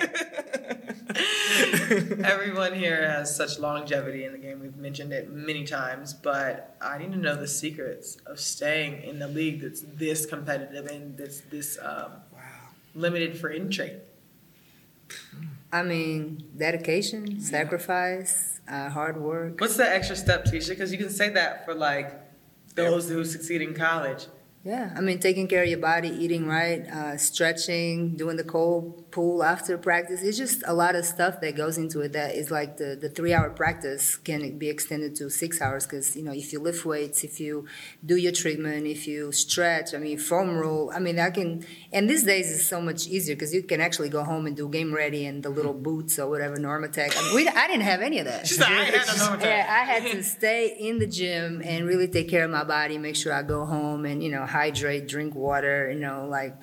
Everyone 2.24 2.74
here 2.74 3.08
has 3.08 3.34
such 3.34 3.58
longevity 3.60 4.24
in 4.24 4.32
the 4.32 4.38
game. 4.38 4.58
We've 4.60 4.76
mentioned 4.76 5.12
it 5.12 5.30
many 5.30 5.64
times, 5.64 6.12
but 6.12 6.76
I 6.80 6.98
need 6.98 7.12
to 7.12 7.18
know 7.18 7.36
the 7.36 7.46
secrets 7.46 8.16
of 8.26 8.40
staying 8.40 9.02
in 9.02 9.20
the 9.20 9.28
league 9.28 9.60
that's 9.60 9.82
this 9.82 10.26
competitive 10.26 10.86
and 10.86 11.16
that's 11.16 11.40
this 11.42 11.78
um, 11.80 12.12
limited 12.96 13.38
for 13.38 13.48
entry. 13.48 13.92
I 15.72 15.82
mean, 15.82 16.42
dedication, 16.56 17.40
sacrifice, 17.40 18.60
uh, 18.68 18.88
hard 18.90 19.20
work. 19.20 19.60
What's 19.60 19.76
the 19.76 19.88
extra 19.88 20.16
step, 20.16 20.46
Ticha? 20.46 20.70
Because 20.70 20.90
you 20.90 20.98
can 20.98 21.10
say 21.10 21.28
that 21.30 21.64
for 21.64 21.74
like 21.74 22.12
those 22.74 23.08
who 23.08 23.24
succeed 23.24 23.62
in 23.62 23.74
college. 23.74 24.26
Yeah, 24.64 24.94
I 24.96 25.02
mean, 25.02 25.18
taking 25.18 25.46
care 25.46 25.62
of 25.62 25.68
your 25.68 25.78
body, 25.78 26.08
eating 26.08 26.46
right, 26.46 26.88
uh, 26.88 27.18
stretching, 27.18 28.16
doing 28.16 28.38
the 28.38 28.44
cold 28.44 29.10
pool 29.10 29.44
after 29.44 29.76
practice. 29.76 30.22
It's 30.22 30.38
just 30.38 30.62
a 30.66 30.72
lot 30.72 30.96
of 30.96 31.04
stuff 31.04 31.42
that 31.42 31.54
goes 31.54 31.76
into 31.76 32.00
it. 32.00 32.14
That 32.14 32.34
is 32.34 32.50
like 32.50 32.78
the, 32.78 32.96
the 32.98 33.10
three 33.10 33.34
hour 33.34 33.50
practice 33.50 34.16
can 34.16 34.56
be 34.56 34.70
extended 34.70 35.16
to 35.16 35.28
six 35.28 35.60
hours 35.60 35.86
because, 35.86 36.16
you 36.16 36.22
know, 36.22 36.32
if 36.32 36.50
you 36.50 36.60
lift 36.60 36.86
weights, 36.86 37.24
if 37.24 37.40
you 37.40 37.66
do 38.06 38.16
your 38.16 38.32
treatment, 38.32 38.86
if 38.86 39.06
you 39.06 39.32
stretch, 39.32 39.92
I 39.92 39.98
mean, 39.98 40.16
foam 40.16 40.56
roll, 40.56 40.90
I 40.94 40.98
mean, 40.98 41.18
I 41.18 41.28
can, 41.28 41.66
and 41.92 42.08
these 42.08 42.24
days 42.24 42.50
it's 42.50 42.64
so 42.64 42.80
much 42.80 43.06
easier 43.06 43.36
because 43.36 43.52
you 43.52 43.62
can 43.64 43.82
actually 43.82 44.08
go 44.08 44.24
home 44.24 44.46
and 44.46 44.56
do 44.56 44.70
game 44.70 44.94
ready 44.94 45.26
and 45.26 45.42
the 45.42 45.50
little 45.50 45.74
boots 45.74 46.18
or 46.18 46.30
whatever, 46.30 46.56
Normatec. 46.56 47.14
I, 47.14 47.22
mean, 47.22 47.34
we, 47.36 47.48
I 47.48 47.66
didn't 47.66 47.82
have 47.82 48.00
any 48.00 48.18
of 48.18 48.24
that. 48.24 48.46
She's 48.46 48.58
like, 48.58 48.70
I 48.70 48.84
had 48.84 49.06
no 49.08 49.12
Normatec. 49.12 49.42
Yeah, 49.42 49.66
I 49.68 49.84
had 49.84 50.10
to 50.10 50.24
stay 50.24 50.74
in 50.80 51.00
the 51.00 51.06
gym 51.06 51.60
and 51.62 51.86
really 51.86 52.08
take 52.08 52.30
care 52.30 52.46
of 52.46 52.50
my 52.50 52.64
body, 52.64 52.96
make 52.96 53.14
sure 53.14 53.34
I 53.34 53.42
go 53.42 53.66
home 53.66 54.06
and, 54.06 54.22
you 54.22 54.30
know, 54.30 54.46
hydrate, 54.54 55.08
drink 55.08 55.34
water, 55.34 55.90
you 55.90 55.98
know, 55.98 56.26
like 56.28 56.54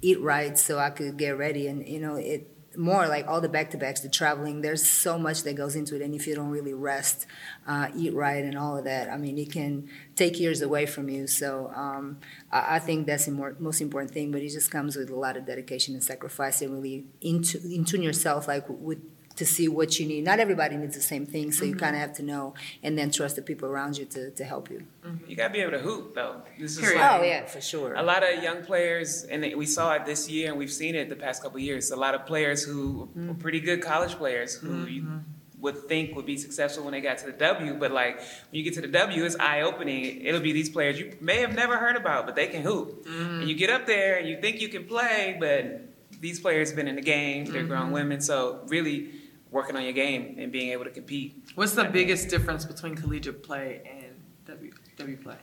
eat 0.00 0.20
right 0.20 0.56
so 0.56 0.78
I 0.78 0.90
could 0.90 1.16
get 1.16 1.36
ready. 1.36 1.66
And, 1.66 1.86
you 1.86 1.98
know, 1.98 2.14
it 2.14 2.52
more 2.76 3.08
like 3.08 3.26
all 3.26 3.40
the 3.40 3.48
back 3.48 3.70
to 3.70 3.78
backs, 3.78 4.00
the 4.00 4.08
traveling, 4.08 4.60
there's 4.60 4.88
so 4.88 5.18
much 5.18 5.42
that 5.42 5.54
goes 5.54 5.74
into 5.74 5.96
it. 5.96 6.02
And 6.02 6.14
if 6.14 6.26
you 6.26 6.34
don't 6.34 6.50
really 6.50 6.74
rest, 6.74 7.26
uh, 7.66 7.88
eat 7.96 8.14
right, 8.14 8.44
and 8.44 8.56
all 8.56 8.76
of 8.76 8.84
that, 8.84 9.10
I 9.10 9.16
mean, 9.16 9.38
it 9.38 9.50
can 9.50 9.88
take 10.14 10.38
years 10.38 10.62
away 10.62 10.86
from 10.86 11.08
you. 11.08 11.26
So 11.26 11.72
um, 11.74 12.18
I, 12.52 12.76
I 12.76 12.78
think 12.78 13.06
that's 13.06 13.26
the 13.26 13.32
more, 13.32 13.56
most 13.58 13.80
important 13.80 14.12
thing, 14.12 14.30
but 14.30 14.42
it 14.42 14.50
just 14.50 14.70
comes 14.70 14.94
with 14.94 15.10
a 15.10 15.16
lot 15.16 15.36
of 15.36 15.46
dedication 15.46 15.94
and 15.94 16.04
sacrifice 16.04 16.62
and 16.62 16.72
really 16.72 17.06
in 17.20 17.42
tune 17.42 18.02
yourself, 18.02 18.46
like 18.46 18.66
with 18.68 19.00
to 19.36 19.46
see 19.46 19.68
what 19.68 19.98
you 20.00 20.06
need. 20.06 20.24
Not 20.24 20.38
everybody 20.40 20.76
needs 20.76 20.96
the 20.96 21.02
same 21.02 21.26
thing, 21.26 21.52
so 21.52 21.64
you 21.64 21.74
kind 21.76 21.94
of 21.94 22.00
have 22.00 22.14
to 22.14 22.22
know 22.22 22.54
and 22.82 22.96
then 22.98 23.10
trust 23.10 23.36
the 23.36 23.42
people 23.42 23.68
around 23.68 23.98
you 23.98 24.04
to, 24.06 24.30
to 24.30 24.44
help 24.44 24.70
you. 24.70 24.82
You 25.28 25.36
gotta 25.36 25.52
be 25.52 25.60
able 25.60 25.72
to 25.72 25.78
hoop 25.78 26.14
though. 26.14 26.42
This 26.58 26.78
is 26.78 26.82
like- 26.82 26.94
Oh, 26.94 27.22
yeah, 27.22 27.44
for 27.44 27.60
sure. 27.60 27.94
A 27.94 28.02
lot 28.02 28.22
of 28.22 28.42
young 28.42 28.62
players, 28.64 29.24
and 29.24 29.42
we 29.56 29.66
saw 29.66 29.92
it 29.94 30.04
this 30.06 30.28
year, 30.28 30.48
and 30.50 30.58
we've 30.58 30.72
seen 30.72 30.94
it 30.94 31.08
the 31.08 31.16
past 31.16 31.42
couple 31.42 31.58
of 31.58 31.62
years. 31.62 31.90
A 31.90 31.96
lot 31.96 32.14
of 32.14 32.26
players 32.26 32.62
who 32.64 32.76
Mm-hmm. 33.06 33.28
were 33.28 33.34
pretty 33.34 33.60
good 33.60 33.82
college 33.82 34.14
players 34.16 34.54
who 34.54 34.86
you 34.86 35.20
would 35.60 35.88
think 35.88 36.14
would 36.14 36.26
be 36.26 36.36
successful 36.36 36.84
when 36.84 36.92
they 36.92 37.00
got 37.00 37.18
to 37.18 37.26
the 37.26 37.32
W, 37.32 37.74
but 37.74 37.90
like 37.90 38.18
when 38.18 38.26
you 38.52 38.62
get 38.62 38.74
to 38.74 38.80
the 38.80 38.88
W, 38.88 39.24
it's 39.24 39.36
eye 39.36 39.62
opening. 39.62 40.20
It'll 40.22 40.40
be 40.40 40.52
these 40.52 40.68
players 40.70 40.98
you 40.98 41.16
may 41.20 41.38
have 41.40 41.54
never 41.54 41.76
heard 41.78 41.96
about, 41.96 42.26
but 42.26 42.36
they 42.36 42.46
can 42.46 42.62
hoop. 42.62 43.06
Mm-hmm. 43.06 43.40
And 43.40 43.48
you 43.48 43.54
get 43.54 43.70
up 43.70 43.86
there 43.86 44.18
and 44.18 44.28
you 44.28 44.40
think 44.40 44.60
you 44.60 44.68
can 44.68 44.84
play, 44.84 45.36
but 45.40 45.82
these 46.20 46.40
players 46.40 46.68
have 46.70 46.76
been 46.76 46.88
in 46.88 46.96
the 46.96 47.02
game. 47.02 47.44
They're 47.46 47.60
Mm-hmm. 47.62 47.68
grown 47.70 47.90
women, 47.92 48.20
so 48.20 48.60
really 48.68 49.10
working 49.50 49.76
on 49.76 49.82
your 49.84 49.92
game 49.92 50.36
and 50.38 50.50
being 50.52 50.70
able 50.72 50.84
to 50.84 50.90
compete. 50.90 51.44
What's 51.54 51.72
the 51.74 51.84
biggest 51.84 52.28
difference 52.28 52.64
between 52.64 52.94
collegiate 52.94 53.42
play 53.42 53.80
and 53.88 54.14
W, 54.46 54.72
w 54.96 55.16
play? 55.16 55.36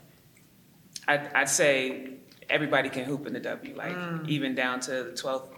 I'd, 1.08 1.32
I'd 1.34 1.50
say 1.50 2.16
everybody 2.50 2.90
can 2.90 3.06
hoop 3.06 3.26
in 3.28 3.34
the 3.34 3.40
W, 3.40 3.76
like 3.76 3.94
Mm. 3.96 4.28
even 4.30 4.56
down 4.56 4.80
to 4.82 5.04
the 5.04 5.14
twelfth 5.16 5.50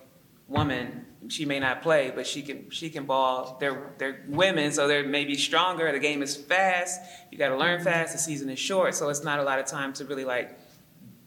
woman. 0.47 1.05
She 1.27 1.43
may 1.45 1.59
not 1.59 1.81
play, 1.81 2.11
but 2.15 2.27
she 2.27 2.43
can 2.43 2.69
she 2.69 2.89
can 2.89 3.05
ball. 3.05 3.57
They're 3.59 3.93
they're 3.97 4.23
women, 4.27 4.71
so 4.71 4.87
they're 4.87 5.05
maybe 5.07 5.35
stronger. 5.35 5.91
The 5.91 5.99
game 5.99 6.21
is 6.21 6.35
fast. 6.35 7.01
You 7.31 7.37
got 7.37 7.49
to 7.49 7.57
learn 7.57 7.83
fast. 7.83 8.13
The 8.13 8.19
season 8.19 8.49
is 8.49 8.59
short, 8.59 8.93
so 8.93 9.09
it's 9.09 9.23
not 9.23 9.39
a 9.39 9.43
lot 9.43 9.57
of 9.59 9.65
time 9.65 9.91
to 9.93 10.05
really 10.05 10.25
like 10.25 10.59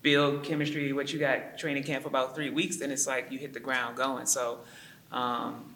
build 0.03 0.45
chemistry. 0.45 0.93
What 0.93 1.13
you 1.13 1.19
got 1.19 1.59
training 1.59 1.83
camp 1.83 2.03
for 2.05 2.09
about 2.09 2.37
three 2.37 2.51
weeks, 2.51 2.77
then 2.77 2.93
it's 2.93 3.09
like 3.09 3.33
you 3.33 3.39
hit 3.39 3.53
the 3.53 3.61
ground 3.61 3.97
going. 3.97 4.27
So. 4.27 4.61
Um, 5.11 5.75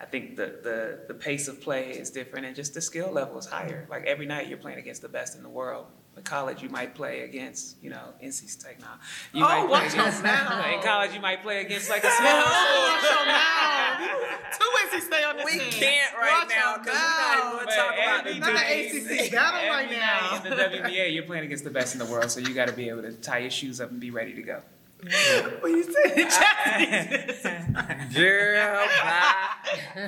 I 0.00 0.04
think 0.04 0.36
the, 0.36 0.58
the, 0.62 0.98
the 1.08 1.14
pace 1.14 1.48
of 1.48 1.60
play 1.62 1.90
is 1.92 2.10
different 2.10 2.44
and 2.46 2.54
just 2.54 2.74
the 2.74 2.80
skill 2.82 3.10
level 3.10 3.38
is 3.38 3.46
higher. 3.46 3.86
Like 3.90 4.04
every 4.04 4.26
night 4.26 4.46
you're 4.48 4.58
playing 4.58 4.78
against 4.78 5.00
the 5.02 5.08
best 5.08 5.36
in 5.36 5.42
the 5.42 5.48
world. 5.48 5.86
In 6.16 6.22
college 6.22 6.62
you 6.62 6.68
might 6.68 6.94
play 6.94 7.20
against, 7.22 7.82
you 7.82 7.90
know, 7.90 8.12
NC 8.22 8.48
State 8.48 8.80
now. 8.80 8.98
You 9.32 9.44
Oh, 9.44 9.48
might 9.48 9.68
watch 9.68 9.92
against, 9.94 10.24
out 10.24 10.50
now. 10.64 10.74
In 10.76 10.82
college 10.82 11.12
you 11.14 11.20
might 11.20 11.42
play 11.42 11.60
against 11.62 11.88
like 11.90 12.04
a 12.04 12.10
small 12.10 12.42
Oh, 12.46 12.46
school. 12.46 12.92
watch 12.92 13.02
your 13.12 13.26
mouth. 13.26 14.58
Two 14.58 14.96
NC 14.98 15.02
State 15.02 15.24
on 15.24 15.36
this 15.36 15.44
We 15.46 15.58
team. 15.58 15.70
can't 15.72 16.14
right 16.14 16.40
Watch 16.40 16.48
now 16.50 16.70
your 16.70 16.78
because 16.84 16.94
we're 16.94 17.02
not 17.02 17.52
going 17.52 17.66
to 17.66 17.74
talk 17.74 17.94
about 17.94 18.24
the 18.24 18.30
every 18.30 18.38
Not 18.40 18.46
the 18.46 18.52
night- 18.52 19.20
ACC 19.26 19.32
battle 19.32 19.70
right 19.70 19.90
now. 19.90 20.36
in 20.36 20.50
the 20.50 20.56
WNBA 20.56 21.14
you're 21.14 21.22
playing 21.24 21.44
against 21.44 21.64
the 21.64 21.70
best 21.70 21.94
in 21.94 21.98
the 21.98 22.06
world, 22.06 22.30
so 22.30 22.40
you 22.40 22.54
got 22.54 22.68
to 22.68 22.74
be 22.74 22.88
able 22.88 23.02
to 23.02 23.12
tie 23.12 23.38
your 23.38 23.50
shoes 23.50 23.80
up 23.80 23.90
and 23.90 24.00
be 24.00 24.10
ready 24.10 24.34
to 24.34 24.42
go. 24.42 24.62
What 25.60 25.70
you 25.70 25.84
said? 25.84 26.14
Girl, 28.14 28.86
bye. 29.02 29.32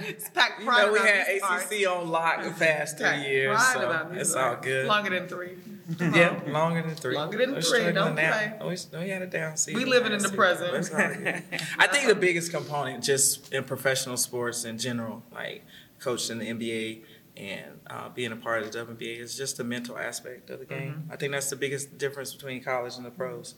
It's 0.08 0.28
packed 0.30 0.60
You 0.60 0.66
know 0.66 0.92
we 0.92 0.98
had. 0.98 1.26
ACC 1.28 1.86
on 1.88 2.08
lock 2.08 2.42
the 2.42 2.50
past 2.50 2.96
three 2.96 3.06
Packed 3.06 3.28
years, 3.28 3.66
so 3.72 3.86
about 3.86 4.16
it's 4.16 4.34
all 4.34 4.56
good. 4.56 4.86
Longer 4.86 5.10
than 5.10 5.28
three. 5.28 5.56
Yeah, 5.98 6.40
longer 6.48 6.82
than 6.82 6.94
three. 6.94 7.14
Longer 7.14 7.38
than 7.38 7.54
We're 7.54 7.62
three, 7.62 7.92
don't 7.92 8.14
play. 8.14 8.52
Oh, 8.60 8.68
we, 8.68 8.76
no, 8.92 9.00
had 9.00 9.22
a 9.22 9.26
down 9.26 9.56
season. 9.56 9.80
We 9.80 9.88
living 9.88 10.12
in 10.12 10.22
the 10.22 10.28
present. 10.30 10.70
but 10.70 10.80
it's 10.80 10.90
all 10.92 10.98
good. 10.98 11.42
I 11.78 11.86
think 11.86 12.08
the 12.08 12.14
biggest 12.14 12.50
component, 12.50 13.02
just 13.02 13.52
in 13.52 13.64
professional 13.64 14.16
sports 14.16 14.64
in 14.64 14.78
general, 14.78 15.22
like 15.32 15.64
coaching 15.98 16.38
the 16.38 16.46
NBA 16.46 17.02
and 17.36 17.80
uh, 17.88 18.08
being 18.10 18.32
a 18.32 18.36
part 18.36 18.62
of 18.62 18.72
the 18.72 18.78
WNBA, 18.78 19.20
is 19.20 19.36
just 19.36 19.56
the 19.56 19.64
mental 19.64 19.96
aspect 19.96 20.50
of 20.50 20.58
the 20.58 20.66
game. 20.66 20.92
Mm-hmm. 20.92 21.12
I 21.12 21.16
think 21.16 21.32
that's 21.32 21.50
the 21.50 21.56
biggest 21.56 21.96
difference 21.96 22.34
between 22.34 22.62
college 22.62 22.96
and 22.96 23.06
the 23.06 23.10
pros. 23.10 23.54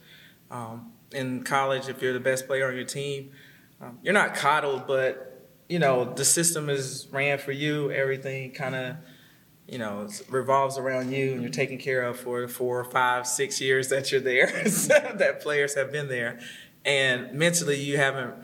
Um, 0.51 0.93
in 1.12 1.42
college, 1.42 1.88
if 1.88 2.01
you're 2.03 2.12
the 2.12 2.20
best 2.20 2.46
player 2.46 2.68
on 2.68 2.75
your 2.77 2.85
team, 2.85 3.31
um, 3.81 3.99
you're 4.03 4.14
not 4.14 4.35
coddled, 4.35 4.87
but 4.87 5.27
you 5.68 5.79
know 5.79 6.12
the 6.14 6.25
system 6.25 6.68
is 6.68 7.07
ran 7.11 7.38
for 7.38 7.53
you. 7.53 7.90
Everything 7.90 8.53
kind 8.53 8.75
of 8.75 8.96
you 9.68 9.79
know 9.79 10.09
revolves 10.29 10.79
around 10.79 11.12
you, 11.12 11.33
and 11.33 11.42
you're 11.42 11.51
taken 11.51 11.79
care 11.79 12.03
of 12.03 12.18
for 12.18 12.46
four, 12.49 12.85
five, 12.85 13.27
six 13.27 13.61
years 13.61 13.88
that 13.88 14.11
you're 14.12 14.20
there. 14.20 14.46
that 14.64 15.40
players 15.42 15.75
have 15.75 15.90
been 15.92 16.09
there, 16.09 16.40
and 16.85 17.33
mentally 17.33 17.81
you 17.81 17.96
haven't. 17.96 18.35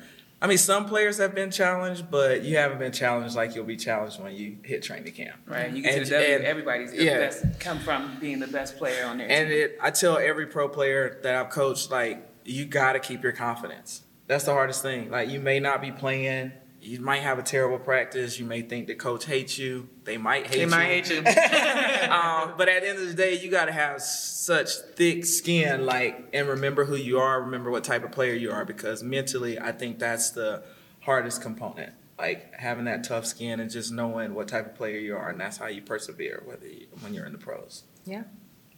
I 0.41 0.47
mean, 0.49 0.59
some 0.59 0.85
players 0.85 1.17
have 1.17 1.35
been 1.35 1.51
challenged, 1.51 2.11
but 2.11 2.43
you 2.45 2.59
haven't 2.59 2.79
been 2.79 2.93
challenged 2.93 3.35
like 3.35 3.55
you'll 3.55 3.65
be 3.65 3.77
challenged 3.79 4.21
when 4.21 4.35
you 4.35 4.59
hit 4.63 4.83
training 4.83 5.13
camp. 5.15 5.37
Right? 5.47 5.73
You 5.73 5.83
get 5.83 5.95
And- 5.95 6.05
to 6.05 6.11
the 6.11 6.17
W, 6.19 6.35
and- 6.37 6.45
everybody's 6.45 6.93
yeah. 6.93 7.19
best 7.19 7.59
come 7.59 7.79
from 7.79 8.19
being 8.21 8.39
the 8.41 8.47
best 8.47 8.77
player 8.77 9.07
on 9.07 9.17
their 9.17 9.31
And 9.31 9.49
team. 9.49 9.59
it, 9.59 9.79
I 9.81 9.91
tell 9.91 10.19
every 10.19 10.47
pro 10.47 10.69
player 10.69 11.19
that 11.23 11.35
I've 11.35 11.49
coached, 11.51 11.91
like, 11.91 12.23
you 12.49 12.65
got 12.65 12.93
to 12.93 13.01
keep 13.01 13.23
your 13.23 13.33
confidence. 13.33 14.03
That's 14.27 14.45
the 14.45 14.53
hardest 14.53 14.83
thing. 14.83 15.11
Like, 15.11 15.29
you 15.29 15.41
may 15.41 15.61
not 15.61 15.81
be 15.81 15.93
playing. 15.93 16.53
You 16.81 17.01
might 17.01 17.23
have 17.23 17.39
a 17.39 17.43
terrible 17.43 17.79
practice. 17.79 18.39
You 18.39 18.47
may 18.47 18.63
think 18.63 18.87
the 18.87 18.95
coach 18.95 19.25
hates 19.25 19.59
you. 19.59 19.89
They 20.05 20.19
might 20.19 20.47
hate 20.47 20.53
They 20.53 20.61
you. 20.61 20.71
They 20.71 20.77
might 20.77 20.87
hate 20.87 21.11
you. 21.11 21.19
um, 22.11 22.55
but 22.57 22.69
at 22.69 22.83
the 22.83 22.89
end 22.89 22.99
of 22.99 23.09
the 23.09 23.15
day, 23.15 23.39
you 23.41 23.51
got 23.51 23.67
to 23.67 23.73
have 23.73 24.01
such 24.01 24.71
thick 24.95 25.25
skin, 25.25 25.85
like, 25.87 26.29
and 26.33 26.49
remember 26.49 26.85
who 26.85 26.97
you 26.97 27.19
are. 27.19 27.43
Remember 27.43 27.71
what 27.71 27.85
type 27.85 28.05
of 28.05 28.13
player 28.13 28.35
you 28.35 28.51
are, 28.53 28.65
because 28.65 29.03
mentally, 29.03 29.59
I 29.59 29.73
think 29.73 29.99
that's 29.99 30.31
the 30.31 30.63
hardest 31.01 31.41
component. 31.43 31.93
like 32.19 32.55
having 32.55 32.87
that 32.87 33.05
tough 33.05 33.27
skin 33.27 33.61
and 33.61 33.71
just 33.71 33.93
knowing 33.93 34.35
what 34.35 34.49
type 34.49 34.67
of 34.67 34.75
player 34.75 34.99
you 34.99 35.17
are, 35.17 35.29
and 35.29 35.41
that's 35.41 35.57
how 35.59 35.67
you 35.67 35.83
persevere 35.83 36.43
whether 36.47 36.67
you, 36.67 36.87
when 37.01 37.13
you're 37.15 37.27
in 37.27 37.33
the 37.33 37.39
pros. 37.39 37.85
Yeah. 38.05 38.25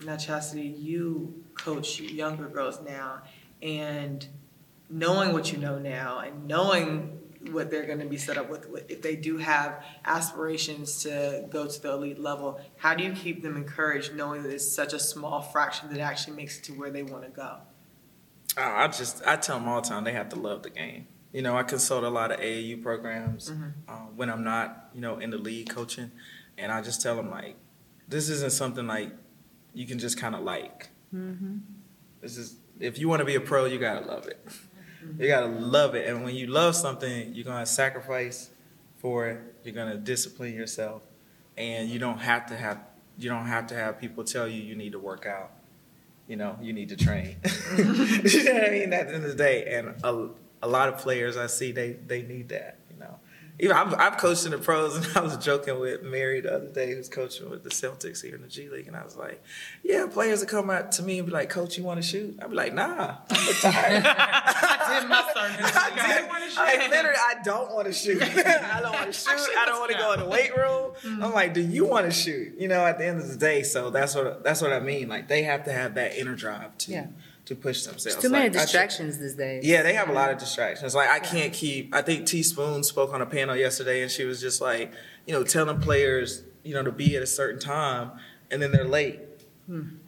Now, 0.04 0.16
Chasity, 0.16 0.80
you 0.80 1.44
coach 1.54 2.00
younger 2.00 2.48
girls 2.48 2.80
now, 2.80 3.22
and 3.62 4.26
knowing 4.90 5.32
what 5.32 5.52
you 5.52 5.58
know 5.58 5.78
now, 5.78 6.18
and 6.20 6.46
knowing 6.46 7.14
what 7.52 7.70
they're 7.70 7.86
going 7.86 8.00
to 8.00 8.06
be 8.06 8.16
set 8.18 8.36
up 8.36 8.50
with, 8.50 8.68
with- 8.68 8.90
if 8.90 9.00
they 9.02 9.14
do 9.16 9.38
have 9.38 9.82
aspirations 10.04 11.02
to 11.04 11.46
go 11.50 11.66
to 11.66 11.82
the 11.82 11.92
elite 11.92 12.18
level, 12.18 12.60
how 12.78 12.94
do 12.94 13.04
you 13.04 13.12
keep 13.12 13.42
them 13.42 13.56
encouraged, 13.56 14.14
knowing 14.14 14.42
that 14.42 14.52
it's 14.52 14.70
such 14.70 14.92
a 14.92 14.98
small 14.98 15.40
fraction 15.40 15.88
that 15.90 16.00
actually 16.00 16.36
makes 16.36 16.58
it 16.58 16.64
to 16.64 16.72
where 16.72 16.90
they 16.90 17.02
want 17.02 17.22
to 17.24 17.30
go? 17.30 17.56
Uh, 18.56 18.60
I 18.62 18.88
just 18.88 19.22
I 19.26 19.36
tell 19.36 19.58
them 19.58 19.68
all 19.68 19.80
the 19.80 19.88
time 19.88 20.04
they 20.04 20.12
have 20.12 20.30
to 20.30 20.36
love 20.36 20.62
the 20.62 20.70
game. 20.70 21.06
You 21.32 21.42
know, 21.42 21.56
I 21.56 21.62
consult 21.62 22.04
a 22.04 22.08
lot 22.08 22.32
of 22.32 22.40
AAU 22.40 22.82
programs 22.82 23.52
uh, 23.86 23.92
when 24.16 24.30
I'm 24.30 24.42
not, 24.42 24.88
you 24.94 25.00
know, 25.00 25.18
in 25.18 25.30
the 25.30 25.36
league 25.38 25.68
coaching, 25.68 26.10
and 26.56 26.72
I 26.72 26.80
just 26.82 27.02
tell 27.02 27.14
them 27.14 27.30
like, 27.30 27.54
this 28.08 28.30
isn't 28.30 28.52
something 28.52 28.86
like 28.86 29.12
you 29.74 29.86
can 29.86 29.98
just 29.98 30.18
kind 30.18 30.34
of 30.34 30.42
like. 30.42 30.88
This 32.20 32.36
is 32.36 32.56
if 32.80 32.98
you 32.98 33.08
want 33.08 33.20
to 33.20 33.24
be 33.24 33.34
a 33.34 33.40
pro, 33.40 33.64
you 33.64 33.78
gotta 33.78 34.06
love 34.06 34.26
it. 34.26 34.44
You 35.18 35.28
gotta 35.28 35.46
love 35.46 35.94
it, 35.94 36.08
and 36.08 36.24
when 36.24 36.34
you 36.34 36.46
love 36.46 36.76
something, 36.76 37.34
you're 37.34 37.44
gonna 37.44 37.66
sacrifice 37.66 38.50
for 38.98 39.28
it. 39.28 39.40
You're 39.64 39.74
gonna 39.74 39.96
discipline 39.96 40.54
yourself, 40.54 41.02
and 41.56 41.88
you 41.88 41.98
don't 41.98 42.18
have 42.18 42.46
to 42.46 42.56
have 42.56 42.80
you 43.16 43.28
don't 43.28 43.46
have 43.46 43.66
to 43.68 43.74
have 43.74 43.98
people 43.98 44.24
tell 44.24 44.46
you 44.46 44.62
you 44.62 44.76
need 44.76 44.92
to 44.92 44.98
work 44.98 45.26
out. 45.26 45.52
You 46.26 46.36
know, 46.36 46.58
you 46.60 46.72
need 46.72 46.90
to 46.90 46.96
train. 46.96 47.36
you 47.76 47.84
know 48.44 48.54
what 48.54 48.68
I 48.68 48.70
mean? 48.70 48.92
At 48.92 49.08
the 49.08 49.14
end 49.14 49.24
of 49.24 49.30
the 49.30 49.34
day, 49.34 49.74
and 49.74 49.94
a, 50.04 50.28
a 50.62 50.68
lot 50.68 50.88
of 50.88 50.98
players 50.98 51.36
I 51.36 51.46
see 51.46 51.72
they 51.72 51.92
they 51.92 52.22
need 52.22 52.50
that. 52.50 52.78
You 53.58 53.68
know, 53.68 53.74
even 53.80 53.94
I've, 53.94 53.94
I've 53.94 54.16
coached 54.18 54.44
in 54.44 54.52
the 54.52 54.58
pros, 54.58 54.96
and 54.96 55.06
I 55.16 55.20
was 55.20 55.36
joking 55.38 55.80
with 55.80 56.02
Mary 56.02 56.40
the 56.40 56.54
other 56.54 56.68
day, 56.68 56.94
who's 56.94 57.08
coaching 57.08 57.50
with 57.50 57.64
the 57.64 57.70
Celtics 57.70 58.22
here 58.22 58.34
in 58.36 58.42
the 58.42 58.48
G 58.48 58.68
League, 58.68 58.86
and 58.86 58.96
I 58.96 59.02
was 59.02 59.16
like, 59.16 59.42
"Yeah, 59.82 60.06
players 60.06 60.40
that 60.40 60.48
come 60.48 60.70
out 60.70 60.92
to 60.92 61.02
me 61.02 61.18
and 61.18 61.26
be 61.26 61.32
like, 61.32 61.50
Coach, 61.50 61.76
you 61.76 61.84
want 61.84 62.00
to 62.00 62.06
shoot?' 62.06 62.38
I'd 62.40 62.50
be 62.50 62.56
like, 62.56 62.72
Nah, 62.74 63.16
I'm 63.30 63.46
retired. 63.48 64.04
I 64.06 65.00
did 65.00 65.08
my 65.08 65.28
start 65.30 65.50
I, 65.50 65.90
did- 65.90 66.58
I 66.58 66.88
literally, 66.88 67.18
I 67.18 67.42
don't 67.42 67.72
want 67.74 67.86
to 67.88 67.92
shoot. 67.92 68.22
I 68.22 68.80
don't 68.80 68.92
want 68.92 69.06
to 69.06 69.12
shoot. 69.12 69.30
I 69.58 69.64
don't 69.66 69.80
want 69.80 69.92
to 69.92 69.98
go 69.98 70.12
in 70.12 70.20
the 70.20 70.26
weight 70.26 70.56
room. 70.56 70.92
I'm 71.22 71.32
like, 71.32 71.52
do 71.54 71.60
you 71.60 71.84
want 71.84 72.06
to 72.06 72.12
shoot? 72.12 72.54
You 72.58 72.68
know, 72.68 72.84
at 72.84 72.98
the 72.98 73.06
end 73.06 73.20
of 73.20 73.28
the 73.28 73.36
day, 73.36 73.62
so 73.62 73.90
that's 73.90 74.14
what 74.14 74.42
that's 74.44 74.62
what 74.62 74.72
I 74.72 74.80
mean. 74.80 75.08
Like 75.08 75.28
they 75.28 75.42
have 75.42 75.64
to 75.64 75.72
have 75.72 75.94
that 75.94 76.16
inner 76.16 76.34
drive 76.34 76.76
to 76.78 76.92
Yeah. 76.92 77.06
To 77.48 77.56
push 77.56 77.82
themselves. 77.82 78.04
There's 78.04 78.16
too 78.16 78.28
many 78.28 78.44
Like, 78.44 78.56
I 78.56 78.58
should- 78.60 78.62
distractions 78.66 79.18
these 79.18 79.34
days. 79.34 79.64
yeah, 79.64 79.82
they 79.82 79.94
have 79.94 80.10
a 80.10 80.12
lot 80.12 80.30
of 80.30 80.36
distractions. 80.38 80.94
Like 80.94 81.08
I 81.08 81.18
can't 81.18 81.52
keep. 81.52 81.94
I 81.94 82.02
think 82.02 82.26
Teaspoon 82.26 82.84
spoke 82.84 83.12
on 83.14 83.22
a 83.22 83.26
panel 83.26 83.56
yesterday, 83.56 84.02
and 84.02 84.10
she 84.10 84.24
was 84.26 84.38
just 84.40 84.60
like, 84.60 84.92
you 85.26 85.32
know, 85.32 85.42
telling 85.42 85.80
players, 85.80 86.42
you 86.62 86.74
know, 86.74 86.82
to 86.82 86.92
be 86.92 87.16
at 87.16 87.22
a 87.22 87.26
certain 87.26 87.58
time, 87.58 88.12
and 88.50 88.60
then 88.60 88.70
they're 88.70 88.84
late. 88.84 89.20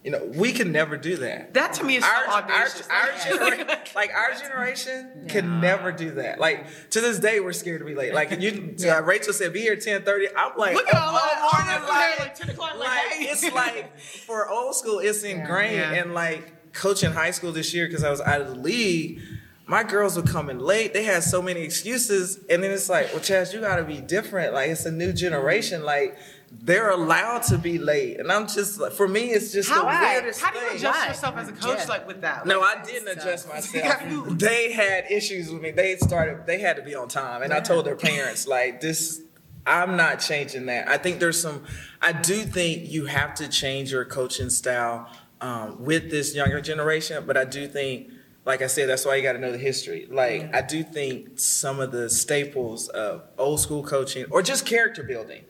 You 0.03 0.11
know, 0.11 0.24
we 0.24 0.53
can 0.53 0.72
never 0.72 0.97
do 0.97 1.18
that. 1.18 1.53
That 1.53 1.74
to 1.74 1.84
me 1.84 1.97
is 1.97 2.05
so 2.05 2.11
Our, 2.11 2.24
our, 2.28 2.43
audacious. 2.45 2.88
our 2.88 3.38
generation, 3.38 3.66
like 3.95 4.11
our 4.14 4.32
generation, 4.32 5.26
can 5.28 5.61
never 5.61 5.93
do 5.93 6.12
that. 6.12 6.41
Like 6.41 6.64
to 6.93 7.03
this 7.03 7.18
day, 7.18 7.41
we're 7.41 7.53
scared 7.53 7.80
to 7.80 7.84
be 7.84 7.95
late. 7.95 8.14
Like 8.14 8.30
you, 8.41 8.74
uh, 8.91 9.03
Rachel 9.03 9.34
said, 9.34 9.53
be 9.53 9.61
here 9.61 9.76
ten 9.76 10.03
thirty. 10.03 10.28
I'm 10.34 10.57
like, 10.57 10.74
Look 10.74 10.88
at 10.88 10.95
all 10.95 11.18
oh, 11.22 11.61
morning, 11.62 11.88
like, 11.88 12.18
like 12.20 12.34
10 12.34 12.49
o'clock, 12.51 12.78
like, 12.78 12.88
like, 12.88 13.12
hey. 13.12 13.24
it's 13.24 13.53
like 13.53 13.99
for 13.99 14.49
old 14.49 14.74
school, 14.76 14.99
it's 14.99 15.22
ingrained. 15.24 15.74
Yeah. 15.76 15.93
And 15.93 16.14
like 16.14 16.55
coaching 16.73 17.12
high 17.12 17.31
school 17.31 17.53
this 17.53 17.73
year 17.75 17.87
because 17.87 18.05
I 18.05 18.11
was 18.11 18.21
out 18.21 18.41
of 18.41 18.49
the 18.49 18.55
league. 18.61 19.21
My 19.66 19.85
girls 19.85 20.16
were 20.16 20.23
coming 20.25 20.59
late. 20.59 20.93
They 20.95 21.05
had 21.05 21.23
so 21.23 21.41
many 21.41 21.61
excuses, 21.61 22.41
and 22.51 22.62
then 22.62 22.73
it's 22.73 22.89
like, 22.89 23.07
well, 23.12 23.21
Chaz, 23.23 23.53
you 23.55 23.61
got 23.61 23.77
to 23.77 23.85
be 23.85 24.01
different. 24.01 24.53
Like 24.53 24.68
it's 24.71 24.85
a 24.85 24.91
new 24.91 25.12
generation. 25.12 25.85
Like 25.85 26.18
they're 26.51 26.91
allowed 26.91 27.45
to 27.45 27.59
be 27.59 27.79
late, 27.79 28.18
and 28.18 28.33
I'm 28.33 28.49
just 28.49 28.81
like, 28.81 28.91
for 28.91 29.07
me, 29.07 29.31
it's 29.31 29.53
just 29.53 29.68
How, 29.68 29.83
the 29.83 29.87
weirdest 29.87 30.41
how 30.41 30.51
do 30.51 30.59
you 30.59 30.66
thing. 30.71 30.77
adjust 30.79 31.07
yourself 31.07 31.37
as 31.37 31.49
a 31.49 31.53
coach 31.53 31.79
Yeah. 31.79 31.85
like 31.89 32.09
with 32.09 32.23
that? 32.23 32.45
No, 32.47 32.59
Like, 32.59 32.79
I 32.79 32.85
didn't 32.85 33.16
adjust 33.16 33.49
myself. 33.53 34.29
They 34.39 34.73
had 34.73 35.05
issues 35.09 35.49
with 35.53 35.62
me. 35.62 35.71
They 35.71 35.95
started. 35.99 36.47
They 36.47 36.59
had 36.59 36.75
to 36.75 36.83
be 36.83 36.97
on 36.97 37.07
time, 37.07 37.43
and 37.43 37.53
I 37.53 37.61
told 37.61 37.87
their 37.87 37.95
parents 38.11 38.49
like 38.49 38.81
this. 38.81 39.23
I'm 39.66 39.97
not 39.97 40.16
changing 40.21 40.66
that. 40.66 40.89
I 40.89 40.97
think 40.97 41.21
there's 41.21 41.41
some. 41.41 41.62
I 42.03 42.12
do 42.12 42.43
think 42.43 42.91
you 42.91 43.05
have 43.07 43.35
to 43.35 43.47
change 43.47 43.93
your 43.93 44.05
coaching 44.07 44.51
style 44.51 45.09
um, 45.41 45.82
with 45.84 46.11
this 46.11 46.34
younger 46.34 46.61
generation, 46.61 47.24
but 47.26 47.36
I 47.36 47.45
do 47.45 47.66
think. 47.68 48.12
Like 48.47 48.62
I 48.62 48.68
said, 48.68 48.88
that's 48.88 49.05
why 49.05 49.16
you 49.16 49.22
got 49.22 49.34
to 49.34 49.38
know 49.38 49.53
the 49.53 49.59
history. 49.59 50.09
Like 50.11 50.53
I 50.55 50.62
do 50.62 50.82
think 50.82 51.38
some 51.38 51.78
of 51.78 51.93
the 51.93 52.09
staples 52.09 52.88
of 52.88 53.22
old 53.36 53.61
school 53.61 53.82
coaching 53.84 54.24
or 54.30 54.41
just 54.41 54.64
character 54.64 55.03
building, 55.03 55.45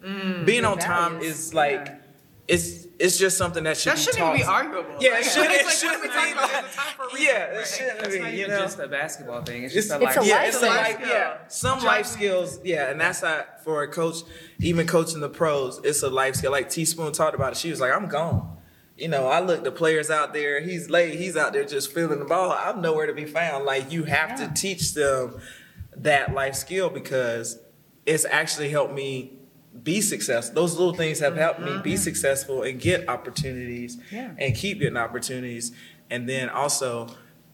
being 0.44 0.64
on 0.64 0.76
time 0.76 1.12
values. 1.14 1.38
is 1.38 1.54
like 1.54 1.86
Yeah. 1.86 1.94
it's 2.48 2.86
it's 2.98 3.16
just 3.16 3.38
something 3.38 3.62
that 3.62 3.76
should 3.76 3.92
That 3.92 3.96
be 3.96 4.02
shouldn't 4.02 4.18
taught. 4.18 4.34
even 4.34 4.46
be 4.46 4.52
arguable. 4.52 4.96
Yeah, 5.00 5.10
Like, 5.10 5.20
it 5.20 5.24
shouldn't. 5.30 5.52
it's 5.52 5.60
It 5.62 5.66
like, 5.66 5.74
shouldn't 5.76 6.02
be 6.02 6.08
about? 6.08 6.36
like- 6.42 6.50
There's 6.50 6.72
a 6.74 6.76
time 6.76 6.94
for 6.96 7.02
a 7.04 7.06
reason, 7.14 7.26
Yeah, 7.26 7.60
it 7.60 7.66
shouldn't 7.68 7.98
It's 8.00 8.14
be. 8.16 8.20
not 8.22 8.32
You 8.34 8.48
know, 8.48 8.58
just 8.58 8.78
a 8.80 8.88
basketball 8.88 9.42
thing. 9.44 9.62
It's 9.62 9.74
it's, 9.76 9.86
just 9.88 10.00
a 10.00 10.04
life. 10.04 10.18
yeah, 10.24 10.42
it's 10.42 10.56
a 10.62 10.66
life. 10.66 10.94
skill. 10.96 11.08
yeah, 11.08 11.36
some 11.46 11.84
life 11.84 12.06
skills, 12.06 12.58
yeah, 12.64 12.90
and 12.90 13.00
that's 13.00 13.22
not 13.22 13.62
for 13.62 13.84
a 13.84 13.88
coach. 13.88 14.16
Even 14.58 14.88
coaching 14.88 15.20
the 15.20 15.28
pros, 15.30 15.80
it's 15.84 16.02
a 16.02 16.10
life 16.10 16.34
skill. 16.34 16.50
Like 16.50 16.68
Teaspoon 16.70 17.12
talked 17.12 17.36
about 17.36 17.52
it. 17.52 17.56
She 17.56 17.70
was 17.70 17.80
like, 17.80 17.92
"I'm 17.92 18.08
gone." 18.08 18.56
You 19.00 19.08
know, 19.08 19.28
I 19.28 19.40
look 19.40 19.64
the 19.64 19.72
players 19.72 20.10
out 20.10 20.32
there. 20.34 20.60
He's 20.60 20.90
late. 20.90 21.18
He's 21.18 21.36
out 21.36 21.52
there 21.52 21.64
just 21.64 21.92
feeling 21.92 22.18
the 22.18 22.24
ball. 22.26 22.52
I'm 22.52 22.80
nowhere 22.80 23.06
to 23.06 23.14
be 23.14 23.24
found. 23.24 23.64
Like 23.64 23.90
you 23.90 24.04
have 24.04 24.36
to 24.38 24.52
teach 24.54 24.94
them 24.94 25.40
that 25.96 26.34
life 26.34 26.54
skill 26.54 26.90
because 26.90 27.58
it's 28.06 28.24
actually 28.24 28.68
helped 28.68 28.92
me 28.94 29.32
be 29.82 30.00
successful. 30.00 30.54
Those 30.54 30.76
little 30.76 30.94
things 30.94 31.20
have 31.20 31.36
helped 31.36 31.60
me 31.60 31.78
be 31.82 31.92
mm-hmm. 31.92 31.96
successful 31.96 32.62
and 32.62 32.80
get 32.80 33.08
opportunities 33.08 33.98
Yeah. 34.10 34.32
and 34.38 34.54
keep 34.54 34.80
getting 34.80 34.96
opportunities. 34.96 35.72
And 36.10 36.28
then 36.28 36.48
also, 36.48 37.08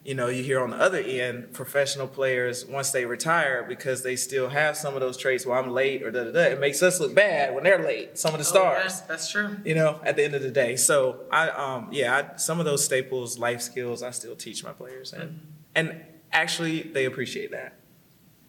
you 0.06 0.14
know, 0.14 0.28
you 0.28 0.42
hear 0.42 0.60
on 0.62 0.70
the 0.70 0.76
other 0.76 0.98
end, 0.98 1.52
professional 1.52 2.06
players 2.06 2.64
once 2.64 2.90
they 2.92 3.04
retire 3.04 3.64
because 3.68 4.02
they 4.04 4.14
still 4.14 4.48
have 4.48 4.76
some 4.76 4.94
of 4.94 5.00
those 5.00 5.16
traits. 5.16 5.44
Well, 5.44 5.58
I'm 5.58 5.70
late 5.72 6.02
or 6.04 6.10
da 6.12 6.24
da 6.24 6.30
da. 6.30 6.40
It 6.54 6.60
makes 6.60 6.80
us 6.82 7.00
look 7.00 7.12
bad 7.14 7.54
when 7.54 7.64
they're 7.64 7.82
late. 7.82 8.16
Some 8.16 8.32
of 8.32 8.38
the 8.40 8.46
Oh, 8.58 8.62
yeah, 8.62 8.78
stars 8.88 9.00
that's 9.02 9.28
true. 9.30 9.56
you 9.64 9.74
know, 9.74 10.00
at 10.04 10.14
the 10.16 10.22
end 10.24 10.34
of 10.34 10.42
the 10.42 10.50
day. 10.52 10.76
So 10.76 11.20
I, 11.32 11.48
um, 11.48 11.88
yeah, 11.90 12.16
I, 12.34 12.36
some 12.36 12.60
of 12.60 12.64
those 12.66 12.84
staples, 12.84 13.38
life 13.38 13.60
skills, 13.60 14.02
I 14.02 14.10
still 14.12 14.36
teach 14.36 14.62
my 14.62 14.72
players, 14.72 15.12
and 15.12 15.40
and 15.74 16.00
actually 16.32 16.82
they 16.82 17.04
appreciate 17.04 17.50
that. 17.50 17.74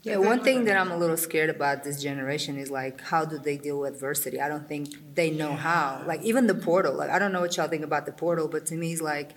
Yeah, 0.04 0.18
one 0.18 0.42
thing 0.44 0.64
that 0.66 0.78
I'm 0.78 0.92
a 0.92 0.98
little 0.98 1.18
scared 1.18 1.50
about 1.50 1.84
this 1.84 2.02
generation 2.02 2.58
is 2.58 2.70
like, 2.70 3.02
how 3.02 3.26
do 3.26 3.40
they 3.40 3.58
deal 3.58 3.80
with 3.80 3.96
adversity? 3.96 4.40
I 4.40 4.48
don't 4.48 4.66
think 4.68 5.16
they 5.16 5.32
know 5.32 5.54
how. 5.54 6.04
Like, 6.06 6.22
even 6.22 6.48
the 6.48 6.56
portal, 6.56 6.94
like, 6.94 7.10
I 7.10 7.20
don't 7.20 7.34
know 7.34 7.42
what 7.42 7.58
y'all 7.58 7.68
think 7.68 7.84
about 7.84 8.06
the 8.06 8.14
portal, 8.14 8.48
but 8.48 8.66
to 8.68 8.76
me, 8.76 8.94
it's 8.94 9.02
like, 9.02 9.32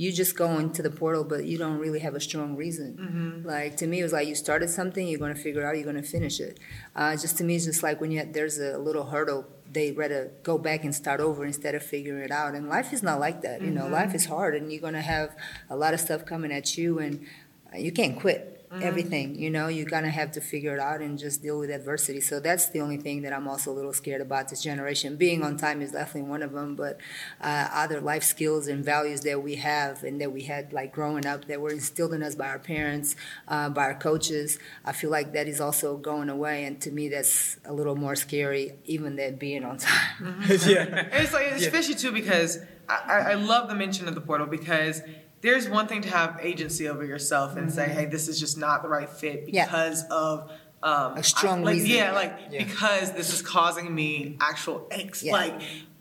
you 0.00 0.12
just 0.12 0.36
go 0.36 0.48
into 0.60 0.80
the 0.80 0.90
portal, 0.90 1.24
but 1.24 1.44
you 1.44 1.58
don't 1.58 1.78
really 1.78 1.98
have 1.98 2.14
a 2.14 2.20
strong 2.20 2.54
reason. 2.54 3.42
Like, 3.44 3.76
to 3.78 3.86
me, 3.88 3.98
it 3.98 4.04
was 4.04 4.12
like, 4.12 4.28
you 4.28 4.36
started 4.36 4.70
something, 4.70 5.08
you're 5.08 5.18
gonna 5.18 5.34
figure 5.34 5.62
it 5.62 5.66
out, 5.66 5.74
you're 5.76 5.84
gonna 5.92 6.04
finish 6.04 6.38
it. 6.38 6.60
Uh, 6.94 7.16
just 7.16 7.36
to 7.38 7.44
me, 7.44 7.56
it's 7.56 7.64
just 7.64 7.82
like 7.82 8.00
when 8.00 8.12
you, 8.12 8.20
have, 8.20 8.32
there's 8.32 8.58
a 8.60 8.78
little 8.78 9.06
hurdle, 9.06 9.44
they 9.72 9.90
rather 9.90 10.30
go 10.44 10.56
back 10.56 10.84
and 10.84 10.94
start 10.94 11.18
over 11.20 11.44
instead 11.44 11.74
of 11.74 11.82
figuring 11.82 12.22
it 12.22 12.30
out. 12.30 12.54
And 12.54 12.68
life 12.68 12.92
is 12.92 13.02
not 13.02 13.18
like 13.18 13.42
that, 13.42 13.60
you 13.60 13.72
know, 13.72 13.88
life 13.88 14.14
is 14.14 14.26
hard, 14.26 14.54
and 14.54 14.70
you're 14.72 14.80
gonna 14.80 15.02
have 15.02 15.34
a 15.68 15.74
lot 15.76 15.94
of 15.94 16.00
stuff 16.00 16.24
coming 16.24 16.52
at 16.52 16.78
you, 16.78 17.00
and 17.00 17.26
uh, 17.74 17.78
you 17.78 17.90
can't 17.90 18.16
quit 18.16 18.57
everything 18.80 19.34
you 19.34 19.50
know 19.50 19.66
you're 19.68 19.86
gonna 19.86 20.10
have 20.10 20.30
to 20.32 20.40
figure 20.40 20.72
it 20.74 20.80
out 20.80 21.00
and 21.00 21.18
just 21.18 21.42
deal 21.42 21.58
with 21.58 21.70
adversity. 21.70 22.20
So 22.20 22.38
that's 22.40 22.68
the 22.68 22.80
only 22.80 22.96
thing 22.96 23.22
that 23.22 23.32
i'm 23.32 23.48
also 23.48 23.72
a 23.72 23.74
little 23.74 23.92
scared 23.92 24.20
about 24.20 24.48
this 24.48 24.62
generation. 24.62 25.16
Being 25.16 25.42
on 25.42 25.56
time 25.56 25.82
is 25.82 25.92
definitely 25.92 26.28
one 26.30 26.42
of 26.42 26.52
them 26.52 26.76
but 26.76 26.98
uh, 27.40 27.68
other 27.72 28.00
life 28.00 28.22
skills 28.22 28.68
and 28.68 28.84
values 28.84 29.22
that 29.22 29.42
we 29.42 29.56
have 29.56 30.04
and 30.04 30.20
that 30.20 30.32
we 30.32 30.42
had 30.42 30.72
like 30.72 30.92
growing 30.92 31.26
up 31.26 31.46
that 31.46 31.60
were 31.60 31.70
instilled 31.70 32.12
in 32.14 32.22
us 32.22 32.34
by 32.34 32.48
our 32.48 32.58
parents 32.58 33.16
uh, 33.48 33.68
by 33.68 33.84
our 33.84 33.94
coaches 33.94 34.58
i 34.84 34.92
feel 34.92 35.10
like 35.10 35.32
that 35.32 35.48
is 35.48 35.60
also 35.60 35.96
going 35.96 36.28
away. 36.28 36.64
And 36.64 36.80
to 36.82 36.90
me 36.90 37.08
that's 37.08 37.58
a 37.64 37.72
little 37.72 37.96
more 37.96 38.14
scary 38.16 38.74
even 38.84 39.16
than 39.16 39.36
being 39.36 39.64
on 39.64 39.78
time. 39.78 40.42
Yeah, 40.66 40.84
And 41.12 41.24
it's 41.24 41.32
like 41.32 41.46
it's 41.52 41.66
fishy 41.66 41.94
too 41.94 42.12
because 42.12 42.58
I, 42.88 42.96
I 43.06 43.18
I 43.30 43.34
love 43.34 43.68
the 43.68 43.74
mention 43.74 44.08
of 44.08 44.14
the 44.14 44.20
portal 44.20 44.46
because 44.46 45.02
there's 45.40 45.68
one 45.68 45.86
thing 45.86 46.02
to 46.02 46.08
have 46.10 46.38
agency 46.42 46.88
over 46.88 47.04
yourself 47.04 47.56
and 47.56 47.72
say, 47.72 47.88
hey, 47.88 48.06
this 48.06 48.28
is 48.28 48.40
just 48.40 48.58
not 48.58 48.82
the 48.82 48.88
right 48.88 49.08
fit 49.08 49.46
Mm-hmm. 49.46 49.54
Yeah. 49.54 49.64
because 49.66 50.04
of 50.10 50.50
um, 50.82 51.16
A 51.16 51.22
strong 51.22 51.60
I, 51.60 51.62
like, 51.64 51.74
reason. 51.74 51.90
Yeah, 51.90 52.12
like 52.12 52.38
Yeah. 52.50 52.64
because 52.64 53.12
this 53.12 53.32
is 53.32 53.42
causing 53.42 53.94
me 53.94 54.36
actual 54.40 54.86
angst. 54.90 55.22
Yeah. 55.24 55.32
Like 55.32 55.60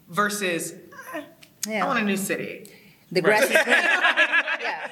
versus, 0.10 0.74
eh, 1.14 1.24
Yeah. 1.68 1.84
I 1.84 1.88
want 1.88 2.00
a 2.00 2.04
new 2.04 2.18
city. 2.18 2.72
The 3.12 3.22
grass 3.22 3.44
is 3.44 3.50
green 3.50 3.66
yeah 4.62 4.88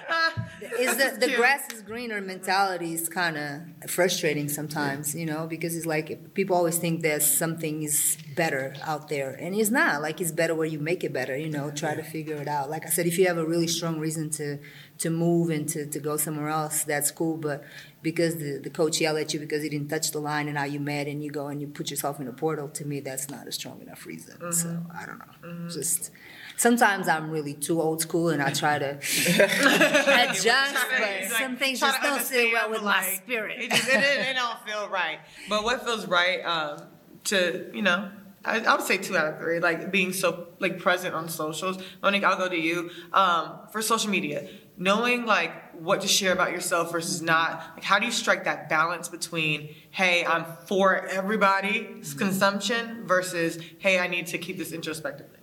is 0.80 0.98
the, 0.98 1.28
the 1.28 1.36
grass 1.36 1.72
is 1.72 1.82
greener 1.82 2.22
mentality 2.22 2.94
is 2.94 3.08
kind 3.10 3.38
of 3.38 3.90
frustrating 3.90 4.50
sometimes, 4.50 5.16
you 5.16 5.26
know, 5.26 5.48
because 5.48 5.76
it's 5.76 5.86
like 5.86 6.34
people 6.34 6.56
always 6.56 6.78
think 6.78 7.02
that 7.02 7.22
something 7.22 7.84
is 7.84 8.18
better 8.36 8.76
out 8.84 9.08
there, 9.10 9.32
and 9.32 9.56
it's 9.56 9.70
not. 9.70 10.02
Like 10.02 10.20
it's 10.20 10.32
better 10.32 10.56
where 10.56 10.68
you 10.68 10.80
make 10.80 11.04
it 11.04 11.14
better, 11.14 11.36
you 11.38 11.50
know. 11.50 11.72
Try 11.72 11.96
to 11.96 12.04
figure 12.04 12.36
it 12.36 12.48
out. 12.48 12.70
Like 12.70 12.86
I 12.86 12.90
said, 12.90 13.06
if 13.06 13.18
you 13.18 13.28
have 13.28 13.38
a 13.38 13.46
really 13.46 13.68
strong 13.68 14.00
reason 14.00 14.30
to 14.32 14.60
to 14.98 15.10
move 15.10 15.50
and 15.50 15.68
to, 15.70 15.86
to 15.86 16.00
go 16.00 16.18
somewhere 16.18 16.50
else, 16.50 16.84
that's 16.84 17.12
cool. 17.12 17.38
But 17.38 17.64
because 18.02 18.38
the, 18.38 18.60
the 18.64 18.70
coach 18.70 19.02
yelled 19.02 19.18
at 19.18 19.34
you 19.34 19.40
because 19.40 19.62
he 19.64 19.70
didn't 19.70 19.90
touch 19.90 20.12
the 20.12 20.20
line 20.20 20.48
and 20.48 20.56
now 20.56 20.64
you 20.64 20.80
mad 20.80 21.08
and 21.08 21.24
you 21.24 21.32
go 21.32 21.48
and 21.48 21.60
you 21.60 21.68
put 21.68 21.90
yourself 21.92 22.20
in 22.20 22.28
a 22.28 22.34
portal, 22.34 22.70
to 22.70 22.86
me 22.86 23.00
that's 23.02 23.30
not 23.30 23.48
a 23.48 23.52
strong 23.52 23.82
enough 23.82 24.06
reason. 24.06 24.38
So 24.52 24.68
Mm-hmm. 24.68 24.98
I 24.98 25.06
don't 25.06 25.20
know. 25.20 25.70
Just 25.70 26.12
sometimes 26.58 27.08
I'm 27.08 27.30
really 27.32 27.54
too 27.54 27.82
old 27.82 28.02
school 28.02 28.30
and 28.30 28.42
I 28.42 28.52
try 28.52 28.80
to 28.80 28.92
adjust, 28.98 30.76
but 30.90 31.02
Like, 31.02 31.24
some 31.26 31.58
things 31.58 31.80
just 31.80 32.02
don't 32.02 32.22
sit 32.22 32.52
well 32.52 32.70
with 32.70 32.80
but, 32.80 32.86
my 32.86 33.04
spirit. 33.04 33.60
It, 33.60 33.72
just, 33.72 33.88
it, 33.88 33.96
it, 33.96 34.28
it 34.30 34.36
don't 34.36 34.60
feel 34.66 34.90
right. 34.90 35.20
But 35.50 35.64
what 35.64 35.84
feels 35.84 36.08
right 36.08 36.42
um, 36.42 36.84
to 37.26 37.70
you 37.74 37.82
know? 37.82 38.10
I, 38.44 38.60
I 38.60 38.76
would 38.76 38.86
say 38.86 38.98
two 38.98 39.18
out 39.18 39.34
of 39.34 39.40
three. 39.40 39.60
Like 39.60 39.92
being 39.92 40.14
so 40.14 40.48
like 40.60 40.80
present 40.80 41.16
on 41.16 41.30
socials. 41.30 41.82
Monique, 42.02 42.24
I'll 42.24 42.38
go 42.38 42.48
to 42.48 42.58
you 42.58 42.92
um, 43.12 43.60
for 43.72 43.82
social 43.82 44.10
media. 44.10 44.48
Knowing 44.78 45.26
like 45.26 45.74
what 45.74 46.02
to 46.02 46.08
share 46.08 46.34
about 46.34 46.52
yourself 46.52 46.92
versus 46.92 47.22
not. 47.22 47.64
Like 47.76 47.84
how 47.84 47.98
do 47.98 48.06
you 48.06 48.12
strike 48.12 48.44
that 48.44 48.70
balance 48.70 49.10
between 49.10 49.74
hey, 49.90 50.26
I'm 50.26 50.46
for 50.68 51.08
everybody's 51.08 52.14
consumption 52.14 53.08
versus 53.08 53.58
hey, 53.80 54.00
I 54.00 54.08
need 54.08 54.28
to 54.28 54.38
keep 54.38 54.58
this 54.58 54.72
introspectively. 54.72 55.40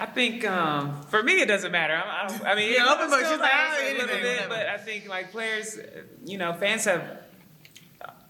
I 0.00 0.06
think 0.06 0.44
um, 0.46 1.02
for 1.04 1.22
me 1.22 1.40
it 1.40 1.46
doesn't 1.48 1.72
matter. 1.72 1.94
I'm, 1.94 2.30
I'm, 2.30 2.46
I 2.46 2.54
mean, 2.54 2.72
Yeah, 2.72 2.84
it 2.86 2.96
open 2.96 3.10
book, 3.10 3.24
still 3.24 3.38
matters 3.38 3.78
"Ah, 3.80 3.80
a 3.80 3.92
little 3.92 4.06
bit, 4.06 4.22
whatever." 4.24 4.48
but 4.48 4.66
I 4.66 4.76
think 4.78 5.08
like 5.08 5.30
players, 5.30 5.78
you 6.24 6.38
know, 6.38 6.52
fans 6.54 6.84
have 6.86 7.18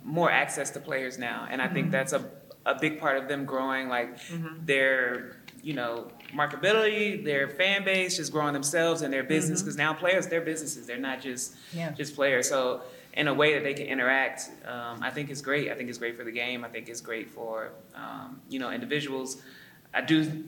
more 0.03 0.31
access 0.31 0.71
to 0.71 0.81
players 0.81 1.19
now, 1.19 1.47
and 1.51 1.61
I 1.63 1.67
Mm-hmm. 1.67 1.75
think 1.75 1.91
that's 1.91 2.13
a 2.13 2.31
a 2.67 2.75
big 2.79 2.99
part 2.99 3.19
of 3.19 3.29
them 3.29 3.45
growing, 3.45 3.89
like 3.89 4.19
their 4.65 5.37
you 5.63 5.75
know 5.75 6.09
marketability, 6.35 7.23
their 7.25 7.49
fan 7.49 7.85
base, 7.85 8.17
just 8.17 8.33
growing 8.33 8.53
themselves 8.55 9.03
and 9.03 9.13
their 9.13 9.23
business. 9.25 9.61
Mm-hmm. 9.61 9.67
Because 9.67 9.77
now 9.77 9.93
players, 9.95 10.27
they're 10.29 10.41
businesses, 10.41 10.87
they're 10.87 10.97
not 10.99 11.21
just 11.21 11.55
Yeah. 11.73 11.91
just 11.93 12.15
players. 12.15 12.49
So 12.49 12.83
in 13.15 13.29
a 13.29 13.35
way 13.35 13.55
that 13.55 13.63
they 13.63 13.75
can 13.75 13.87
interact, 13.87 14.51
um, 14.67 14.99
I 15.03 15.11
think 15.11 15.31
is 15.31 15.41
great. 15.43 15.71
I 15.71 15.75
think 15.75 15.89
it's 15.89 15.99
great 15.99 16.17
for 16.17 16.25
the 16.25 16.33
game. 16.33 16.65
I 16.65 16.69
think 16.69 16.89
it's 16.89 17.01
great 17.01 17.31
for 17.31 17.71
um, 17.95 18.41
you 18.49 18.59
know 18.59 18.71
individuals. 18.71 19.43
I 19.93 20.01
do 20.01 20.45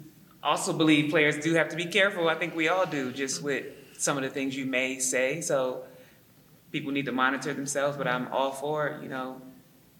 also 0.46 0.72
believe 0.72 1.10
players 1.10 1.38
do 1.38 1.54
have 1.54 1.68
to 1.70 1.76
be 1.76 1.86
careful. 1.86 2.28
I 2.28 2.36
think 2.36 2.54
we 2.54 2.68
all 2.68 2.86
do, 2.86 3.12
just 3.12 3.42
with 3.42 3.66
some 3.98 4.16
of 4.16 4.22
the 4.22 4.30
things 4.30 4.56
you 4.56 4.64
may 4.64 4.98
say. 4.98 5.40
So 5.40 5.84
people 6.70 6.92
need 6.92 7.06
to 7.06 7.12
monitor 7.12 7.52
themselves. 7.52 7.96
But 7.96 8.06
I'm 8.06 8.28
all 8.28 8.52
for 8.52 8.98
you 9.02 9.08
know 9.08 9.42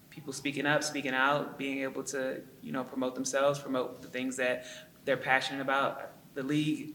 people 0.09 0.33
speaking 0.33 0.65
up, 0.65 0.83
speaking 0.83 1.13
out, 1.13 1.57
being 1.57 1.79
able 1.79 2.03
to 2.05 2.41
you 2.63 2.71
know 2.71 2.83
promote 2.83 3.13
themselves, 3.15 3.59
promote 3.59 4.01
the 4.01 4.07
things 4.07 4.37
that 4.37 4.65
they're 5.05 5.17
passionate 5.17 5.61
about. 5.61 6.11
The 6.33 6.43
league 6.43 6.93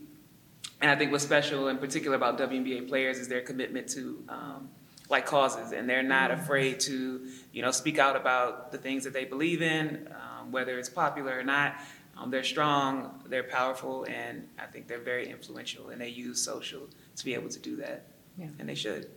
and 0.82 0.90
I 0.90 0.96
think 0.96 1.12
what's 1.12 1.22
special 1.22 1.68
in 1.68 1.78
particular 1.78 2.16
about 2.16 2.38
WNBA 2.38 2.88
players 2.88 3.18
is 3.18 3.28
their 3.28 3.40
commitment 3.40 3.88
to 3.90 4.24
um, 4.28 4.68
like 5.08 5.26
causes, 5.26 5.72
and 5.72 5.88
they're 5.88 6.02
not 6.02 6.32
afraid 6.32 6.80
to, 6.80 7.24
you 7.52 7.62
know, 7.62 7.70
speak 7.70 7.98
out 7.98 8.16
about 8.16 8.72
the 8.72 8.78
things 8.78 9.04
that 9.04 9.12
they 9.12 9.24
believe 9.24 9.62
in, 9.62 10.08
um, 10.10 10.50
whether 10.50 10.78
it's 10.78 10.88
popular 10.88 11.38
or 11.38 11.44
not. 11.44 11.76
Um, 12.16 12.30
they're 12.30 12.44
strong, 12.44 13.22
they're 13.26 13.42
powerful, 13.44 14.04
and 14.04 14.46
I 14.58 14.66
think 14.66 14.86
they're 14.86 15.00
very 15.00 15.28
influential, 15.28 15.88
and 15.90 16.00
they 16.00 16.08
use 16.08 16.40
social 16.42 16.88
to 17.16 17.24
be 17.24 17.34
able 17.34 17.48
to 17.48 17.58
do 17.58 17.76
that, 17.76 18.06
Yeah. 18.38 18.48
and 18.58 18.68
they 18.68 18.74
should. 18.74 19.10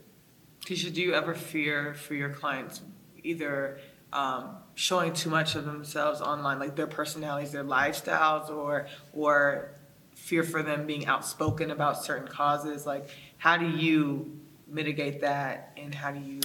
Ticha, 0.66 0.94
do 0.94 1.02
you 1.02 1.14
ever 1.14 1.34
fear 1.36 1.94
for 1.94 2.14
your 2.16 2.30
clients 2.30 2.82
either 3.24 3.80
um, 4.14 4.56
showing 4.76 5.14
too 5.14 5.30
much 5.30 5.56
of 5.56 5.66
themselves 5.66 6.22
online, 6.22 6.58
like 6.58 6.76
their 6.76 6.88
personalities, 6.88 7.52
their 7.52 7.64
lifestyles, 7.66 8.50
or 8.50 8.88
or 9.14 9.72
fear 10.16 10.44
for 10.44 10.64
them 10.64 10.88
being 10.88 11.06
outspoken 11.06 11.70
about 11.72 12.02
certain 12.04 12.28
causes? 12.28 12.86
Like, 12.86 13.10
how 13.38 13.58
do 13.58 13.68
you 13.70 14.40
mitigate 14.68 15.22
that, 15.22 15.74
and 15.78 15.94
how 15.94 16.12
do 16.12 16.20
you? 16.20 16.40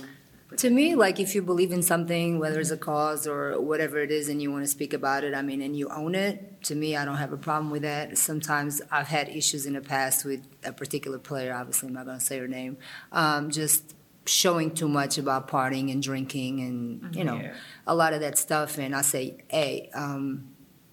To 0.56 0.70
me, 0.70 0.94
like 0.94 1.20
if 1.20 1.34
you 1.34 1.42
believe 1.42 1.72
in 1.72 1.82
something, 1.82 2.38
whether 2.38 2.58
it's 2.60 2.70
a 2.70 2.76
cause 2.76 3.26
or 3.26 3.60
whatever 3.60 3.98
it 3.98 4.10
is, 4.10 4.28
and 4.28 4.42
you 4.42 4.50
want 4.50 4.64
to 4.64 4.70
speak 4.70 4.92
about 4.92 5.22
it, 5.24 5.34
I 5.34 5.42
mean, 5.42 5.62
and 5.62 5.76
you 5.76 5.88
own 5.88 6.14
it, 6.14 6.62
to 6.64 6.74
me, 6.74 6.96
I 6.96 7.04
don't 7.04 7.16
have 7.16 7.32
a 7.32 7.36
problem 7.36 7.70
with 7.70 7.82
that. 7.82 8.18
Sometimes 8.18 8.82
I've 8.90 9.06
had 9.08 9.28
issues 9.28 9.64
in 9.66 9.74
the 9.74 9.80
past 9.80 10.24
with 10.24 10.46
a 10.64 10.72
particular 10.72 11.18
player, 11.18 11.54
obviously, 11.54 11.88
I'm 11.88 11.94
not 11.94 12.06
going 12.06 12.18
to 12.18 12.24
say 12.24 12.38
her 12.38 12.48
name, 12.48 12.78
um, 13.12 13.50
just 13.50 13.94
showing 14.26 14.72
too 14.74 14.88
much 14.88 15.18
about 15.18 15.48
partying 15.48 15.90
and 15.90 16.02
drinking 16.02 16.60
and, 16.60 17.14
you 17.16 17.24
know, 17.24 17.36
Yeah. 17.36 17.54
a 17.86 17.94
lot 17.94 18.12
of 18.12 18.20
that 18.20 18.36
stuff. 18.36 18.78
And 18.78 18.94
I 18.94 19.02
say, 19.02 19.36
hey, 19.48 19.90
um, 19.94 20.50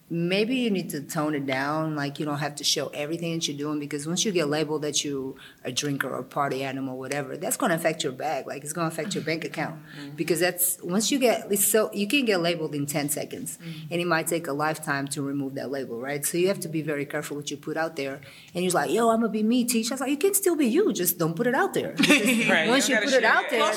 maybe 0.09 0.55
you 0.55 0.71
need 0.71 0.89
to 0.91 1.01
tone 1.01 1.35
it 1.35 1.45
down. 1.45 1.95
Like 1.95 2.19
you 2.19 2.25
don't 2.25 2.37
have 2.39 2.55
to 2.55 2.63
show 2.63 2.87
everything 2.87 3.33
that 3.33 3.47
you're 3.47 3.57
doing 3.57 3.79
because 3.79 4.07
once 4.07 4.23
you 4.23 4.31
get 4.31 4.47
labeled 4.47 4.81
that 4.83 5.03
you 5.03 5.35
are 5.63 5.69
a 5.69 5.71
drinker 5.71 6.09
or 6.09 6.19
a 6.19 6.23
party 6.23 6.63
animal, 6.63 6.95
or 6.95 6.99
whatever, 6.99 7.35
that's 7.37 7.57
going 7.57 7.71
to 7.71 7.75
affect 7.75 8.03
your 8.03 8.13
bag. 8.13 8.47
Like 8.47 8.63
it's 8.63 8.73
going 8.73 8.89
to 8.89 8.93
affect 8.93 9.15
your 9.15 9.23
bank 9.23 9.43
account 9.43 9.79
because 10.15 10.39
that's 10.39 10.81
once 10.81 11.11
you 11.11 11.19
get 11.19 11.53
so 11.59 11.91
you 11.93 12.07
can 12.07 12.25
get 12.25 12.41
labeled 12.41 12.73
in 12.73 12.85
ten 12.85 13.09
seconds, 13.09 13.57
and 13.91 13.99
it 14.01 14.05
might 14.07 14.27
take 14.27 14.47
a 14.47 14.53
lifetime 14.53 15.07
to 15.09 15.21
remove 15.21 15.55
that 15.55 15.71
label, 15.71 15.99
right? 15.99 16.25
So 16.25 16.37
you 16.37 16.47
have 16.47 16.59
to 16.61 16.69
be 16.69 16.81
very 16.81 17.05
careful 17.05 17.37
what 17.37 17.51
you 17.51 17.57
put 17.57 17.75
out 17.77 17.95
there. 17.95 18.21
And 18.53 18.63
you're 18.63 18.73
like, 18.73 18.91
yo, 18.91 19.09
I'm 19.09 19.19
gonna 19.21 19.29
be 19.29 19.43
me, 19.43 19.65
Teach. 19.65 19.91
I 19.91 19.95
was 19.95 20.01
like, 20.01 20.09
you 20.09 20.17
can 20.17 20.33
still 20.33 20.55
be 20.55 20.67
you, 20.67 20.93
just 20.93 21.17
don't 21.17 21.35
put 21.35 21.47
it 21.47 21.55
out 21.55 21.73
there. 21.73 21.95
Right, 22.47 22.69
once 22.69 22.87
you 22.87 22.95
don't 22.95 23.03
put 23.05 23.13
it 23.13 23.23
out 23.23 23.45
it. 23.45 23.51
there, 23.51 23.73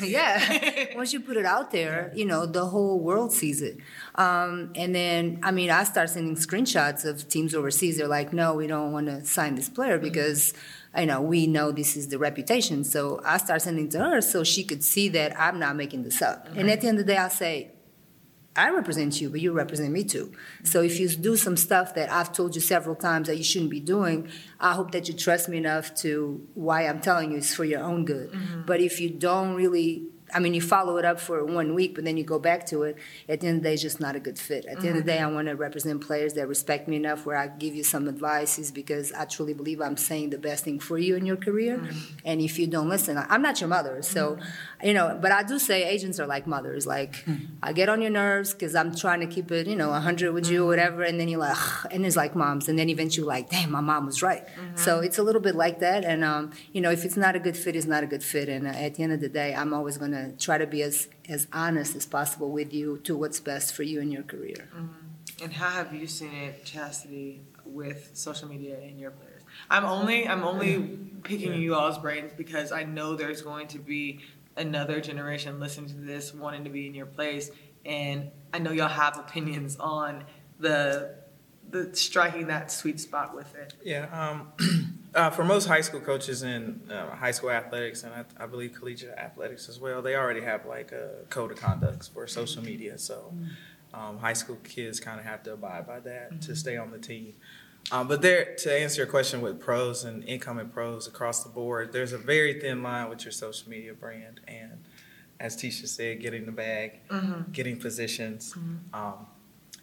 the- 0.00 0.08
yeah. 0.08 0.86
Once 0.96 1.12
you 1.12 1.20
put 1.20 1.36
it 1.36 1.44
out 1.44 1.70
there, 1.70 2.12
you 2.14 2.24
know, 2.24 2.46
the 2.46 2.66
whole 2.66 2.98
world 2.98 3.32
sees 3.32 3.60
it. 3.62 3.78
Um, 4.18 4.72
and 4.74 4.92
then, 4.94 5.38
I 5.44 5.52
mean, 5.52 5.70
I 5.70 5.84
start 5.84 6.10
sending 6.10 6.34
screenshots 6.34 7.04
of 7.04 7.28
teams 7.28 7.54
overseas. 7.54 7.98
They're 7.98 8.08
like, 8.08 8.32
no, 8.32 8.52
we 8.54 8.66
don't 8.66 8.90
want 8.92 9.06
to 9.06 9.24
sign 9.24 9.54
this 9.54 9.68
player 9.68 9.96
because, 9.96 10.52
you 10.98 11.06
know, 11.06 11.20
we 11.22 11.46
know 11.46 11.70
this 11.70 11.96
is 11.96 12.08
the 12.08 12.18
reputation. 12.18 12.82
So 12.82 13.20
I 13.24 13.38
start 13.38 13.62
sending 13.62 13.88
to 13.90 14.00
her 14.00 14.20
so 14.20 14.42
she 14.42 14.64
could 14.64 14.82
see 14.82 15.08
that 15.10 15.38
I'm 15.40 15.60
not 15.60 15.76
making 15.76 16.02
this 16.02 16.20
up. 16.20 16.48
And 16.56 16.68
at 16.68 16.80
the 16.80 16.88
end 16.88 16.98
of 16.98 17.06
the 17.06 17.12
day, 17.12 17.18
I 17.18 17.28
say, 17.28 17.70
I 18.56 18.70
represent 18.70 19.20
you, 19.20 19.30
but 19.30 19.40
you 19.40 19.52
represent 19.52 19.92
me 19.92 20.02
too. 20.02 20.32
So 20.64 20.82
if 20.82 20.98
you 20.98 21.08
do 21.08 21.36
some 21.36 21.56
stuff 21.56 21.94
that 21.94 22.10
I've 22.10 22.32
told 22.32 22.56
you 22.56 22.60
several 22.60 22.96
times 22.96 23.28
that 23.28 23.36
you 23.36 23.44
shouldn't 23.44 23.70
be 23.70 23.78
doing, 23.78 24.28
I 24.58 24.72
hope 24.72 24.90
that 24.90 25.06
you 25.06 25.14
trust 25.14 25.48
me 25.48 25.58
enough 25.58 25.94
to 25.96 26.44
why 26.54 26.88
I'm 26.88 27.00
telling 27.00 27.30
you 27.30 27.38
is 27.38 27.54
for 27.54 27.64
your 27.64 27.84
own 27.84 28.04
good. 28.04 28.36
But 28.66 28.80
if 28.80 28.98
you 29.00 29.10
don't 29.10 29.54
really, 29.54 30.08
I 30.34 30.40
mean, 30.40 30.54
you 30.54 30.60
follow 30.60 30.96
it 30.98 31.04
up 31.04 31.20
for 31.20 31.44
one 31.44 31.74
week, 31.74 31.94
but 31.94 32.04
then 32.04 32.16
you 32.16 32.24
go 32.24 32.38
back 32.38 32.66
to 32.66 32.82
it. 32.82 32.96
At 33.28 33.40
the 33.40 33.48
end 33.48 33.58
of 33.58 33.62
the 33.62 33.68
day, 33.68 33.74
it's 33.74 33.82
just 33.82 34.00
not 34.00 34.16
a 34.16 34.20
good 34.20 34.38
fit. 34.38 34.66
At 34.66 34.80
the 34.80 34.88
end 34.88 34.98
of 34.98 35.04
the 35.04 35.10
day, 35.10 35.18
I 35.18 35.22
mm-hmm. 35.22 35.34
want 35.34 35.48
to 35.48 35.56
represent 35.56 36.00
players 36.00 36.34
that 36.34 36.46
respect 36.48 36.88
me 36.88 36.96
enough 36.96 37.26
where 37.26 37.36
I 37.36 37.48
give 37.48 37.74
you 37.74 37.84
some 37.84 38.08
advice, 38.08 38.58
is 38.58 38.70
because 38.70 39.12
I 39.12 39.24
truly 39.24 39.54
believe 39.54 39.80
I'm 39.80 39.96
saying 39.96 40.30
the 40.30 40.38
best 40.38 40.64
thing 40.64 40.80
for 40.80 40.98
you 40.98 41.16
in 41.16 41.26
your 41.26 41.36
career. 41.36 41.78
Mm-hmm. 41.78 42.16
And 42.24 42.40
if 42.40 42.58
you 42.58 42.66
don't 42.66 42.88
listen, 42.88 43.16
I'm 43.16 43.42
not 43.42 43.60
your 43.60 43.68
mother, 43.68 44.02
so 44.02 44.32
mm-hmm. 44.32 44.86
you 44.86 44.94
know. 44.94 45.18
But 45.20 45.32
I 45.32 45.42
do 45.42 45.58
say 45.58 45.84
agents 45.84 46.20
are 46.20 46.26
like 46.26 46.46
mothers. 46.46 46.86
Like 46.86 47.24
I 47.62 47.72
get 47.72 47.88
on 47.88 48.02
your 48.02 48.10
nerves 48.10 48.52
because 48.52 48.74
I'm 48.74 48.94
trying 48.94 49.20
to 49.20 49.26
keep 49.26 49.50
it, 49.50 49.66
you 49.66 49.76
know, 49.76 49.90
100 49.90 50.32
with 50.32 50.50
you 50.50 50.64
or 50.64 50.66
whatever, 50.66 51.02
and 51.02 51.18
then 51.18 51.28
you're 51.28 51.40
like, 51.40 51.56
"Ugh," 51.56 51.86
and 51.90 52.04
it's 52.04 52.16
like 52.16 52.34
moms, 52.34 52.68
and 52.68 52.78
then 52.78 52.88
eventually 52.88 53.26
like, 53.26 53.50
damn, 53.50 53.70
my 53.70 53.80
mom 53.80 54.06
was 54.06 54.22
right. 54.22 54.44
So 54.74 55.00
it's 55.00 55.18
a 55.18 55.22
little 55.22 55.40
bit 55.40 55.54
like 55.54 55.80
that. 55.80 56.04
And 56.04 56.24
um, 56.24 56.52
you 56.72 56.80
know, 56.80 56.90
if 56.90 57.04
it's 57.04 57.16
not 57.16 57.34
a 57.34 57.38
good 57.38 57.56
fit, 57.56 57.76
it's 57.76 57.86
not 57.86 58.02
a 58.04 58.06
good 58.06 58.22
fit. 58.22 58.48
And 58.48 58.66
uh, 58.66 58.70
at 58.70 58.94
the 58.94 59.02
end 59.02 59.12
of 59.12 59.20
the 59.20 59.28
day, 59.28 59.54
I'm 59.54 59.74
always 59.74 59.98
gonna 60.18 60.32
try 60.32 60.58
to 60.58 60.66
be 60.66 60.82
as 60.82 61.08
as 61.28 61.46
honest 61.52 61.96
as 61.96 62.06
possible 62.06 62.50
with 62.50 62.72
you 62.72 62.98
to 63.04 63.16
what's 63.16 63.40
best 63.40 63.74
for 63.74 63.82
you 63.82 64.00
in 64.00 64.10
your 64.10 64.22
career. 64.22 64.68
And 65.42 65.52
how 65.52 65.70
have 65.70 65.94
you 65.94 66.06
seen 66.06 66.34
it, 66.34 66.64
Chasity, 66.64 67.40
with 67.64 68.10
social 68.14 68.48
media 68.48 68.78
and 68.80 68.98
your 68.98 69.12
players? 69.12 69.42
I'm 69.70 69.84
only 69.84 70.26
I'm 70.28 70.44
only 70.44 70.98
picking 71.22 71.54
you 71.54 71.74
all's 71.74 71.98
brains 71.98 72.32
because 72.36 72.72
I 72.72 72.84
know 72.84 73.14
there's 73.14 73.42
going 73.42 73.68
to 73.68 73.78
be 73.78 74.20
another 74.56 75.00
generation 75.00 75.60
listening 75.60 75.90
to 75.90 75.96
this 75.96 76.34
wanting 76.34 76.64
to 76.64 76.70
be 76.70 76.86
in 76.86 76.94
your 76.94 77.06
place, 77.06 77.50
and 77.84 78.30
I 78.52 78.58
know 78.58 78.72
y'all 78.72 78.88
have 78.88 79.18
opinions 79.18 79.76
on 79.78 80.24
the 80.58 81.16
the 81.70 81.94
striking 81.94 82.46
that 82.48 82.72
sweet 82.72 82.98
spot 82.98 83.34
with 83.34 83.54
it. 83.54 83.74
Yeah, 83.82 84.06
um, 84.12 84.52
uh, 85.14 85.30
for 85.30 85.44
most 85.44 85.66
high 85.66 85.80
school 85.80 86.00
coaches 86.00 86.42
in 86.42 86.80
uh, 86.90 87.14
high 87.14 87.30
school 87.30 87.50
athletics, 87.50 88.02
and 88.02 88.12
I, 88.14 88.24
I 88.42 88.46
believe 88.46 88.74
collegiate 88.74 89.16
athletics 89.16 89.68
as 89.68 89.80
well, 89.80 90.02
they 90.02 90.14
already 90.16 90.42
have 90.42 90.66
like 90.66 90.92
a 90.92 91.24
code 91.30 91.52
of 91.52 91.58
conducts 91.58 92.08
for 92.08 92.26
social 92.26 92.62
media. 92.62 92.98
So 92.98 93.32
um, 93.94 94.18
high 94.18 94.34
school 94.34 94.56
kids 94.64 95.00
kind 95.00 95.18
of 95.18 95.26
have 95.26 95.42
to 95.44 95.54
abide 95.54 95.86
by 95.86 96.00
that 96.00 96.42
to 96.42 96.54
stay 96.54 96.76
on 96.76 96.90
the 96.90 96.98
team. 96.98 97.34
Um, 97.90 98.06
but 98.06 98.20
there, 98.20 98.54
to 98.56 98.72
answer 98.72 99.00
your 99.02 99.06
question 99.06 99.40
with 99.40 99.60
pros 99.60 100.04
and 100.04 100.22
incoming 100.24 100.68
pros 100.68 101.06
across 101.06 101.42
the 101.42 101.48
board, 101.48 101.92
there's 101.92 102.12
a 102.12 102.18
very 102.18 102.60
thin 102.60 102.82
line 102.82 103.08
with 103.08 103.24
your 103.24 103.32
social 103.32 103.70
media 103.70 103.94
brand. 103.94 104.40
And 104.46 104.84
as 105.40 105.56
Ticha 105.56 105.86
said, 105.86 106.20
getting 106.20 106.44
the 106.44 106.52
bag, 106.52 107.00
getting 107.52 107.78
positions. 107.78 108.52
Um, 108.92 109.26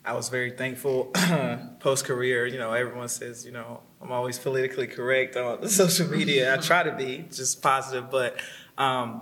I 0.04 0.14
was 0.14 0.30
very 0.30 0.52
thankful 0.52 1.06
post 1.80 2.06
career. 2.06 2.46
You 2.46 2.60
know, 2.60 2.74
everyone 2.74 3.08
says, 3.10 3.44
you 3.44 3.52
know, 3.52 3.82
I'm 4.06 4.12
always 4.12 4.38
politically 4.38 4.86
correct 4.86 5.36
on 5.36 5.62
the 5.62 5.70
social 5.82 6.08
media. 6.08 6.54
I 6.54 6.58
try 6.58 6.84
to 6.84 6.92
be 6.92 7.26
just 7.34 7.64
positive, 7.64 8.12
but 8.12 8.38
um, 8.78 9.22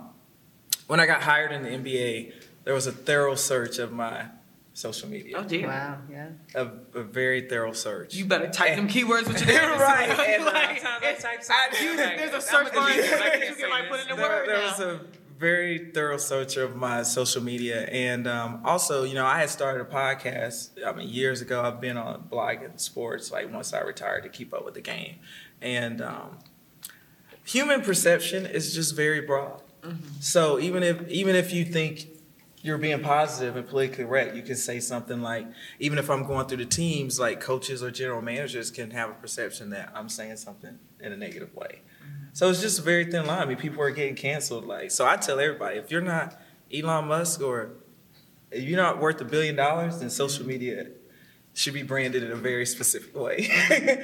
when 0.88 1.00
I 1.00 1.06
got 1.06 1.22
hired 1.22 1.52
in 1.52 1.62
the 1.62 1.70
NBA, 1.70 2.34
there 2.64 2.74
was 2.74 2.86
a 2.86 2.92
thorough 2.92 3.34
search 3.34 3.78
of 3.78 3.92
my 3.92 4.26
social 4.74 5.08
media. 5.08 5.36
Oh 5.38 5.42
dear. 5.44 5.68
Wow, 5.68 5.98
yeah. 6.10 6.28
A, 6.54 6.68
a 6.98 7.02
very 7.02 7.48
thorough 7.48 7.72
search. 7.72 8.14
You 8.14 8.26
better 8.26 8.48
type 8.50 8.76
them 8.76 8.80
And- 8.80 8.90
keywords 8.90 9.26
with 9.26 9.38
your 9.46 9.56
name. 9.58 9.78
Right, 9.80 10.10
and, 10.10 10.42
uh, 10.42 10.46
like, 10.52 10.84
I 10.84 10.96
it's- 10.98 11.22
type 11.22 11.38
I- 11.38 11.42
something 11.42 11.82
you- 11.86 11.96
there's 11.96 12.32
a 12.32 12.34
I'm 12.34 12.40
search 12.42 12.72
gonna 12.74 12.86
bar 12.86 12.88
do 12.90 12.96
this, 12.96 13.12
I 13.12 13.16
that 13.30 13.38
you 13.40 13.54
say 13.54 13.60
can 13.62 13.70
like 13.70 13.88
put 13.88 14.00
in 14.04 14.10
a 14.12 14.16
there, 14.16 14.28
word 14.28 14.48
there 14.48 14.56
now. 14.58 14.64
was 14.70 14.80
a 14.80 15.00
very 15.38 15.90
thorough 15.92 16.16
search 16.16 16.56
of 16.56 16.76
my 16.76 17.02
social 17.02 17.42
media. 17.42 17.82
And 17.82 18.26
um, 18.26 18.60
also 18.64 19.04
you 19.04 19.14
know 19.14 19.26
i 19.26 19.38
had 19.38 19.50
started 19.50 19.80
a 19.80 19.84
podcast 19.84 20.70
i 20.86 20.92
mean 20.92 21.08
years 21.08 21.40
ago. 21.40 21.62
I've 21.62 21.80
been 21.80 21.96
on 21.96 22.28
blogging 22.30 22.78
sports 22.78 23.30
like 23.30 23.52
once 23.52 23.72
i 23.72 23.80
retired 23.80 24.22
to 24.24 24.28
keep 24.28 24.54
up 24.54 24.64
with 24.64 24.74
the 24.74 24.80
game. 24.80 25.16
And 25.60 26.00
um, 26.02 26.38
human 27.44 27.82
perception 27.82 28.46
is 28.46 28.74
just 28.74 28.94
very 28.94 29.20
broad. 29.20 29.62
So 30.20 30.58
even 30.58 30.82
if 30.82 31.08
even 31.08 31.36
if 31.36 31.52
you 31.52 31.64
think 31.64 32.08
you're 32.64 32.78
being 32.78 33.00
positive 33.02 33.56
and 33.56 33.68
politically 33.68 34.04
correct 34.04 34.34
you 34.34 34.42
can 34.42 34.56
say 34.56 34.80
something 34.80 35.20
like 35.20 35.46
even 35.78 35.98
if 35.98 36.08
i'm 36.08 36.24
going 36.24 36.46
through 36.46 36.56
the 36.56 36.64
teams 36.64 37.20
like 37.20 37.38
coaches 37.38 37.82
or 37.82 37.90
general 37.90 38.22
managers 38.22 38.70
can 38.70 38.90
have 38.90 39.10
a 39.10 39.12
perception 39.12 39.68
that 39.68 39.92
i'm 39.94 40.08
saying 40.08 40.34
something 40.36 40.78
in 40.98 41.12
a 41.12 41.16
negative 41.16 41.54
way 41.54 41.82
so 42.34 42.50
it's 42.50 42.60
just 42.60 42.80
a 42.80 42.82
very 42.82 43.04
thin 43.04 43.26
line. 43.26 43.42
I 43.42 43.44
mean, 43.46 43.56
people 43.56 43.80
are 43.80 43.92
getting 43.92 44.16
canceled. 44.16 44.66
Like, 44.66 44.90
so 44.90 45.06
I 45.06 45.16
tell 45.16 45.38
everybody, 45.38 45.78
if 45.78 45.92
you're 45.92 46.00
not 46.02 46.36
Elon 46.72 47.06
Musk 47.06 47.40
or 47.40 47.70
if 48.50 48.64
you're 48.64 48.76
not 48.76 49.00
worth 49.00 49.20
a 49.20 49.24
billion 49.24 49.54
dollars, 49.54 50.00
then 50.00 50.10
social 50.10 50.44
media 50.44 50.88
should 51.52 51.74
be 51.74 51.84
branded 51.84 52.24
in 52.24 52.32
a 52.32 52.36
very 52.36 52.66
specific 52.66 53.16
way, 53.16 53.48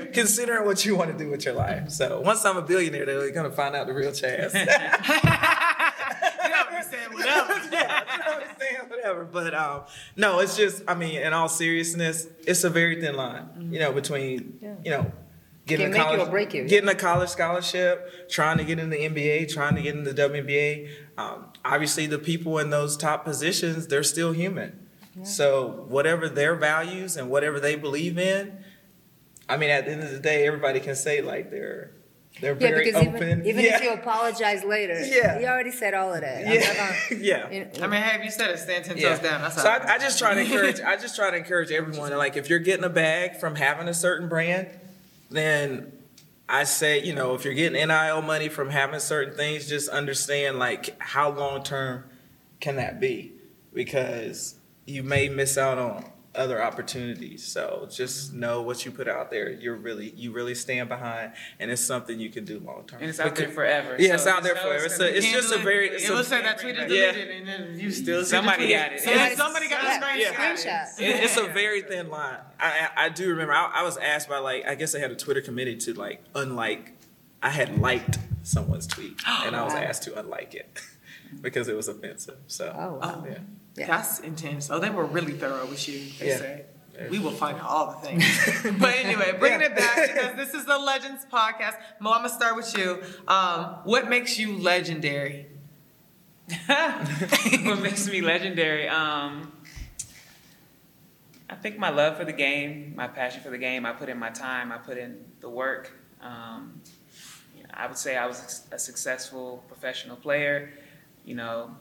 considering 0.14 0.64
what 0.64 0.84
you 0.84 0.94
want 0.94 1.10
to 1.10 1.18
do 1.18 1.28
with 1.28 1.44
your 1.44 1.54
life. 1.54 1.90
So 1.90 2.20
once 2.20 2.44
I'm 2.44 2.56
a 2.56 2.62
billionaire, 2.62 3.04
they're 3.04 3.32
gonna 3.32 3.50
find 3.50 3.74
out 3.74 3.88
the 3.88 3.94
real 3.94 4.12
chance. 4.12 4.54
You 6.42 6.48
know, 6.50 6.64
be 6.70 6.82
saying 6.82 7.12
whatever. 7.12 7.68
yeah, 7.72 8.02
I 8.08 8.32
understand, 8.32 8.90
whatever. 8.90 9.24
But 9.24 9.54
um, 9.54 9.82
no, 10.16 10.40
it's 10.40 10.56
just, 10.56 10.82
I 10.88 10.94
mean, 10.94 11.20
in 11.20 11.32
all 11.32 11.48
seriousness, 11.48 12.26
it's 12.46 12.64
a 12.64 12.70
very 12.70 13.00
thin 13.00 13.14
line, 13.14 13.68
you 13.70 13.78
know, 13.78 13.92
between, 13.92 14.58
you 14.84 14.90
know, 14.90 15.12
getting 15.66 15.86
Can 15.86 15.94
a 15.94 15.98
make 15.98 16.10
you 16.10 16.16
college, 16.16 16.28
or 16.28 16.30
break 16.30 16.54
you, 16.54 16.64
getting 16.68 16.88
a 16.88 16.94
college 16.94 17.28
scholarship, 17.30 18.28
trying 18.30 18.58
to 18.58 18.64
get 18.64 18.78
in 18.78 18.90
the 18.90 18.96
NBA, 18.96 19.52
trying 19.52 19.76
to 19.76 19.82
get 19.82 19.94
in 19.94 20.04
the 20.04 20.14
WNBA. 20.14 20.88
Um, 21.18 21.46
obviously, 21.64 22.06
the 22.06 22.18
people 22.18 22.58
in 22.58 22.70
those 22.70 22.96
top 22.96 23.24
positions, 23.24 23.86
they're 23.86 24.02
still 24.02 24.32
human. 24.32 24.86
So 25.22 25.84
whatever 25.88 26.28
their 26.30 26.54
values 26.54 27.16
and 27.18 27.28
whatever 27.28 27.60
they 27.60 27.74
believe 27.76 28.16
in, 28.16 28.56
I 29.50 29.58
mean, 29.58 29.68
at 29.68 29.84
the 29.84 29.90
end 29.92 30.02
of 30.02 30.12
the 30.12 30.18
day, 30.20 30.46
everybody 30.46 30.80
can 30.80 30.96
say 30.96 31.20
like 31.20 31.50
they're 31.50 31.90
they're 32.40 32.52
Yeah, 32.54 32.58
very 32.70 32.84
because 32.86 33.06
open. 33.06 33.16
even, 33.16 33.46
even 33.46 33.64
yeah. 33.64 33.76
if 33.76 33.82
you 33.82 33.92
apologize 33.92 34.64
later, 34.64 34.98
Yeah. 35.04 35.38
you 35.38 35.46
already 35.46 35.72
said 35.72 35.92
all 35.92 36.14
of 36.14 36.20
that. 36.22 36.46
Yeah, 36.46 36.74
gonna- 37.10 37.22
yeah. 37.22 37.50
you 37.50 37.60
know, 37.64 37.70
I 37.82 37.86
mean, 37.88 38.00
have 38.00 38.24
you 38.24 38.30
said 38.30 38.50
it, 38.50 38.58
stand 38.60 38.84
ten 38.86 38.96
Yeah. 38.96 39.10
toes 39.10 39.18
down. 39.18 39.42
That's 39.42 39.60
so 39.60 39.68
all. 39.68 39.80
I, 39.82 39.94
I 39.94 39.98
just 39.98 40.18
try 40.18 40.32
to 40.34 40.40
encourage. 40.40 40.80
I 40.86 40.96
just 40.96 41.16
try 41.16 41.30
to 41.30 41.36
encourage 41.36 41.70
everyone. 41.70 42.16
Like, 42.16 42.36
if 42.38 42.48
you're 42.48 42.58
getting 42.60 42.84
a 42.84 42.88
bag 42.88 43.36
from 43.36 43.56
having 43.56 43.88
a 43.88 43.94
certain 43.94 44.28
brand, 44.28 44.68
then 45.30 45.92
I 46.48 46.64
say, 46.64 47.02
you 47.02 47.14
know, 47.14 47.34
if 47.34 47.44
you're 47.44 47.54
getting 47.54 47.86
NIL 47.86 48.22
money 48.22 48.48
from 48.48 48.70
having 48.70 49.00
certain 49.00 49.36
things, 49.36 49.68
just 49.68 49.88
understand 49.88 50.58
like 50.58 51.00
how 51.00 51.30
long 51.30 51.62
term 51.62 52.04
can 52.58 52.76
that 52.76 53.00
be? 53.00 53.32
Because 53.72 54.56
you 54.86 55.02
may 55.02 55.28
miss 55.28 55.56
out 55.56 55.78
on 55.78 56.10
other 56.40 56.62
opportunities. 56.62 57.44
So 57.46 57.86
just 57.90 58.32
know 58.32 58.62
what 58.62 58.84
you 58.84 58.90
put 58.90 59.06
out 59.08 59.30
there. 59.30 59.50
You're 59.50 59.76
really, 59.76 60.10
you 60.16 60.32
really 60.32 60.54
stand 60.54 60.88
behind, 60.88 61.32
and 61.58 61.70
it's 61.70 61.82
something 61.82 62.18
you 62.18 62.30
can 62.30 62.44
do 62.44 62.58
long 62.60 62.84
term. 62.86 63.00
And 63.00 63.10
it's 63.10 63.20
out 63.20 63.36
there 63.36 63.48
forever. 63.50 63.96
Yeah, 63.98 64.08
So 64.08 64.14
it's 64.14 64.26
out 64.26 64.42
there 64.42 64.56
forever. 64.56 64.86
It's 64.86 64.98
it's 64.98 65.26
be- 65.26 65.32
just 65.32 65.52
a 65.54 65.58
very- 65.58 65.88
it's 65.90 66.04
It 66.04 66.10
a- 66.10 66.14
will 66.14 66.24
that 66.24 66.58
tweet 66.58 66.76
is 66.76 66.90
Yeah. 66.92 67.10
and 67.10 67.46
then 67.46 67.78
you 67.78 67.90
still 67.90 68.24
Somebody 68.24 68.68
got 68.70 68.92
it. 68.92 69.00
So 69.00 69.10
Somebody- 69.10 69.36
somebody 69.36 69.68
got 69.68 69.82
yeah. 69.84 69.98
a 69.98 70.02
screenshot. 70.02 70.64
Yeah. 70.64 70.84
Screenshot. 70.86 71.00
It, 71.00 71.24
it's 71.24 71.36
a 71.36 71.46
very 71.46 71.82
thin 71.82 72.08
line. 72.08 72.38
I, 72.58 72.88
I 72.96 73.04
I 73.06 73.08
do 73.10 73.28
remember. 73.28 73.52
I, 73.52 73.70
I 73.76 73.82
was 73.82 73.96
asked 73.98 74.28
by 74.28 74.38
like 74.38 74.66
I 74.66 74.74
guess 74.74 74.94
I 74.94 74.98
had 74.98 75.10
a 75.10 75.16
Twitter 75.16 75.40
committee 75.42 75.76
to 75.76 75.92
like 75.94 76.22
unlike. 76.34 76.94
I 77.42 77.50
had 77.50 77.78
liked 77.78 78.18
someone's 78.42 78.86
tweet, 78.86 79.18
and 79.26 79.54
I 79.56 79.62
was 79.64 79.72
asked 79.88 80.02
to 80.04 80.18
unlike 80.18 80.54
it 80.54 80.78
because 81.40 81.68
it 81.68 81.76
was 81.76 81.88
offensive. 81.88 82.36
So 82.48 82.74
Oh, 82.76 82.98
wow. 83.00 83.24
yeah. 83.28 83.38
Yeah. 83.76 83.86
That's 83.86 84.20
intense. 84.20 84.70
Oh, 84.70 84.78
they 84.78 84.90
were 84.90 85.04
really 85.04 85.32
thorough 85.32 85.66
with 85.66 85.88
you. 85.88 86.00
They 86.18 86.28
Yeah. 86.28 86.36
say. 86.38 86.64
We 87.08 87.18
will 87.18 87.30
find 87.30 87.56
out 87.56 87.66
all 87.66 87.92
the 87.92 88.06
things. 88.06 88.24
but 88.78 88.94
anyway, 88.96 89.34
bringing 89.38 89.62
it 89.62 89.74
back 89.74 90.12
because 90.12 90.36
this 90.36 90.52
is 90.52 90.66
the 90.66 90.76
Legends 90.78 91.24
podcast. 91.32 91.76
Mo, 91.98 92.10
I'm 92.12 92.18
gonna 92.18 92.28
start 92.28 92.56
with 92.56 92.76
you. 92.76 93.02
Um, 93.26 93.76
what 93.84 94.10
makes 94.10 94.38
you 94.38 94.58
legendary? 94.58 95.46
what 96.66 97.80
makes 97.80 98.06
me 98.06 98.20
legendary? 98.20 98.86
Um, 98.88 99.50
I 101.48 101.54
think 101.54 101.78
my 101.78 101.90
love 101.90 102.16
for 102.18 102.24
the 102.24 102.32
game, 102.32 102.92
my 102.96 103.08
passion 103.08 103.42
for 103.42 103.50
the 103.50 103.58
game. 103.58 103.86
I 103.86 103.92
put 103.92 104.08
in 104.08 104.18
my 104.18 104.30
time. 104.30 104.70
I 104.70 104.76
put 104.78 104.98
in 104.98 105.24
the 105.40 105.48
work. 105.48 105.90
Um, 106.20 106.80
you 107.56 107.62
know, 107.62 107.70
I 107.72 107.86
would 107.86 107.96
say 107.96 108.16
I 108.16 108.26
was 108.26 108.66
a 108.70 108.78
successful 108.78 109.64
professional 109.68 110.16
player. 110.16 110.70
You 111.24 111.34
know, 111.34 111.76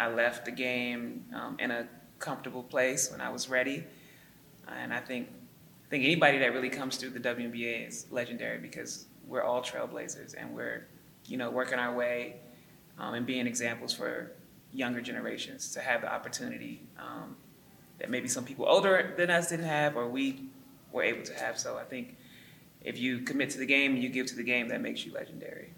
I 0.00 0.08
left 0.08 0.46
the 0.46 0.50
game 0.50 1.24
um, 1.34 1.56
in 1.58 1.70
a 1.70 1.86
comfortable 2.18 2.62
place 2.62 3.10
when 3.10 3.20
I 3.20 3.28
was 3.28 3.50
ready, 3.50 3.84
and 4.66 4.94
I 4.94 5.00
think 5.00 5.28
I 5.86 5.90
think 5.90 6.04
anybody 6.04 6.38
that 6.38 6.52
really 6.52 6.70
comes 6.70 6.96
through 6.96 7.10
the 7.10 7.20
WNBA 7.20 7.88
is 7.88 8.06
legendary 8.10 8.58
because 8.58 9.06
we're 9.26 9.42
all 9.42 9.62
trailblazers 9.62 10.34
and 10.38 10.54
we're 10.54 10.86
you 11.26 11.36
know 11.36 11.50
working 11.50 11.78
our 11.78 11.94
way 11.94 12.36
um, 12.98 13.14
and 13.14 13.26
being 13.26 13.46
examples 13.46 13.92
for 13.92 14.32
younger 14.72 15.00
generations 15.02 15.72
to 15.72 15.80
have 15.80 16.00
the 16.00 16.12
opportunity 16.12 16.80
um, 16.98 17.36
that 17.98 18.08
maybe 18.08 18.28
some 18.28 18.44
people 18.44 18.66
older 18.66 19.14
than 19.18 19.30
us 19.30 19.50
didn't 19.50 19.66
have 19.66 19.96
or 19.96 20.08
we 20.08 20.48
were 20.92 21.02
able 21.02 21.24
to 21.24 21.34
have. 21.34 21.58
So 21.58 21.76
I 21.76 21.84
think 21.84 22.16
if 22.80 22.98
you 22.98 23.20
commit 23.20 23.50
to 23.50 23.58
the 23.58 23.66
game 23.66 23.94
and 23.94 24.02
you 24.02 24.08
give 24.08 24.26
to 24.26 24.36
the 24.36 24.42
game, 24.42 24.68
that 24.68 24.80
makes 24.80 25.04
you 25.04 25.12
legendary. 25.12 25.74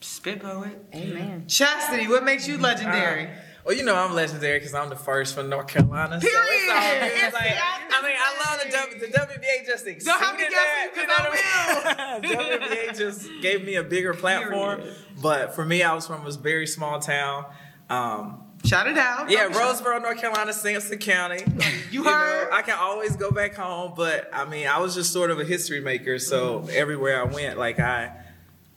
Spit 0.00 0.40
poet. 0.40 0.84
Amen. 0.94 1.44
Chasity, 1.46 2.08
what 2.08 2.24
makes 2.24 2.48
you 2.48 2.58
legendary? 2.58 3.28
Well, 3.64 3.76
you 3.76 3.84
know 3.84 3.94
I'm 3.94 4.14
legendary 4.14 4.58
because 4.58 4.74
I'm 4.74 4.88
the 4.88 4.96
first 4.96 5.34
from 5.34 5.50
North 5.50 5.66
Carolina. 5.68 6.18
so 6.20 6.26
it's 6.26 6.34
Period. 6.34 6.72
all 6.74 7.00
good. 7.00 7.12
It's 7.24 7.34
Like, 7.34 7.52
I 7.52 8.02
mean, 8.02 8.16
I 8.18 8.50
love 8.50 8.60
the, 8.64 8.70
w, 8.76 9.00
the 9.00 9.06
WNBA 9.18 9.66
just 9.66 9.86
exceeded 9.86 10.06
Don't 10.06 10.18
have 10.20 10.36
me 10.36 10.44
that. 10.44 10.90
guessing, 10.94 11.02
You 11.02 11.06
know 11.06 12.34
I 12.38 12.48
mean? 12.58 12.60
WNBA 12.92 12.96
just 12.98 13.28
gave 13.42 13.64
me 13.64 13.74
a 13.74 13.84
bigger 13.84 14.14
platform. 14.14 14.78
Period. 14.78 14.96
But 15.20 15.54
for 15.54 15.64
me, 15.66 15.82
I 15.82 15.92
was 15.94 16.06
from 16.06 16.24
a 16.26 16.30
very 16.32 16.66
small 16.66 16.98
town. 17.00 17.44
Um, 17.90 18.44
Shout 18.64 18.86
it 18.88 18.96
out. 18.96 19.30
Yeah, 19.30 19.40
Don't 19.44 19.48
be 19.52 19.54
shy. 19.58 19.60
Roseboro, 19.64 20.02
North 20.02 20.18
Carolina, 20.20 20.52
Sampson 20.54 20.98
County. 20.98 21.42
You 21.90 22.02
know, 22.04 22.10
heard? 22.10 22.50
I 22.52 22.62
can 22.62 22.78
always 22.78 23.16
go 23.16 23.30
back 23.30 23.54
home, 23.54 23.92
but 23.96 24.28
I 24.32 24.46
mean, 24.46 24.66
I 24.66 24.78
was 24.80 24.94
just 24.94 25.12
sort 25.12 25.30
of 25.30 25.38
a 25.38 25.44
history 25.44 25.80
maker. 25.80 26.18
So 26.18 26.60
Mm-hmm. 26.60 26.70
everywhere 26.72 27.20
I 27.20 27.24
went, 27.24 27.58
like 27.58 27.78
I, 27.78 28.12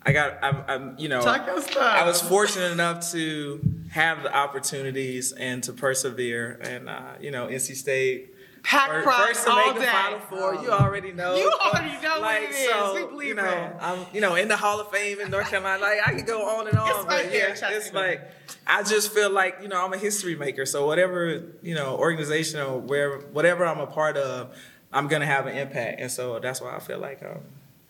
I 0.06 0.12
got, 0.12 0.44
I'm, 0.44 0.64
I'm 0.68 0.96
you 0.98 1.10
know. 1.10 1.22
I 1.22 2.04
was 2.06 2.22
fortunate 2.22 2.72
enough 2.72 3.12
to 3.12 3.62
have 3.92 4.24
the 4.24 4.36
opportunities 4.36 5.32
and 5.32 5.64
to 5.64 5.74
persevere. 5.74 6.60
And 6.62 6.90
uh, 6.90 7.14
you 7.22 7.32
know, 7.32 7.48
NC 7.48 7.76
State. 7.76 8.30
Pack 8.64 8.90
fir- 8.90 9.04
pride 9.04 9.28
First 9.28 9.46
to 9.46 9.52
all 9.52 9.66
make 9.66 9.76
the 9.76 9.82
day. 9.82 9.88
Final 9.88 10.20
Four, 10.20 10.56
you 10.56 10.72
already 10.72 11.12
know. 11.12 11.36
You 11.36 11.52
already 11.66 12.02
know 12.02 12.12
what 12.12 12.22
like, 12.22 12.44
it 12.44 12.52
is. 12.52 12.70
So, 12.70 13.20
you 13.20 13.34
know, 13.36 13.44
it. 13.44 13.76
I'm, 13.82 14.06
you 14.14 14.22
know, 14.22 14.36
in 14.36 14.48
the 14.48 14.56
Hall 14.56 14.80
of 14.80 14.90
Fame 14.90 15.20
in 15.20 15.30
North 15.30 15.50
Carolina. 15.50 15.82
Like, 15.82 16.00
I 16.06 16.14
could 16.14 16.26
go 16.26 16.48
on 16.48 16.70
and 16.70 16.78
on, 16.78 16.88
It's 16.88 17.06
but 17.06 17.34
yeah, 17.34 17.76
it's 17.76 17.94
like 17.94 18.22
I 18.66 18.84
just 18.84 19.12
feel 19.12 19.30
like 19.30 19.58
you 19.62 19.68
know 19.68 19.84
I'm 19.84 19.92
a 19.92 19.98
history 19.98 20.36
maker. 20.36 20.66
So 20.66 20.88
whatever 20.88 21.44
you 21.62 21.76
know 21.76 21.98
organization 21.98 22.62
or 22.62 22.80
where 22.80 23.20
whatever 23.20 23.66
I'm 23.66 23.80
a 23.80 23.88
part 23.88 24.16
of, 24.16 24.56
I'm 24.94 25.10
gonna 25.10 25.26
have 25.26 25.46
an 25.46 25.58
impact. 25.58 26.00
And 26.00 26.10
so 26.10 26.40
that's 26.40 26.62
why 26.62 26.74
I 26.74 26.80
feel 26.80 27.00
like 27.00 27.22
um, 27.22 27.42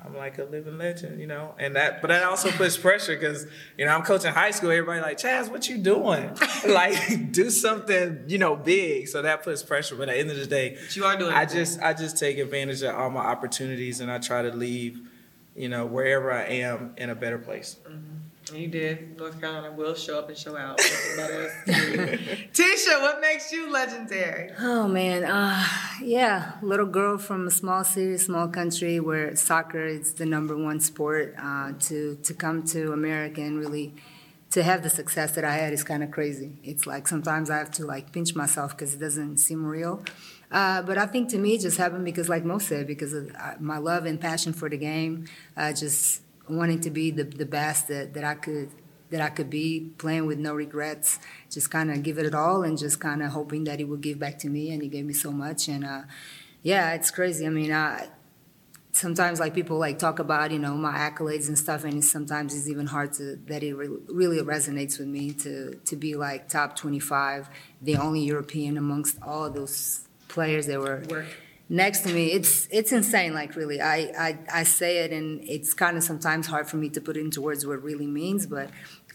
I'm 0.05 0.15
like 0.15 0.37
a 0.37 0.43
living 0.43 0.77
legend, 0.77 1.19
you 1.19 1.27
know. 1.27 1.55
And 1.57 1.75
that, 1.75 2.01
but 2.01 2.09
that 2.09 2.23
also 2.23 2.51
puts 2.51 2.77
pressure 2.77 3.15
because 3.15 3.45
you 3.77 3.85
know 3.85 3.91
I'm 3.91 4.03
coaching 4.03 4.33
high 4.33 4.51
school. 4.51 4.71
Everybody 4.71 5.01
like 5.01 5.17
Chaz, 5.17 5.49
what 5.49 5.69
you 5.69 5.77
doing? 5.77 6.37
like 6.67 7.31
do 7.31 7.49
something 7.49 8.25
you 8.27 8.37
know 8.37 8.55
big. 8.55 9.07
So 9.07 9.21
that 9.21 9.43
puts 9.43 9.63
pressure. 9.63 9.95
But 9.95 10.09
at 10.09 10.13
the 10.13 10.19
end 10.19 10.31
of 10.31 10.37
the 10.37 10.45
day, 10.45 10.77
But 10.79 10.95
you 10.95 11.05
are 11.05 11.17
doing 11.17 11.33
I 11.33 11.45
just 11.45 11.81
I 11.81 11.93
just 11.93 12.17
take 12.17 12.37
advantage 12.37 12.81
of 12.81 12.95
all 12.95 13.09
my 13.09 13.21
opportunities 13.21 13.99
and 13.99 14.11
I 14.11 14.19
try 14.19 14.41
to 14.41 14.51
leave, 14.51 14.99
you 15.55 15.69
know, 15.69 15.85
wherever 15.85 16.31
I 16.31 16.43
am 16.43 16.93
in 16.97 17.09
a 17.09 17.15
better 17.15 17.37
place. 17.37 17.77
Mm-hmm. 17.87 18.22
You 18.53 18.67
did. 18.67 19.17
North 19.17 19.39
Carolina 19.41 19.71
will 19.75 19.95
show 19.95 20.19
up 20.19 20.29
and 20.29 20.37
show 20.37 20.55
out. 20.55 20.79
Somebody 20.79 21.33
else 21.33 21.51
did. 21.65 22.19
Ticha, 22.53 23.01
what 23.01 23.19
makes 23.19 23.51
you 23.51 23.71
legendary? 23.71 24.51
Oh 24.59 24.87
man, 24.87 25.23
uh, 25.23 25.65
yeah, 26.01 26.53
little 26.61 26.85
girl 26.85 27.17
from 27.17 27.47
a 27.47 27.51
small 27.51 27.83
city, 27.83 28.17
small 28.17 28.47
country 28.47 28.99
where 28.99 29.35
soccer 29.35 29.85
is 29.85 30.13
the 30.13 30.25
number 30.25 30.55
one 30.55 30.79
sport. 30.79 31.35
Uh, 31.41 31.73
to 31.79 32.17
to 32.23 32.33
come 32.33 32.63
to 32.63 32.91
America 32.93 33.41
and 33.41 33.59
really 33.59 33.93
to 34.51 34.61
have 34.61 34.83
the 34.83 34.89
success 34.89 35.31
that 35.31 35.43
I 35.43 35.55
had 35.55 35.73
is 35.73 35.83
kind 35.83 36.03
of 36.03 36.11
crazy. 36.11 36.57
It's 36.63 36.85
like 36.85 37.07
sometimes 37.07 37.49
I 37.49 37.57
have 37.57 37.71
to 37.71 37.85
like 37.85 38.11
pinch 38.11 38.35
myself 38.35 38.71
because 38.71 38.93
it 38.93 38.99
doesn't 38.99 39.37
seem 39.37 39.65
real. 39.65 40.03
Uh, 40.51 40.83
but 40.83 40.99
I 40.99 41.07
think 41.07 41.29
to 41.29 41.39
me, 41.39 41.55
it 41.55 41.61
just 41.61 41.77
happened 41.77 42.05
because, 42.05 42.29
like 42.29 42.45
Mo 42.45 42.59
said, 42.59 42.85
because 42.85 43.13
of 43.13 43.31
uh, 43.35 43.55
my 43.59 43.79
love 43.79 44.05
and 44.05 44.21
passion 44.21 44.53
for 44.53 44.69
the 44.69 44.77
game, 44.77 45.25
uh, 45.57 45.73
just 45.73 46.21
wanting 46.49 46.81
to 46.81 46.89
be 46.89 47.11
the, 47.11 47.23
the 47.23 47.45
best 47.45 47.87
that, 47.87 48.13
that 48.13 48.23
I 48.23 48.35
could 48.35 48.69
that 49.09 49.21
I 49.21 49.29
could 49.29 49.51
be, 49.51 49.91
playing 49.99 50.25
with 50.25 50.39
no 50.39 50.55
regrets, 50.55 51.19
just 51.47 51.69
kind 51.69 51.91
of 51.91 52.01
give 52.01 52.17
it 52.17 52.25
it 52.25 52.33
all, 52.33 52.63
and 52.63 52.79
just 52.79 52.99
kind 52.99 53.21
of 53.21 53.31
hoping 53.31 53.63
that 53.65 53.77
he 53.77 53.85
would 53.85 54.01
give 54.01 54.17
back 54.17 54.39
to 54.39 54.49
me, 54.49 54.71
and 54.71 54.81
he 54.81 54.89
gave 54.89 55.05
me 55.05 55.13
so 55.13 55.31
much, 55.31 55.67
and 55.67 55.85
uh, 55.85 56.01
yeah, 56.63 56.93
it's 56.93 57.11
crazy. 57.11 57.45
I 57.45 57.49
mean, 57.49 57.71
I 57.71 58.07
sometimes 58.93 59.39
like 59.39 59.53
people 59.53 59.77
like 59.77 59.99
talk 59.99 60.19
about 60.19 60.51
you 60.51 60.59
know 60.59 60.75
my 60.75 60.93
accolades 60.93 61.47
and 61.47 61.57
stuff 61.57 61.83
and 61.83 62.05
sometimes 62.05 62.55
it's 62.55 62.69
even 62.69 62.85
hard 62.85 63.11
to 63.11 63.35
that 63.47 63.63
it 63.63 63.73
re- 63.73 63.89
really 64.07 64.37
resonates 64.39 64.99
with 64.99 65.07
me 65.07 65.31
to 65.31 65.73
to 65.83 65.95
be 65.95 66.13
like 66.13 66.47
top 66.47 66.75
25 66.75 67.49
the 67.81 67.97
only 67.97 68.21
european 68.21 68.77
amongst 68.77 69.17
all 69.23 69.49
those 69.49 70.07
players 70.27 70.67
that 70.67 70.79
were 70.79 71.03
Work. 71.09 71.25
Next 71.69 72.01
to 72.01 72.13
me 72.13 72.27
it's 72.27 72.67
it's 72.71 72.91
insane 72.91 73.33
like 73.33 73.55
really. 73.55 73.81
I, 73.81 74.11
I 74.17 74.39
i 74.53 74.63
say 74.63 74.99
it 74.99 75.11
and 75.11 75.41
it's 75.47 75.73
kind 75.73 75.97
of 75.97 76.03
sometimes 76.03 76.47
hard 76.47 76.67
for 76.67 76.77
me 76.77 76.89
to 76.89 77.01
put 77.01 77.17
into 77.17 77.41
words 77.41 77.65
what 77.65 77.73
it 77.73 77.83
really 77.83 78.07
means 78.07 78.45
but 78.45 78.69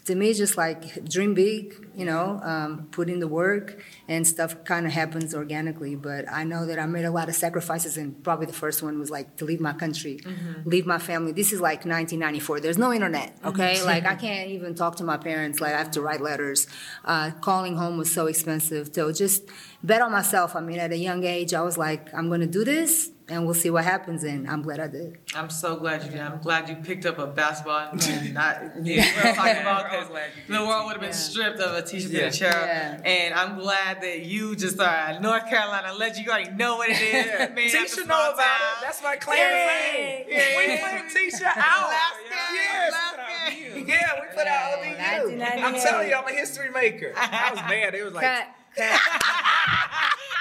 to 0.09 0.14
me 0.14 0.30
it's 0.30 0.38
just 0.38 0.56
like 0.56 1.04
dream 1.04 1.34
big 1.34 1.62
you 1.94 2.04
know 2.04 2.40
um, 2.42 2.88
put 2.90 3.09
in 3.09 3.20
the 3.20 3.28
work 3.28 3.82
and 4.09 4.26
stuff 4.26 4.64
kind 4.64 4.86
of 4.86 4.92
happens 4.92 5.34
organically. 5.34 5.94
But 5.94 6.24
i 6.30 6.42
know 6.44 6.66
that 6.66 6.78
i 6.78 6.86
made 6.86 7.04
a 7.04 7.11
lot 7.11 7.28
of 7.28 7.34
sacrifices 7.34 7.96
and 7.96 8.09
probably 8.24 8.46
the 8.46 8.59
first 8.64 8.82
one 8.82 8.98
was 8.98 9.11
like 9.11 9.36
to 9.36 9.44
leave 9.44 9.61
my 9.61 9.74
country 9.84 10.20
leave 10.64 10.86
my 10.86 10.98
family. 10.98 11.32
This 11.32 11.52
is 11.52 11.61
like 11.61 11.80
1994 11.84 12.61
there's 12.61 12.78
no 12.78 12.92
internet 12.92 13.36
okay? 13.44 13.74
Like 13.92 14.04
i 14.06 14.14
can't 14.14 14.50
even 14.50 14.74
talk 14.74 14.96
to 14.96 15.04
my 15.04 15.18
parents. 15.18 15.61
Like 15.61 15.74
i 15.74 15.78
have 15.78 15.92
to 15.92 16.00
write 16.00 16.20
letters. 16.20 16.66
Uh, 17.04 17.30
calling 17.48 17.76
home 17.76 17.98
was 17.98 18.11
so 18.12 18.26
expensive. 18.26 18.90
So 18.92 19.12
just 19.12 19.42
bet 19.82 20.00
on 20.02 20.11
myself. 20.12 20.56
I 20.56 20.61
mean 20.61 20.78
at 20.78 20.92
a 20.92 21.00
young 21.09 21.22
age 21.24 21.52
i 21.52 21.62
was 21.62 21.76
like 21.86 22.02
i'm 22.16 22.28
going 22.28 22.40
to 22.40 22.52
do 22.59 22.64
this 22.64 23.11
and 23.30 23.44
we'll 23.44 23.54
see 23.54 23.70
what 23.70 23.84
happens 23.84 24.24
and 24.24 24.48
i'm 24.48 24.62
glad 24.62 24.80
i 24.80 24.86
did 24.86 25.18
I'm 25.34 25.50
so 25.50 25.76
glad 25.76 26.02
you 26.04 26.10
did. 26.10 26.20
I'm 26.20 26.40
glad 26.40 26.68
you 26.70 26.76
picked 26.76 27.04
up 27.04 27.18
a 27.18 27.26
basketball 27.26 27.90
and 27.92 28.32
not 28.40 28.62
you 28.82 28.96
know, 28.96 29.02
what 29.02 29.34
talking 29.36 29.60
about 29.60 29.84
I 29.92 29.98
was 29.98 30.08
'cause 30.08 30.18
the 30.48 30.64
world 30.66 30.86
would 30.86 30.92
have 30.94 31.00
been 31.02 31.12
stripped 31.12 31.60
of 31.60 31.76
a 31.76 31.82
t-shirt 31.82 32.10
Yeah. 32.10 32.20
and 32.24 32.34
a 32.34 32.36
chair. 32.36 32.50
Yeah. 33.04 33.10
And 33.10 33.34
I'm 33.34 33.58
glad 33.58 34.00
that 34.00 34.20
you 34.24 34.56
just 34.56 34.80
are 34.80 35.20
North 35.20 35.46
Carolina 35.50 35.92
legend. 35.94 36.24
You 36.24 36.32
already 36.32 36.50
know 36.52 36.76
what 36.78 36.88
it 36.88 36.94
is. 37.00 37.26
Man, 37.54 37.56
Ticha 37.56 37.72
that's 37.72 37.98
a 37.98 38.00
know 38.00 38.06
about 38.06 38.36
town. 38.36 38.44
it. 38.78 38.82
That's 38.82 39.02
my 39.02 39.16
claim 39.16 39.38
Yeah. 39.38 40.24
to. 40.24 40.32
Yeah. 40.32 40.58
We 40.58 40.64
put 40.78 41.12
Ticha 41.12 41.46
out. 41.56 41.88
Last 41.90 42.16
game, 42.30 42.54
Yes. 42.54 42.92
last 42.92 43.16
game. 43.54 43.86
Yeah, 43.86 44.12
we 44.20 44.26
put 44.34 44.46
out 44.46 44.78
ODU. 44.78 45.64
I'm 45.66 45.74
telling 45.74 46.08
you, 46.08 46.14
I'm 46.14 46.26
a 46.26 46.32
history 46.32 46.70
maker. 46.70 47.12
I 47.16 47.50
was 47.50 47.60
mad. 47.60 47.94
It 47.94 48.02
was 48.04 48.14
like, 48.14 48.24
cut 48.24 48.46
cut 48.76 49.00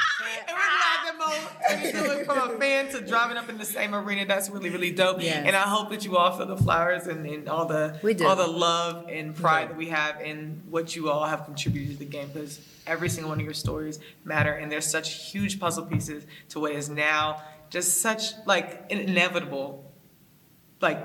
And 0.47 0.57
we're 0.57 0.63
glad 0.77 1.05
that 1.05 1.15
Mo 1.17 1.91
turned 1.91 2.25
from 2.25 2.55
a 2.55 2.57
fan 2.57 2.89
to 2.89 3.01
driving 3.01 3.37
up 3.37 3.49
in 3.49 3.57
the 3.57 3.65
same 3.65 3.95
arena. 3.95 4.25
That's 4.25 4.49
really, 4.49 4.69
really 4.69 4.91
dope. 4.91 5.21
Yes. 5.21 5.45
And 5.45 5.55
I 5.55 5.61
hope 5.61 5.89
that 5.89 6.05
you 6.05 6.17
all 6.17 6.35
feel 6.37 6.45
the 6.45 6.57
flowers 6.57 7.07
and, 7.07 7.25
and 7.25 7.49
all 7.49 7.65
the 7.65 7.99
We 8.03 8.15
all 8.23 8.35
the 8.35 8.47
love 8.47 9.07
and 9.09 9.35
pride 9.35 9.69
that 9.69 9.77
we 9.77 9.89
have 9.89 10.21
in 10.21 10.61
what 10.69 10.95
you 10.95 11.09
all 11.09 11.25
have 11.25 11.45
contributed 11.45 11.93
to 11.93 11.99
the 11.99 12.05
game 12.05 12.29
because 12.33 12.59
every 12.85 13.09
single 13.09 13.29
one 13.29 13.39
of 13.39 13.45
your 13.45 13.53
stories 13.53 13.99
matter 14.23 14.53
and 14.53 14.71
they're 14.71 14.81
such 14.81 15.31
huge 15.31 15.59
puzzle 15.59 15.85
pieces 15.85 16.25
to 16.49 16.59
what 16.59 16.71
is 16.71 16.89
now 16.89 17.41
just 17.69 18.01
such 18.01 18.31
like 18.45 18.85
inevitable 18.89 19.91
like 20.81 20.97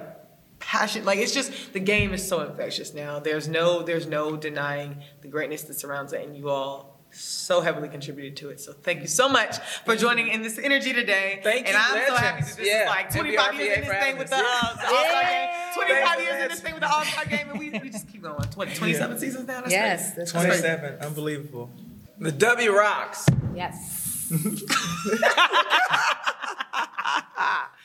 passion 0.60 1.04
like 1.04 1.18
it's 1.18 1.34
just 1.34 1.72
the 1.72 1.80
game 1.80 2.14
is 2.14 2.26
so 2.26 2.40
infectious 2.40 2.94
now 2.94 3.18
there's 3.18 3.48
no 3.48 3.82
there's 3.82 4.06
no 4.06 4.36
denying 4.36 4.96
the 5.22 5.28
greatness 5.28 5.62
that 5.62 5.74
surrounds 5.74 6.12
it 6.12 6.24
and 6.24 6.36
you 6.36 6.48
all 6.48 6.91
so 7.12 7.60
heavily 7.60 7.88
contributed 7.88 8.36
to 8.38 8.48
it. 8.50 8.60
So 8.60 8.72
thank 8.72 9.00
you 9.02 9.06
so 9.06 9.28
much 9.28 9.58
for 9.84 9.94
joining 9.96 10.28
in 10.28 10.42
this 10.42 10.58
energy 10.58 10.92
today. 10.92 11.40
Thank 11.42 11.66
and 11.68 11.76
you, 11.76 11.82
i'm 11.82 12.06
so 12.06 12.14
happy 12.16 12.42
legends. 12.42 12.56
that 12.56 12.62
this 12.62 12.68
Yeah, 12.68 12.82
is 12.82 12.88
like 12.88 13.12
25 13.12 13.54
years 13.54 13.78
in 13.78 13.84
this 13.84 13.98
thing 14.02 14.18
with 14.18 14.30
the, 14.30 14.36
for 14.36 14.42
uh, 14.42 14.74
the 14.74 14.86
all-star 14.96 15.22
game. 15.22 15.48
25 15.74 16.08
Thank 16.08 16.20
years 16.22 16.42
in 16.42 16.48
this 16.48 16.60
thing 16.60 16.74
with 16.74 16.82
the 16.82 16.92
all-star 16.92 17.24
game 17.26 17.48
and 17.50 17.58
we, 17.58 17.70
we 17.70 17.90
just 17.90 18.08
keep 18.10 18.22
going. 18.22 18.34
What 18.54 18.74
27 18.74 19.18
seasons 19.18 19.46
now? 19.46 19.60
That's 19.60 19.72
yes 19.72 20.14
that's 20.14 20.34
right 20.34 20.46
27. 20.46 20.98
Unbelievable. 21.00 21.70
The 22.18 22.32
W 22.32 22.72
rocks. 22.76 23.26
yes 23.54 23.98